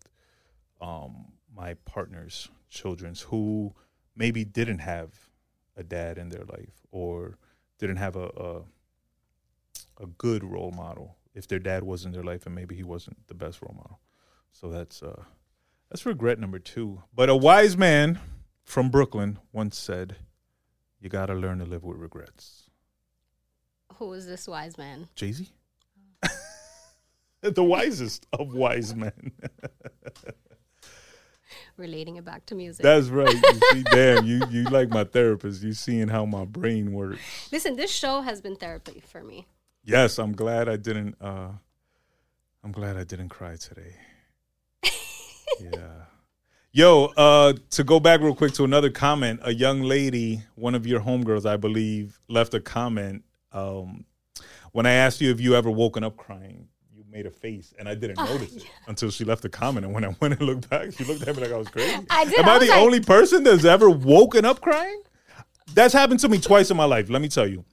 um, 0.81 1.31
my 1.55 1.73
partner's 1.85 2.49
children's 2.69 3.21
who 3.21 3.73
maybe 4.15 4.43
didn't 4.43 4.79
have 4.79 5.29
a 5.75 5.83
dad 5.83 6.17
in 6.17 6.29
their 6.29 6.43
life 6.45 6.85
or 6.91 7.37
didn't 7.79 7.97
have 7.97 8.15
a, 8.15 8.29
a 8.37 8.61
a 10.01 10.07
good 10.17 10.43
role 10.43 10.71
model 10.71 11.15
if 11.33 11.47
their 11.47 11.59
dad 11.59 11.83
was 11.83 12.05
in 12.05 12.11
their 12.11 12.23
life 12.23 12.45
and 12.45 12.55
maybe 12.55 12.75
he 12.75 12.83
wasn't 12.83 13.27
the 13.27 13.33
best 13.33 13.61
role 13.61 13.75
model. 13.75 13.99
So 14.51 14.69
that's 14.69 15.01
uh 15.01 15.23
that's 15.89 16.05
regret 16.05 16.39
number 16.39 16.59
2. 16.59 17.03
But 17.13 17.29
a 17.29 17.35
wise 17.35 17.77
man 17.77 18.19
from 18.63 18.89
Brooklyn 18.89 19.39
once 19.51 19.77
said, 19.77 20.15
"You 20.99 21.09
got 21.09 21.27
to 21.27 21.33
learn 21.33 21.59
to 21.59 21.65
live 21.65 21.83
with 21.83 21.97
regrets." 21.97 22.69
Who 23.97 24.13
is 24.13 24.25
this 24.25 24.47
wise 24.47 24.77
man? 24.77 25.07
Jay-Z? 25.15 25.51
the 27.41 27.63
wisest 27.63 28.25
of 28.33 28.53
wise 28.53 28.95
men. 28.95 29.31
Relating 31.77 32.15
it 32.15 32.25
back 32.25 32.45
to 32.47 32.55
music. 32.55 32.83
That's 32.83 33.07
right. 33.07 33.33
You 33.33 33.59
see, 33.71 33.83
damn, 33.91 34.25
you 34.25 34.41
you 34.49 34.63
like 34.65 34.89
my 34.89 35.03
therapist. 35.03 35.63
You 35.63 35.73
seeing 35.73 36.07
how 36.07 36.25
my 36.25 36.45
brain 36.45 36.93
works. 36.93 37.19
Listen, 37.51 37.75
this 37.75 37.91
show 37.91 38.21
has 38.21 38.41
been 38.41 38.55
therapy 38.55 39.01
for 39.05 39.23
me. 39.23 39.47
Yes, 39.83 40.17
I'm 40.17 40.33
glad 40.33 40.69
I 40.69 40.75
didn't. 40.77 41.15
uh 41.21 41.49
I'm 42.63 42.71
glad 42.71 42.95
I 42.95 43.03
didn't 43.03 43.29
cry 43.29 43.57
today. 43.57 43.93
yeah. 45.59 46.05
Yo, 46.71 47.05
uh, 47.17 47.53
to 47.71 47.83
go 47.83 47.99
back 47.99 48.21
real 48.21 48.33
quick 48.33 48.53
to 48.53 48.63
another 48.63 48.89
comment, 48.89 49.39
a 49.43 49.53
young 49.53 49.81
lady, 49.81 50.41
one 50.55 50.73
of 50.73 50.87
your 50.87 51.01
homegirls, 51.01 51.45
I 51.45 51.57
believe, 51.57 52.19
left 52.29 52.53
a 52.53 52.59
comment. 52.61 53.23
Um, 53.51 54.05
when 54.71 54.85
I 54.85 54.93
asked 54.93 55.19
you 55.21 55.29
if 55.29 55.39
you 55.41 55.55
ever 55.55 55.69
woken 55.69 56.03
up 56.03 56.15
crying, 56.17 56.67
you 56.91 57.03
made 57.11 57.25
a 57.27 57.29
face, 57.29 57.73
and 57.77 57.87
I 57.89 57.93
didn't 57.95 58.17
Oh, 58.19 58.25
notice 58.25 58.55
it 58.55 58.65
until 58.87 59.11
she 59.11 59.23
left 59.25 59.41
the 59.43 59.49
comment. 59.49 59.85
And 59.85 59.93
when 59.93 60.03
I 60.05 60.15
went 60.21 60.35
and 60.39 60.41
looked 60.41 60.69
back, 60.69 60.93
she 60.93 61.03
looked 61.03 61.27
at 61.27 61.35
me 61.35 61.41
like 61.43 61.51
I 61.51 61.57
was 61.57 61.67
crazy. 61.67 61.95
I 62.09 62.23
did. 62.25 62.39
Am 62.39 62.47
I 62.49 62.53
I 62.53 62.59
the 62.59 62.67
like- 62.69 62.81
only 62.81 63.01
person 63.01 63.43
that's 63.43 63.65
ever 63.65 63.89
woken 63.89 64.45
up 64.45 64.61
crying? 64.61 65.01
That's 65.73 65.93
happened 65.93 66.21
to 66.21 66.29
me 66.29 66.39
twice 66.39 66.71
in 66.71 66.77
my 66.77 66.85
life. 66.85 67.09
Let 67.09 67.21
me 67.21 67.27
tell 67.27 67.47
you. 67.47 67.65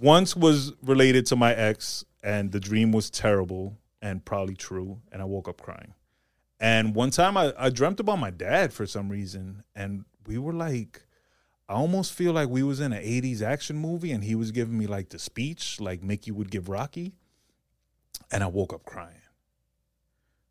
Once 0.00 0.36
was 0.36 0.72
related 0.82 1.26
to 1.26 1.36
my 1.36 1.52
ex, 1.54 2.04
and 2.22 2.52
the 2.52 2.60
dream 2.60 2.92
was 2.92 3.10
terrible 3.10 3.76
and 4.00 4.24
probably 4.24 4.54
true, 4.54 5.00
and 5.10 5.20
I 5.20 5.24
woke 5.24 5.48
up 5.48 5.60
crying. 5.60 5.94
And 6.60 6.94
one 6.94 7.10
time 7.10 7.36
I, 7.36 7.52
I 7.58 7.70
dreamt 7.70 8.00
about 8.00 8.18
my 8.18 8.30
dad 8.30 8.72
for 8.72 8.86
some 8.86 9.08
reason, 9.08 9.62
and 9.74 10.04
we 10.26 10.38
were 10.38 10.52
like, 10.52 11.02
I 11.68 11.74
almost 11.74 12.12
feel 12.12 12.32
like 12.32 12.48
we 12.48 12.62
was 12.62 12.80
in 12.80 12.92
an 12.92 13.02
80s 13.02 13.42
action 13.42 13.76
movie, 13.76 14.12
and 14.12 14.24
he 14.24 14.34
was 14.34 14.52
giving 14.52 14.78
me 14.78 14.86
like 14.86 15.10
the 15.10 15.18
speech 15.18 15.80
like 15.80 16.02
Mickey 16.02 16.30
would 16.30 16.50
give 16.50 16.68
Rocky. 16.68 17.14
And 18.30 18.42
I 18.42 18.46
woke 18.46 18.72
up 18.72 18.84
crying. 18.84 19.17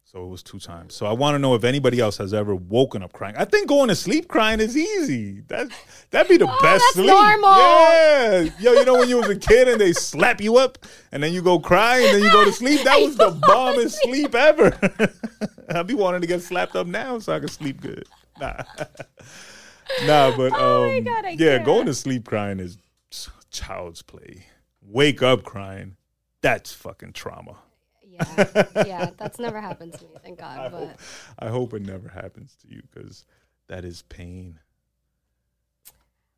So 0.10 0.24
it 0.24 0.28
was 0.30 0.42
two 0.42 0.58
times. 0.58 0.94
So 0.96 1.06
I 1.06 1.12
want 1.12 1.36
to 1.36 1.40
know 1.40 1.54
if 1.54 1.66
anybody 1.66 2.00
else 2.00 2.18
has 2.20 2.34
ever 2.34 2.56
woken 2.56 3.04
up 3.04 3.12
crying. 3.12 3.36
I 3.38 3.44
think 3.44 3.68
going 3.68 3.90
to 3.90 3.96
sleep 3.96 4.30
crying 4.30 4.62
is 4.62 4.78
easy. 4.78 5.42
That 5.50 5.68
that'd 6.12 6.30
be 6.30 6.38
the 6.38 6.46
Oh, 6.46 6.58
best 6.62 6.82
that's 6.82 6.94
sleep. 6.94 7.08
normal. 7.08 7.50
Yeah. 7.52 8.50
Yo, 8.58 8.72
you 8.72 8.86
know 8.86 8.94
when 9.00 9.10
you 9.10 9.18
was 9.18 9.28
a 9.30 9.36
kid 9.36 9.68
and 9.68 9.82
they 9.82 9.92
slap 9.92 10.40
you 10.40 10.56
up 10.56 10.78
and 11.12 11.22
then 11.22 11.34
you 11.34 11.42
go 11.42 11.60
cry 11.60 11.98
and 11.98 12.16
then 12.16 12.24
you 12.24 12.32
go 12.32 12.46
to 12.46 12.54
sleep? 12.54 12.84
That 12.86 13.02
was 13.02 13.18
the 13.18 13.32
bombest 13.48 14.02
sleep 14.02 14.34
ever. 14.34 14.72
I'd 15.70 15.88
be 15.88 15.94
wanting 15.94 16.22
to 16.22 16.28
get 16.28 16.42
slapped 16.42 16.78
up 16.78 16.88
now 16.88 17.20
so 17.20 17.34
I 17.34 17.40
can 17.40 17.50
sleep 17.50 17.82
good. 17.82 18.06
Nah. 18.40 18.64
nah, 20.06 20.38
but 20.38 20.54
um, 20.54 20.60
Oh 20.60 21.02
God, 21.02 21.26
yeah, 21.40 21.56
can't. 21.56 21.66
going 21.66 21.86
to 21.88 21.94
sleep 21.96 22.24
crying 22.26 22.60
is 22.60 22.78
child's 23.52 24.04
play. 24.04 24.46
Wake 24.82 25.22
up 25.24 25.44
crying, 25.44 25.98
that's 26.42 26.72
fucking 26.72 27.14
trauma. 27.14 27.56
Yeah, 28.20 28.64
yeah, 28.86 29.10
that's 29.18 29.40
never 29.40 29.60
happened 29.62 29.94
to 29.94 30.04
me, 30.06 30.12
thank 30.24 30.42
I 30.44 30.56
God. 30.56 30.72
But 30.72 30.80
hope, 30.80 31.00
I 31.40 31.48
hope 31.48 31.74
it 31.74 31.86
never 31.86 32.10
happens 32.10 32.56
to 32.62 32.74
you 32.74 32.82
because 32.94 33.26
that 33.68 33.86
is 33.86 34.02
pain. 34.04 34.60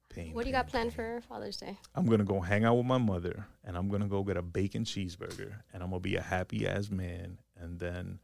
Pain. 0.10 0.34
what 0.34 0.42
do 0.42 0.50
you 0.50 0.56
pain, 0.56 0.64
got 0.64 0.70
planned 0.70 0.90
pain. 0.96 1.20
for 1.20 1.22
Father's 1.22 1.58
Day? 1.58 1.78
I'm 1.94 2.08
gonna 2.08 2.24
go 2.24 2.40
hang 2.40 2.66
out 2.66 2.76
with 2.76 2.86
my 2.86 2.98
mother, 2.98 3.46
and 3.64 3.78
I'm 3.78 3.90
gonna 3.90 4.08
go 4.08 4.24
get 4.24 4.38
a 4.38 4.42
bacon 4.42 4.84
cheeseburger, 4.84 5.54
and 5.72 5.84
I'm 5.84 5.90
gonna 5.90 6.00
be 6.00 6.16
a 6.16 6.22
happy 6.22 6.68
ass 6.68 6.90
man, 6.90 7.38
and 7.56 7.80
then 7.80 8.20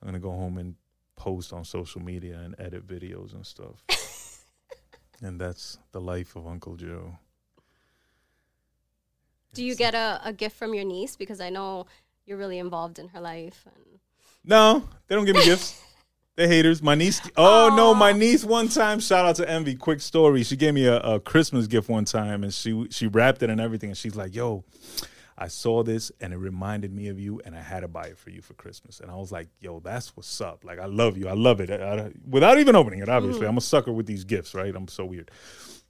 I'm 0.00 0.06
gonna 0.06 0.18
go 0.18 0.32
home 0.32 0.58
and 0.58 0.74
post 1.16 1.52
on 1.52 1.64
social 1.64 2.02
media 2.02 2.40
and 2.44 2.54
edit 2.58 2.86
videos 2.86 3.34
and 3.34 3.46
stuff. 3.46 3.84
and 5.22 5.40
that's 5.40 5.78
the 5.92 6.00
life 6.00 6.36
of 6.36 6.46
Uncle 6.46 6.76
Joe. 6.76 7.18
Do 9.52 9.64
you 9.64 9.74
get 9.74 9.94
a, 9.94 10.20
a 10.24 10.32
gift 10.32 10.56
from 10.56 10.74
your 10.74 10.84
niece? 10.84 11.16
Because 11.16 11.40
I 11.40 11.50
know 11.50 11.86
you're 12.30 12.38
really 12.38 12.58
involved 12.58 12.98
in 13.00 13.08
her 13.08 13.20
life. 13.20 13.66
And 13.66 13.98
No, 14.44 14.88
they 15.08 15.14
don't 15.16 15.26
give 15.26 15.36
me 15.36 15.44
gifts. 15.44 15.78
They 16.36 16.46
haters. 16.48 16.80
My 16.80 16.94
niece. 16.94 17.20
Oh 17.36 17.74
no, 17.76 17.92
my 17.92 18.12
niece. 18.12 18.44
One 18.44 18.68
time, 18.68 19.00
shout 19.00 19.26
out 19.26 19.36
to 19.36 19.50
Envy. 19.50 19.74
Quick 19.74 20.00
story. 20.00 20.42
She 20.42 20.56
gave 20.56 20.72
me 20.72 20.86
a, 20.86 20.98
a 21.00 21.20
Christmas 21.20 21.66
gift 21.66 21.90
one 21.90 22.06
time, 22.06 22.44
and 22.44 22.54
she 22.54 22.86
she 22.90 23.08
wrapped 23.08 23.42
it 23.42 23.50
and 23.50 23.60
everything. 23.60 23.90
And 23.90 23.98
she's 23.98 24.16
like, 24.16 24.34
"Yo, 24.34 24.64
I 25.36 25.48
saw 25.48 25.82
this, 25.82 26.10
and 26.18 26.32
it 26.32 26.38
reminded 26.38 26.94
me 26.94 27.08
of 27.08 27.20
you, 27.20 27.42
and 27.44 27.54
I 27.54 27.60
had 27.60 27.80
to 27.80 27.88
buy 27.88 28.04
it 28.04 28.16
for 28.16 28.30
you 28.30 28.40
for 28.40 28.54
Christmas." 28.54 29.00
And 29.00 29.10
I 29.10 29.16
was 29.16 29.30
like, 29.30 29.48
"Yo, 29.58 29.80
that's 29.80 30.16
what's 30.16 30.40
up. 30.40 30.64
Like, 30.64 30.78
I 30.78 30.86
love 30.86 31.18
you. 31.18 31.28
I 31.28 31.34
love 31.34 31.60
it." 31.60 31.68
I- 31.68 32.06
I- 32.06 32.12
without 32.26 32.58
even 32.58 32.74
opening 32.74 33.00
it, 33.00 33.10
obviously, 33.10 33.44
mm. 33.44 33.48
I'm 33.50 33.58
a 33.58 33.60
sucker 33.60 33.92
with 33.92 34.06
these 34.06 34.24
gifts, 34.24 34.54
right? 34.54 34.74
I'm 34.74 34.88
so 34.88 35.04
weird. 35.04 35.30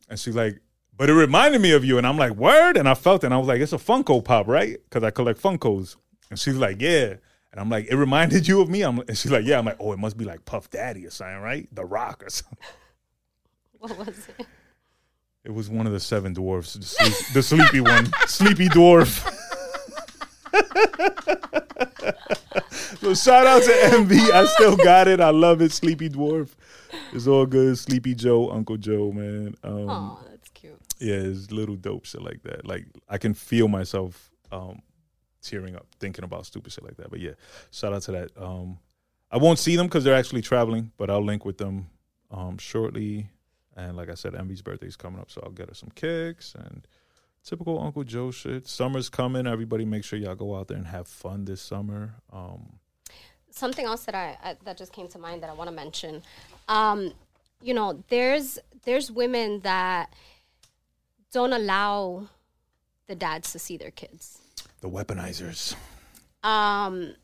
And 0.08 0.18
she's 0.18 0.34
like, 0.34 0.58
"But 0.96 1.10
it 1.10 1.14
reminded 1.14 1.60
me 1.60 1.72
of 1.72 1.84
you," 1.84 1.96
and 1.98 2.04
I'm 2.06 2.16
like, 2.16 2.32
"Word!" 2.32 2.76
And 2.76 2.88
I 2.88 2.94
felt 2.94 3.22
it, 3.22 3.26
and 3.26 3.34
I 3.34 3.38
was 3.38 3.46
like, 3.46 3.60
"It's 3.60 3.74
a 3.74 3.78
Funko 3.78 4.24
Pop, 4.24 4.48
right?" 4.48 4.78
Because 4.82 5.04
I 5.04 5.10
collect 5.12 5.40
Funkos. 5.40 5.94
And 6.30 6.38
she's 6.38 6.56
like, 6.56 6.80
"Yeah." 6.80 7.14
And 7.52 7.60
I'm 7.60 7.68
like, 7.68 7.86
"It 7.90 7.96
reminded 7.96 8.46
you 8.46 8.60
of 8.60 8.68
me." 8.68 8.82
I'm, 8.82 9.00
and 9.00 9.18
she's 9.18 9.32
like, 9.32 9.44
"Yeah." 9.44 9.58
I'm 9.58 9.64
like, 9.66 9.76
"Oh, 9.80 9.92
it 9.92 9.98
must 9.98 10.16
be 10.16 10.24
like 10.24 10.44
Puff 10.44 10.70
Daddy 10.70 11.04
or 11.06 11.10
something, 11.10 11.40
right? 11.40 11.68
The 11.74 11.84
Rock 11.84 12.22
or 12.24 12.30
something." 12.30 12.58
what 13.78 13.98
was 13.98 14.28
it? 14.38 14.46
It 15.44 15.52
was 15.54 15.68
one 15.70 15.86
of 15.86 15.92
the 15.92 16.00
seven 16.00 16.34
dwarfs, 16.34 16.74
the, 16.74 16.84
sleep, 16.84 17.14
the 17.32 17.42
sleepy 17.42 17.80
one, 17.80 18.10
sleepy 18.26 18.68
dwarf. 18.68 19.26
so 23.00 23.14
shout 23.14 23.46
out 23.46 23.62
to 23.62 23.84
Envy. 23.94 24.20
I 24.32 24.44
still 24.46 24.76
got 24.76 25.08
it. 25.08 25.20
I 25.20 25.30
love 25.30 25.62
it. 25.62 25.72
Sleepy 25.72 26.08
dwarf. 26.10 26.50
It's 27.12 27.26
all 27.26 27.46
good. 27.46 27.78
Sleepy 27.78 28.14
Joe, 28.14 28.50
Uncle 28.50 28.76
Joe, 28.76 29.12
man. 29.12 29.54
Um, 29.64 29.88
Oh, 29.88 30.18
that's 30.28 30.48
cute. 30.50 30.78
yeah, 30.98 31.14
it's 31.14 31.50
little 31.50 31.76
dope 31.76 32.04
shit 32.04 32.22
like 32.22 32.42
that. 32.42 32.66
Like 32.66 32.86
I 33.08 33.16
can 33.18 33.32
feel 33.34 33.68
myself 33.68 34.30
um 34.52 34.82
tearing 35.42 35.76
up 35.76 35.86
thinking 35.98 36.24
about 36.24 36.46
stupid 36.46 36.72
shit 36.72 36.84
like 36.84 36.96
that. 36.96 37.10
But 37.10 37.20
yeah, 37.20 37.32
shout 37.70 37.92
out 37.92 38.02
to 38.02 38.12
that. 38.12 38.30
Um 38.36 38.78
I 39.30 39.38
won't 39.38 39.58
see 39.58 39.76
them 39.76 39.86
because 39.86 40.04
they're 40.04 40.16
actually 40.16 40.42
traveling, 40.42 40.92
but 40.96 41.10
I'll 41.10 41.24
link 41.24 41.44
with 41.44 41.58
them 41.58 41.88
um 42.30 42.58
shortly. 42.58 43.30
And 43.76 43.96
like 43.96 44.10
I 44.10 44.14
said, 44.14 44.34
Envy's 44.34 44.62
birthday 44.62 44.88
is 44.88 44.96
coming 44.96 45.20
up, 45.20 45.30
so 45.30 45.40
I'll 45.44 45.52
get 45.52 45.68
her 45.68 45.74
some 45.74 45.90
kicks 45.94 46.54
and 46.54 46.86
typical 47.44 47.80
Uncle 47.80 48.04
Joe 48.04 48.30
shit. 48.30 48.66
Summer's 48.66 49.08
coming. 49.08 49.46
Everybody 49.46 49.84
make 49.84 50.04
sure 50.04 50.18
y'all 50.18 50.34
go 50.34 50.56
out 50.56 50.68
there 50.68 50.76
and 50.76 50.86
have 50.86 51.08
fun 51.08 51.44
this 51.44 51.60
summer. 51.60 52.14
Um 52.32 52.78
Something 53.52 53.84
else 53.84 54.04
that 54.04 54.14
I, 54.14 54.38
I 54.42 54.56
that 54.64 54.76
just 54.76 54.92
came 54.92 55.08
to 55.08 55.18
mind 55.18 55.42
that 55.42 55.50
I 55.50 55.54
want 55.54 55.68
to 55.68 55.74
mention. 55.74 56.22
Um, 56.68 57.12
you 57.60 57.74
know, 57.74 58.02
there's 58.08 58.58
there's 58.84 59.10
women 59.10 59.60
that 59.60 60.14
don't 61.32 61.52
allow 61.52 62.28
the 63.06 63.14
dads 63.14 63.52
to 63.52 63.58
see 63.58 63.76
their 63.76 63.90
kids. 63.90 64.39
The 64.80 64.88
weaponizers. 64.88 65.74
Um, 66.42 67.14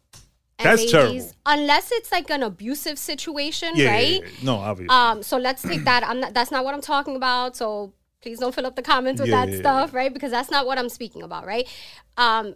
That's 0.59 0.91
terrible. 0.91 1.31
Unless 1.45 1.93
it's 1.93 2.13
like 2.13 2.31
an 2.31 2.43
abusive 2.43 2.99
situation, 2.99 3.73
Yeah, 3.75 3.91
right? 3.91 4.23
yeah, 4.23 4.29
yeah. 4.29 4.45
no, 4.45 4.57
obviously. 4.57 4.95
Um, 4.95 5.23
so 5.23 5.39
let's 5.39 5.63
take 5.63 5.85
that. 5.85 6.07
I'm 6.07 6.21
not. 6.21 6.35
That's 6.35 6.51
not 6.51 6.65
what 6.65 6.75
I'm 6.75 6.81
talking 6.81 7.17
about. 7.17 7.57
So 7.57 7.93
please 8.23 8.39
don't 8.39 8.55
fill 8.55 8.67
up 8.67 8.77
the 8.77 8.83
comments 8.83 9.21
with 9.21 9.31
that 9.31 9.53
stuff, 9.55 9.95
right? 9.95 10.13
Because 10.13 10.31
that's 10.31 10.51
not 10.51 10.67
what 10.67 10.79
I'm 10.79 10.89
speaking 10.89 11.23
about, 11.23 11.47
right? 11.47 11.67
Um, 12.17 12.55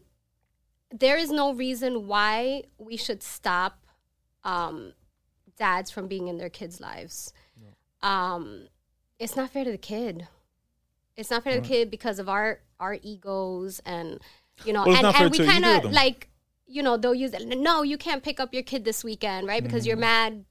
there 0.91 1.17
is 1.17 1.31
no 1.31 1.55
reason 1.55 2.07
why 2.07 2.65
we 2.79 2.97
should 2.97 3.23
stop 3.23 3.79
um, 4.45 4.93
dads 5.57 5.91
from 5.91 6.09
being 6.09 6.29
in 6.29 6.39
their 6.39 6.51
kids' 6.51 6.81
lives. 6.81 7.33
Um, 8.03 8.67
it's 9.19 9.37
not 9.37 9.51
fair 9.51 9.65
to 9.65 9.71
the 9.71 9.79
kid. 9.79 10.27
It's 11.17 11.31
not 11.31 11.45
fair 11.45 11.55
to 11.57 11.61
the 11.61 11.69
kid 11.69 11.91
because 11.91 12.19
of 12.19 12.29
our 12.29 12.61
our 12.81 12.95
egos 13.03 13.81
and 13.85 14.19
you 14.65 14.73
know, 14.73 14.85
Well, 14.87 14.97
and, 15.07 15.17
and 15.17 15.31
we 15.31 15.39
kind 15.47 15.65
of 15.65 15.93
like 15.93 16.29
you 16.67 16.83
know 16.83 16.97
they'll 16.97 17.15
use 17.15 17.33
it. 17.35 17.47
No, 17.47 17.83
you 17.83 17.99
can't 17.99 18.23
pick 18.23 18.41
up 18.41 18.55
your 18.55 18.63
kid 18.63 18.85
this 18.85 19.03
weekend, 19.03 19.47
right? 19.47 19.63
Because 19.63 19.87
you're 19.87 19.97
mad. 19.97 20.45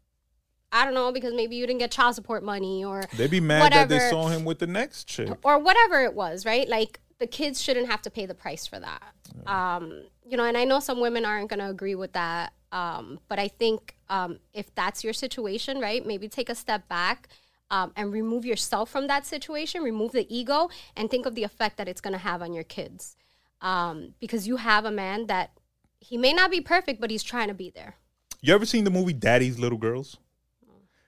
I 0.72 0.86
don't 0.86 0.94
know 0.94 1.12
because 1.12 1.34
maybe 1.34 1.56
you 1.56 1.66
didn't 1.66 1.80
get 1.80 1.90
child 1.92 2.14
support 2.16 2.44
money 2.44 2.86
or 2.86 3.04
they'd 3.18 3.32
be 3.32 3.40
mad 3.40 3.72
that 3.72 3.90
they 3.90 4.10
saw 4.10 4.28
him 4.28 4.46
with 4.46 4.60
the 4.60 4.68
next 4.68 5.06
chick. 5.06 5.30
or 5.44 5.58
whatever 5.58 6.04
it 6.04 6.14
was, 6.14 6.46
right? 6.46 6.68
Like 6.70 7.00
the 7.18 7.26
kids 7.28 7.62
shouldn't 7.62 7.88
have 7.90 8.02
to 8.04 8.10
pay 8.12 8.26
the 8.26 8.36
price 8.36 8.68
for 8.68 8.80
that. 8.80 9.14
Um, 9.48 10.04
you 10.26 10.38
know, 10.38 10.46
and 10.46 10.56
I 10.58 10.66
know 10.66 10.80
some 10.80 11.00
women 11.00 11.26
aren't 11.26 11.50
going 11.50 11.60
to 11.60 11.70
agree 11.70 11.96
with 11.96 12.14
that. 12.14 12.54
Um, 12.72 13.20
but 13.28 13.40
I 13.40 13.48
think 13.48 13.96
um, 14.10 14.40
if 14.54 14.74
that's 14.76 15.04
your 15.04 15.14
situation, 15.14 15.80
right, 15.80 16.06
maybe 16.06 16.30
take 16.30 16.50
a 16.50 16.56
step 16.56 16.88
back 16.88 17.28
um, 17.72 17.92
and 17.96 18.14
remove 18.14 18.46
yourself 18.46 18.90
from 18.92 19.08
that 19.08 19.26
situation, 19.26 19.82
remove 19.82 20.12
the 20.12 20.28
ego, 20.34 20.70
and 20.96 21.10
think 21.10 21.26
of 21.26 21.34
the 21.36 21.44
effect 21.44 21.78
that 21.78 21.88
it's 21.88 22.02
going 22.02 22.14
to 22.14 22.20
have 22.20 22.42
on 22.42 22.54
your 22.54 22.64
kids. 22.64 23.16
Um, 23.62 24.14
because 24.20 24.48
you 24.48 24.58
have 24.58 24.86
a 24.86 24.92
man 24.92 25.28
that 25.28 25.52
he 26.00 26.18
may 26.18 26.32
not 26.34 26.50
be 26.52 26.62
perfect, 26.62 27.02
but 27.02 27.12
he's 27.12 27.24
trying 27.24 27.50
to 27.50 27.54
be 27.54 27.70
there. 27.70 27.96
You 28.42 28.54
ever 28.56 28.66
seen 28.66 28.86
the 28.86 28.90
movie 28.92 29.14
Daddy's 29.14 29.60
Little 29.60 29.78
Girls? 29.78 30.18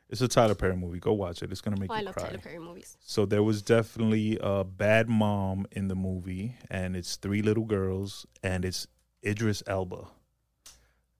It's 0.09 0.19
a 0.19 0.27
Tyler 0.27 0.55
Perry 0.55 0.75
movie. 0.75 0.99
Go 0.99 1.13
watch 1.13 1.41
it. 1.41 1.51
It's 1.53 1.61
gonna 1.61 1.79
make 1.79 1.89
Oh, 1.89 1.93
I 1.93 1.99
you 1.99 2.05
love 2.07 2.15
cry. 2.15 2.25
Tyler 2.25 2.39
Perry 2.39 2.59
movies. 2.59 2.97
So 2.99 3.25
there 3.25 3.41
was 3.41 3.61
definitely 3.61 4.37
a 4.41 4.65
bad 4.65 5.07
mom 5.07 5.65
in 5.71 5.87
the 5.87 5.95
movie, 5.95 6.57
and 6.69 6.97
it's 6.97 7.15
three 7.15 7.41
little 7.41 7.63
girls, 7.63 8.25
and 8.43 8.65
it's 8.65 8.87
Idris 9.25 9.63
Elba. 9.67 10.07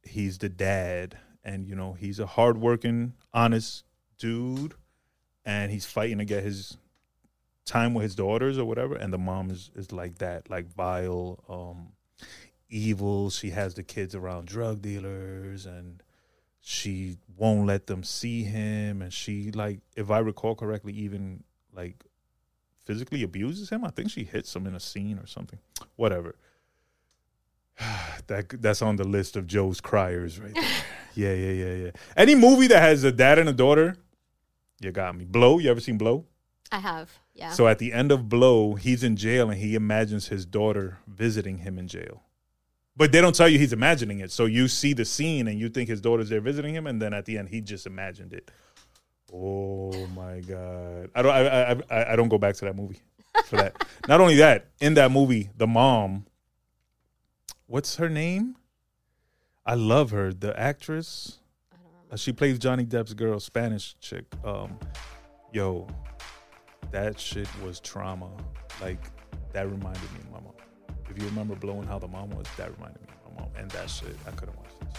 He's 0.04 0.40
the 0.40 0.50
dad, 0.50 1.18
and 1.46 1.66
you 1.66 1.76
know 1.76 1.94
he's 1.94 2.20
a 2.20 2.26
hardworking, 2.26 3.14
honest 3.34 3.86
dude, 4.18 4.74
and 5.46 5.72
he's 5.72 5.86
fighting 5.86 6.18
to 6.18 6.26
get 6.26 6.44
his 6.44 6.76
time 7.66 7.94
with 7.94 8.04
his 8.04 8.16
daughters 8.16 8.58
or 8.58 8.66
whatever. 8.66 8.96
And 8.96 9.12
the 9.14 9.18
mom 9.18 9.50
is 9.50 9.72
is 9.76 9.92
like 9.92 10.18
that, 10.20 10.50
like 10.50 10.74
vile, 10.74 11.44
um, 11.50 11.94
evil. 12.70 13.30
She 13.30 13.52
has 13.52 13.74
the 13.74 13.84
kids 13.84 14.16
around 14.16 14.48
drug 14.48 14.82
dealers 14.82 15.66
and 15.66 16.02
she 16.64 17.18
won't 17.38 17.66
let 17.66 17.88
them 17.88 18.04
see 18.04 18.44
him 18.44 19.02
and 19.02 19.12
she 19.12 19.50
like 19.50 19.80
if 19.96 20.12
i 20.12 20.20
recall 20.20 20.54
correctly 20.54 20.94
even 20.94 21.44
like 21.74 22.06
physically 22.86 23.24
abuses 23.24 23.70
him. 23.70 23.84
I 23.86 23.90
think 23.90 24.10
she 24.10 24.24
hits 24.24 24.56
him 24.56 24.68
in 24.68 24.76
a 24.76 24.80
scene 24.80 25.18
or 25.18 25.28
something. 25.28 25.60
Whatever. 25.96 26.36
That 28.28 28.62
that's 28.62 28.82
on 28.84 28.98
the 28.98 29.04
list 29.04 29.36
of 29.36 29.48
joe's 29.48 29.82
criers 29.82 30.40
right 30.40 30.54
there. 30.54 30.64
Yeah 31.14 31.34
yeah 31.34 31.52
yeah 31.52 31.74
yeah. 31.86 31.92
Any 32.16 32.36
movie 32.36 32.68
that 32.68 32.82
has 32.82 33.04
a 33.04 33.12
dad 33.12 33.40
and 33.40 33.50
a 33.50 33.54
daughter 33.54 33.98
you 34.80 34.92
got 34.92 35.16
me. 35.16 35.26
Blow? 35.26 35.60
You 35.60 35.70
ever 35.70 35.82
seen 35.82 35.98
blow 35.98 36.26
I 36.72 36.80
have. 36.80 37.12
Yeah. 37.34 37.52
so 37.52 37.68
at 37.68 37.80
the 37.80 37.92
end 37.94 38.12
of 38.12 38.30
blow 38.30 38.76
he's 38.76 39.04
in 39.04 39.16
jail 39.16 39.50
and 39.50 39.60
he 39.60 39.76
imagines 39.76 40.28
his 40.28 40.46
daughter 40.46 41.00
visiting 41.08 41.60
him 41.60 41.78
in 41.80 41.88
jail 41.88 42.24
but 42.96 43.12
they 43.12 43.22
don't 43.22 43.34
tell 43.34 43.48
you 43.48 43.58
he's 43.58 43.74
imagining 43.74 44.20
it. 44.20 44.32
So 44.32 44.46
you 44.46 44.68
see 44.68 44.94
the 44.94 45.06
scene 45.06 45.48
and 45.48 45.58
you 45.58 45.70
think 45.70 45.88
his 45.90 46.02
daughter's 46.02 46.30
there 46.30 46.42
visiting 46.42 46.76
him, 46.76 46.86
and 46.88 47.02
then 47.02 47.14
at 47.14 47.26
the 47.26 47.38
end 47.38 47.48
he 47.50 47.62
just 47.62 47.88
imagined 47.88 48.34
it. 48.34 48.52
Oh 49.34 49.92
my 50.08 50.42
god! 50.42 51.10
I 51.16 51.22
don't. 51.22 51.32
I 51.32 51.48
I, 51.48 51.72
I, 51.90 52.14
I 52.14 52.16
don't 52.18 52.28
go 52.28 52.38
back 52.38 52.56
to 52.58 52.66
that 52.66 52.76
movie 52.76 53.00
for 53.46 53.56
that. 53.56 53.86
Not 54.10 54.20
only 54.20 54.36
that, 54.36 54.68
in 54.82 54.96
that 54.96 55.10
movie, 55.10 55.50
the 55.56 55.68
mom. 55.68 56.26
What's 57.66 57.96
her 57.96 58.10
name? 58.10 58.58
I 59.66 59.76
love 59.76 60.12
her. 60.12 60.34
The 60.34 60.58
actress. 60.60 61.40
I 61.72 61.78
don't 61.78 61.86
remember. 61.94 62.14
Uh, 62.14 62.18
She 62.18 62.34
plays 62.34 62.60
Johnny 62.60 62.84
Depp's 62.86 63.14
girl, 63.14 63.40
Spanish 63.40 63.96
chick. 64.00 64.26
Um, 64.44 64.78
yo, 65.54 65.88
that 66.92 67.20
shit 67.20 67.48
was 67.64 67.80
trauma. 67.80 68.30
Like 68.82 69.04
that 69.54 69.70
reminded 69.70 70.02
me 70.14 70.20
of 70.20 70.32
my 70.32 70.40
mom. 70.40 70.54
If 71.10 71.22
you 71.22 71.28
remember 71.28 71.56
blowing 71.56 71.88
how 71.88 72.00
the 72.00 72.08
mom 72.08 72.30
was, 72.32 72.48
that 72.58 72.72
reminded 72.78 73.02
me 73.02 73.08
of 73.26 73.34
my 73.34 73.42
mom. 73.42 73.52
And 73.58 73.70
that 73.72 73.90
shit, 73.90 74.16
I 74.28 74.32
couldn't 74.32 74.58
watch 74.58 74.70
this. 74.80 74.98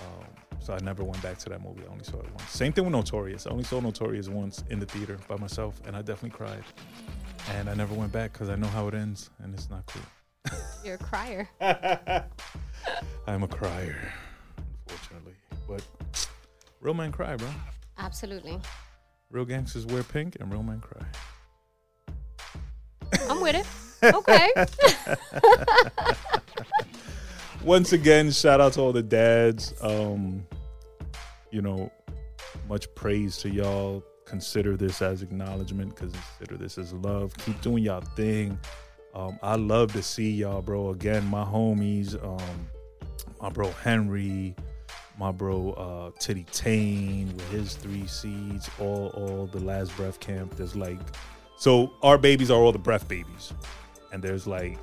Um, 0.00 0.26
so 0.58 0.74
I 0.74 0.78
never 0.80 1.04
went 1.04 1.22
back 1.22 1.38
to 1.38 1.48
that 1.50 1.62
movie. 1.62 1.82
I 1.86 1.92
only 1.92 2.04
saw 2.04 2.18
it 2.18 2.30
once. 2.30 2.50
Same 2.50 2.72
thing 2.72 2.84
with 2.84 2.92
Notorious. 2.92 3.46
I 3.46 3.50
only 3.50 3.64
saw 3.64 3.80
Notorious 3.80 4.28
once 4.28 4.64
in 4.70 4.78
the 4.78 4.86
theater 4.86 5.18
by 5.28 5.36
myself, 5.36 5.80
and 5.86 5.96
I 5.96 6.02
definitely 6.02 6.36
cried. 6.36 6.62
And 7.50 7.68
I 7.68 7.74
never 7.74 7.94
went 7.94 8.12
back 8.12 8.32
because 8.32 8.48
I 8.48 8.56
know 8.56 8.68
how 8.68 8.88
it 8.88 8.94
ends, 8.94 9.30
and 9.42 9.54
it's 9.54 9.70
not 9.70 9.84
cool. 9.86 10.58
You're 10.84 10.94
a 10.94 10.98
crier. 10.98 11.48
I'm 13.26 13.42
a 13.42 13.48
crier, 13.48 14.12
unfortunately. 14.86 15.34
But 15.66 15.84
real 16.80 16.94
men 16.94 17.12
cry, 17.12 17.36
bro. 17.36 17.48
Absolutely. 17.98 18.58
Real 19.30 19.44
gangsters 19.44 19.86
wear 19.86 20.02
pink, 20.02 20.36
and 20.40 20.50
real 20.50 20.62
men 20.62 20.80
cry. 20.80 21.06
I'm 23.28 23.40
with 23.40 23.54
it. 23.56 23.66
Okay. 24.02 24.48
Once 27.62 27.92
again, 27.92 28.30
shout 28.30 28.58
out 28.58 28.72
to 28.72 28.80
all 28.80 28.94
the 28.94 29.02
dads. 29.02 29.74
Um, 29.82 30.42
you 31.50 31.60
know, 31.60 31.92
much 32.66 32.92
praise 32.94 33.36
to 33.38 33.50
y'all. 33.50 34.02
Consider 34.24 34.78
this 34.78 35.02
as 35.02 35.20
acknowledgement 35.20 35.94
because 35.94 36.12
consider 36.12 36.56
this 36.56 36.78
as 36.78 36.94
love. 36.94 37.36
Keep 37.44 37.60
doing 37.60 37.84
y'all 37.84 38.00
thing. 38.00 38.58
Um, 39.14 39.38
I 39.42 39.56
love 39.56 39.92
to 39.92 40.02
see 40.02 40.30
y'all, 40.30 40.62
bro. 40.62 40.88
Again, 40.90 41.26
my 41.26 41.44
homies, 41.44 42.14
um, 42.24 42.68
my 43.42 43.50
bro 43.50 43.70
Henry, 43.70 44.56
my 45.20 45.30
bro 45.30 45.72
uh 45.72 46.18
Titty 46.18 46.44
Tane 46.44 47.26
with 47.36 47.50
his 47.50 47.74
three 47.74 48.06
seeds, 48.06 48.70
all 48.80 49.08
all 49.08 49.46
the 49.46 49.60
last 49.60 49.94
breath 49.96 50.18
camp. 50.18 50.56
There's 50.56 50.74
like 50.74 50.98
so 51.58 51.92
our 52.02 52.16
babies 52.16 52.50
are 52.50 52.58
all 52.58 52.72
the 52.72 52.78
breath 52.78 53.06
babies. 53.06 53.52
And 54.12 54.22
there's 54.22 54.46
like 54.46 54.78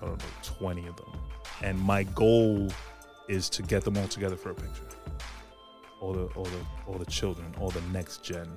I 0.00 0.06
don't 0.06 0.18
know, 0.18 0.24
20 0.42 0.86
of 0.86 0.96
them. 0.96 1.12
And 1.60 1.78
my 1.80 2.04
goal 2.04 2.68
is 3.28 3.48
to 3.50 3.62
get 3.62 3.82
them 3.82 3.96
all 3.96 4.06
together 4.06 4.36
for 4.36 4.50
a 4.50 4.54
picture. 4.54 4.84
All 6.00 6.12
the 6.12 6.26
all 6.36 6.44
the 6.44 6.66
all 6.86 6.94
the 6.94 7.06
children, 7.06 7.52
all 7.60 7.70
the 7.70 7.82
next 7.92 8.22
gen. 8.22 8.48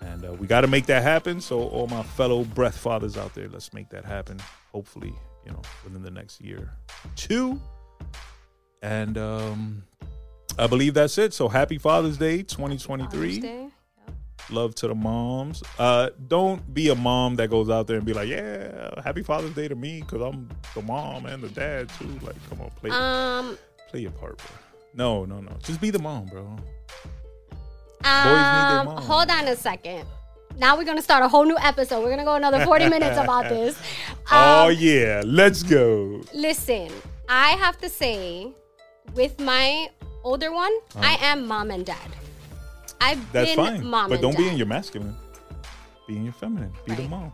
And 0.00 0.24
uh, 0.24 0.32
we 0.32 0.48
got 0.48 0.62
to 0.62 0.66
make 0.66 0.86
that 0.86 1.04
happen. 1.04 1.40
So 1.40 1.60
all 1.68 1.86
my 1.86 2.02
fellow 2.02 2.42
breath 2.42 2.76
fathers 2.76 3.16
out 3.16 3.34
there, 3.34 3.48
let's 3.48 3.72
make 3.72 3.88
that 3.90 4.04
happen. 4.04 4.40
Hopefully, 4.72 5.14
you 5.44 5.52
know, 5.52 5.62
within 5.84 6.02
the 6.02 6.10
next 6.10 6.40
year, 6.40 6.72
two. 7.14 7.60
And 8.82 9.18
um, 9.18 9.82
I 10.58 10.66
believe 10.66 10.94
that's 10.94 11.18
it. 11.18 11.34
So 11.34 11.48
happy 11.48 11.78
Father's 11.78 12.16
Day, 12.16 12.42
2023 12.42 13.08
Father's 13.08 13.38
Day. 13.38 13.68
love 14.50 14.74
to 14.76 14.88
the 14.88 14.94
moms. 14.94 15.62
Uh, 15.78 16.10
don't 16.28 16.72
be 16.72 16.88
a 16.88 16.94
mom 16.94 17.36
that 17.36 17.48
goes 17.50 17.68
out 17.70 17.86
there 17.86 17.96
and 17.96 18.06
be 18.06 18.12
like, 18.14 18.28
"Yeah, 18.28 19.00
happy 19.02 19.22
Father's 19.22 19.54
Day 19.54 19.68
to 19.68 19.74
me," 19.74 20.00
because 20.00 20.22
I'm 20.22 20.48
the 20.74 20.82
mom 20.82 21.26
and 21.26 21.42
the 21.42 21.48
dad 21.50 21.88
too. 21.98 22.08
Like, 22.22 22.36
come 22.48 22.60
on, 22.62 22.70
play 22.80 22.90
Um, 22.90 23.58
play 23.90 24.00
your 24.00 24.12
part, 24.12 24.38
bro. 24.38 24.46
No, 24.94 25.24
no, 25.24 25.40
no. 25.40 25.52
Just 25.62 25.80
be 25.80 25.90
the 25.90 25.98
mom, 26.00 26.26
bro. 26.26 26.56
their 28.02 28.80
um, 28.80 28.86
mom. 28.86 29.02
hold 29.02 29.30
on 29.30 29.46
a 29.48 29.56
second. 29.56 30.04
Now 30.56 30.76
we're 30.76 30.84
gonna 30.84 31.02
start 31.02 31.22
a 31.22 31.28
whole 31.28 31.44
new 31.44 31.56
episode. 31.58 32.02
We're 32.02 32.10
gonna 32.10 32.24
go 32.24 32.34
another 32.34 32.64
40 32.64 32.88
minutes 32.96 33.18
about 33.18 33.48
this. 33.48 33.78
oh 34.30 34.68
Um, 34.68 34.76
yeah, 34.78 35.22
let's 35.24 35.62
go. 35.62 36.22
Listen, 36.34 36.90
I 37.28 37.50
have 37.50 37.78
to 37.78 37.88
say, 37.88 38.52
with 39.14 39.38
my 39.40 39.88
older 40.24 40.52
one, 40.52 40.72
I 40.96 41.16
am 41.20 41.46
mom 41.46 41.70
and 41.70 41.84
dad. 41.86 41.96
I've 43.00 43.18
Uh-huh. 43.18 43.26
That's 43.32 43.56
been 43.56 43.64
fine, 43.66 43.86
mom 43.86 44.10
but 44.10 44.20
don't 44.20 44.36
be 44.36 44.48
in 44.48 44.56
your 44.56 44.66
masculine. 44.66 45.16
Be 46.06 46.16
in 46.16 46.24
your 46.24 46.32
feminine. 46.34 46.72
Be 46.84 46.94
the 46.94 47.08
mom. 47.08 47.32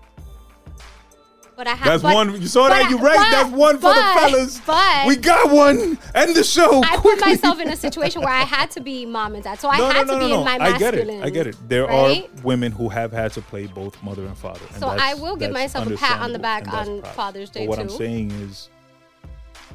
But 1.57 1.67
I 1.67 1.71
have. 1.71 1.87
That's 1.87 2.03
but- 2.03 2.15
one. 2.15 2.41
You 2.43 2.49
saw 2.49 2.69
that? 2.69 2.83
but- 2.83 2.91
You 2.91 2.99
right. 2.99 3.17
but- 3.17 3.31
That's 3.31 3.51
one 3.51 3.77
for 3.79 3.89
the 3.95 4.01
fellas. 4.15 4.61
But 4.67 5.07
we 5.07 5.17
got 5.17 5.51
one. 5.51 5.99
End 6.15 6.37
the 6.37 6.45
show 6.45 6.83
I 6.85 6.97
put 6.97 7.01
quickly. 7.01 7.29
myself 7.33 7.59
in 7.61 7.69
a 7.71 7.77
situation 7.87 8.21
where 8.21 8.33
I 8.33 8.43
had 8.43 8.71
to 8.73 8.81
be 8.81 9.07
mom 9.07 9.35
and 9.35 9.43
dad, 9.43 9.59
so 9.59 9.71
I 9.71 9.79
no, 9.79 9.87
had 9.89 10.07
no, 10.07 10.13
no, 10.15 10.21
to 10.21 10.27
be 10.27 10.33
in 10.35 10.45
my 10.45 10.59
no. 10.59 10.65
I 10.65 10.79
get 10.79 10.95
masculine. 10.95 11.23
it. 11.23 11.25
I 11.25 11.31
get 11.31 11.47
it. 11.47 11.57
There 11.67 11.87
right? 11.87 12.25
are 12.25 12.43
women 12.43 12.73
who 12.73 12.91
have 12.91 13.11
had 13.11 13.33
to 13.33 13.41
play 13.41 13.67
both 13.67 14.01
mother 14.03 14.27
and 14.27 14.37
father. 14.37 14.61
and 14.71 14.79
So 14.81 14.89
I 14.89 15.15
will 15.15 15.37
give 15.37 15.51
myself 15.51 15.87
a 15.91 15.97
pat 15.97 16.21
on 16.21 16.35
the 16.35 16.39
back 16.39 16.71
on. 16.73 17.01
Father's 17.03 17.49
Day 17.49 17.61
But 17.67 17.71
what 17.71 17.79
I'm 17.79 17.89
too. 17.89 17.97
saying 17.97 18.31
is, 18.33 18.69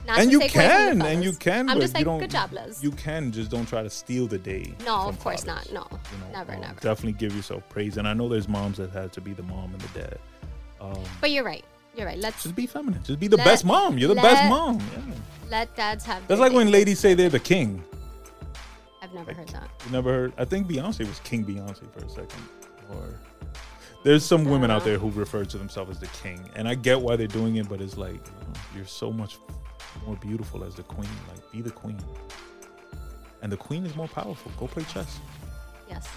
Not 0.08 0.20
and 0.20 0.32
you 0.32 0.39
take 0.39 0.56
away 0.56 0.68
from 0.89 0.97
the 0.99 1.04
can, 1.06 1.14
and 1.14 1.24
you 1.24 1.32
can. 1.34 1.70
I'm 1.70 1.76
but 1.78 1.82
just 1.82 1.93
you 1.93 1.99
like, 1.99 2.06
don't, 2.06 2.20
good 2.20 2.32
job, 2.32 2.52
Les. 2.54 2.82
You 2.84 2.91
can 2.91 3.32
just 3.32 3.52
don't 3.52 3.68
try 3.68 3.84
to 3.84 3.89
steal 3.89 4.26
the 4.28 4.38
day. 4.39 4.74
No, 4.84 4.95
of 5.08 5.20
course 5.20 5.43
fathers. 5.43 5.72
not. 5.72 5.91
No, 5.91 5.99
You 6.12 6.18
know, 6.26 6.32
never, 6.39 6.54
um, 6.54 6.62
never. 6.62 6.80
Definitely 6.80 7.14
give 7.14 7.36
yourself 7.36 7.68
praise, 7.70 7.97
and 7.97 8.08
I 8.08 8.14
know 8.14 8.28
there's 8.28 8.47
moms 8.49 8.78
that 8.78 8.89
have 8.91 9.12
to 9.12 9.22
be 9.22 9.34
the 9.34 9.43
mom 9.43 9.72
and 9.74 9.82
the 9.82 9.99
dad. 9.99 10.20
Um, 10.80 10.97
But 11.20 11.30
you're 11.32 11.43
right. 11.43 11.64
You're 11.95 12.08
right. 12.08 12.18
Let's 12.18 12.41
just 12.41 12.56
be 12.56 12.66
feminine. 12.66 13.04
Just 13.04 13.20
be 13.20 13.28
the 13.28 13.38
Let- 13.38 13.45
best 13.45 13.64
mom. 13.66 13.97
You're 13.99 14.08
the 14.10 14.16
let- 14.16 14.24
best 14.24 14.49
mom. 14.49 14.80
Yeah. 14.80 15.14
let 15.49 15.76
dads 15.76 16.04
have. 16.06 16.28
That's 16.28 16.41
like 16.41 16.54
when 16.54 16.72
ladies 16.72 16.99
say 16.99 17.14
they're 17.14 17.30
the 17.30 17.39
king. 17.39 17.84
I've 19.04 19.14
never 19.14 19.34
heard 19.34 19.49
that. 19.49 19.70
You 19.86 19.91
never 19.91 20.12
heard? 20.12 20.34
I 20.38 20.45
think 20.45 20.68
Beyonce 20.68 21.08
was 21.08 21.20
King 21.20 21.43
Beyonce 21.45 21.91
for 21.91 22.06
a 22.06 22.10
second. 22.10 22.43
Or 22.91 23.20
there's 24.04 24.24
some 24.26 24.45
women 24.45 24.72
out 24.72 24.84
there 24.84 24.97
who 24.97 25.10
refer 25.12 25.43
to 25.45 25.58
themselves 25.58 25.91
as 25.91 25.99
the 25.99 26.08
king, 26.24 26.39
and 26.56 26.68
I 26.68 26.76
get 26.76 26.99
why 27.02 27.16
they're 27.18 27.28
doing 27.28 27.58
it, 27.58 27.68
but 27.70 27.82
it's 27.82 27.97
like 27.97 28.14
you 28.14 28.20
know, 28.47 28.54
you're 28.76 28.86
so 28.86 29.12
much 29.12 29.38
more 30.05 30.15
beautiful 30.17 30.63
as 30.63 30.75
the 30.75 30.83
queen. 30.83 31.09
Like 31.27 31.51
be 31.51 31.61
the 31.61 31.71
queen, 31.71 31.99
and 33.41 33.51
the 33.51 33.57
queen 33.57 33.85
is 33.85 33.95
more 33.95 34.07
powerful. 34.07 34.51
Go 34.57 34.67
play 34.67 34.83
chess. 34.83 35.19
Yes. 35.89 36.07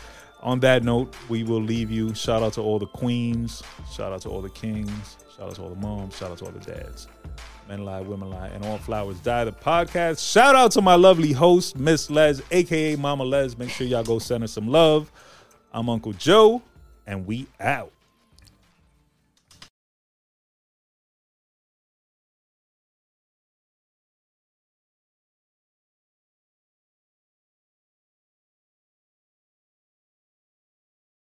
On 0.43 0.61
that 0.61 0.85
note, 0.85 1.15
we 1.29 1.43
will 1.43 1.63
leave 1.63 1.91
you. 1.91 2.15
Shout 2.15 2.43
out 2.43 2.53
to 2.55 2.61
all 2.61 2.79
the 2.79 2.87
queens. 2.87 3.63
Shout 3.91 4.13
out 4.13 4.21
to 4.23 4.29
all 4.29 4.43
the 4.43 4.51
kings. 4.51 5.17
Shout 5.35 5.49
out 5.49 5.55
to 5.55 5.63
all 5.63 5.71
the 5.71 5.77
moms. 5.77 6.17
Shout 6.17 6.31
out 6.31 6.39
to 6.39 6.45
all 6.45 6.53
the 6.53 6.61
dads. 6.61 7.09
Men 7.67 7.85
lie, 7.85 8.03
women 8.03 8.29
lie, 8.29 8.49
and 8.49 8.63
all 8.65 8.77
flowers 8.77 9.19
die. 9.21 9.45
The 9.45 9.53
podcast. 9.53 10.31
Shout 10.31 10.55
out 10.55 10.71
to 10.73 10.83
my 10.83 10.97
lovely 10.97 11.33
host, 11.33 11.79
Miss 11.79 12.11
Les, 12.11 12.43
aka 12.51 12.95
Mama 12.97 13.25
Les. 13.25 13.57
Make 13.57 13.71
sure 13.71 13.87
y'all 13.87 14.05
go 14.05 14.19
send 14.19 14.43
her 14.43 14.49
some 14.49 14.69
love. 14.69 15.11
I'm 15.73 15.89
Uncle 15.89 16.13
Joe, 16.13 16.63
and 17.07 17.27
we 17.27 17.47
out. 17.59 17.91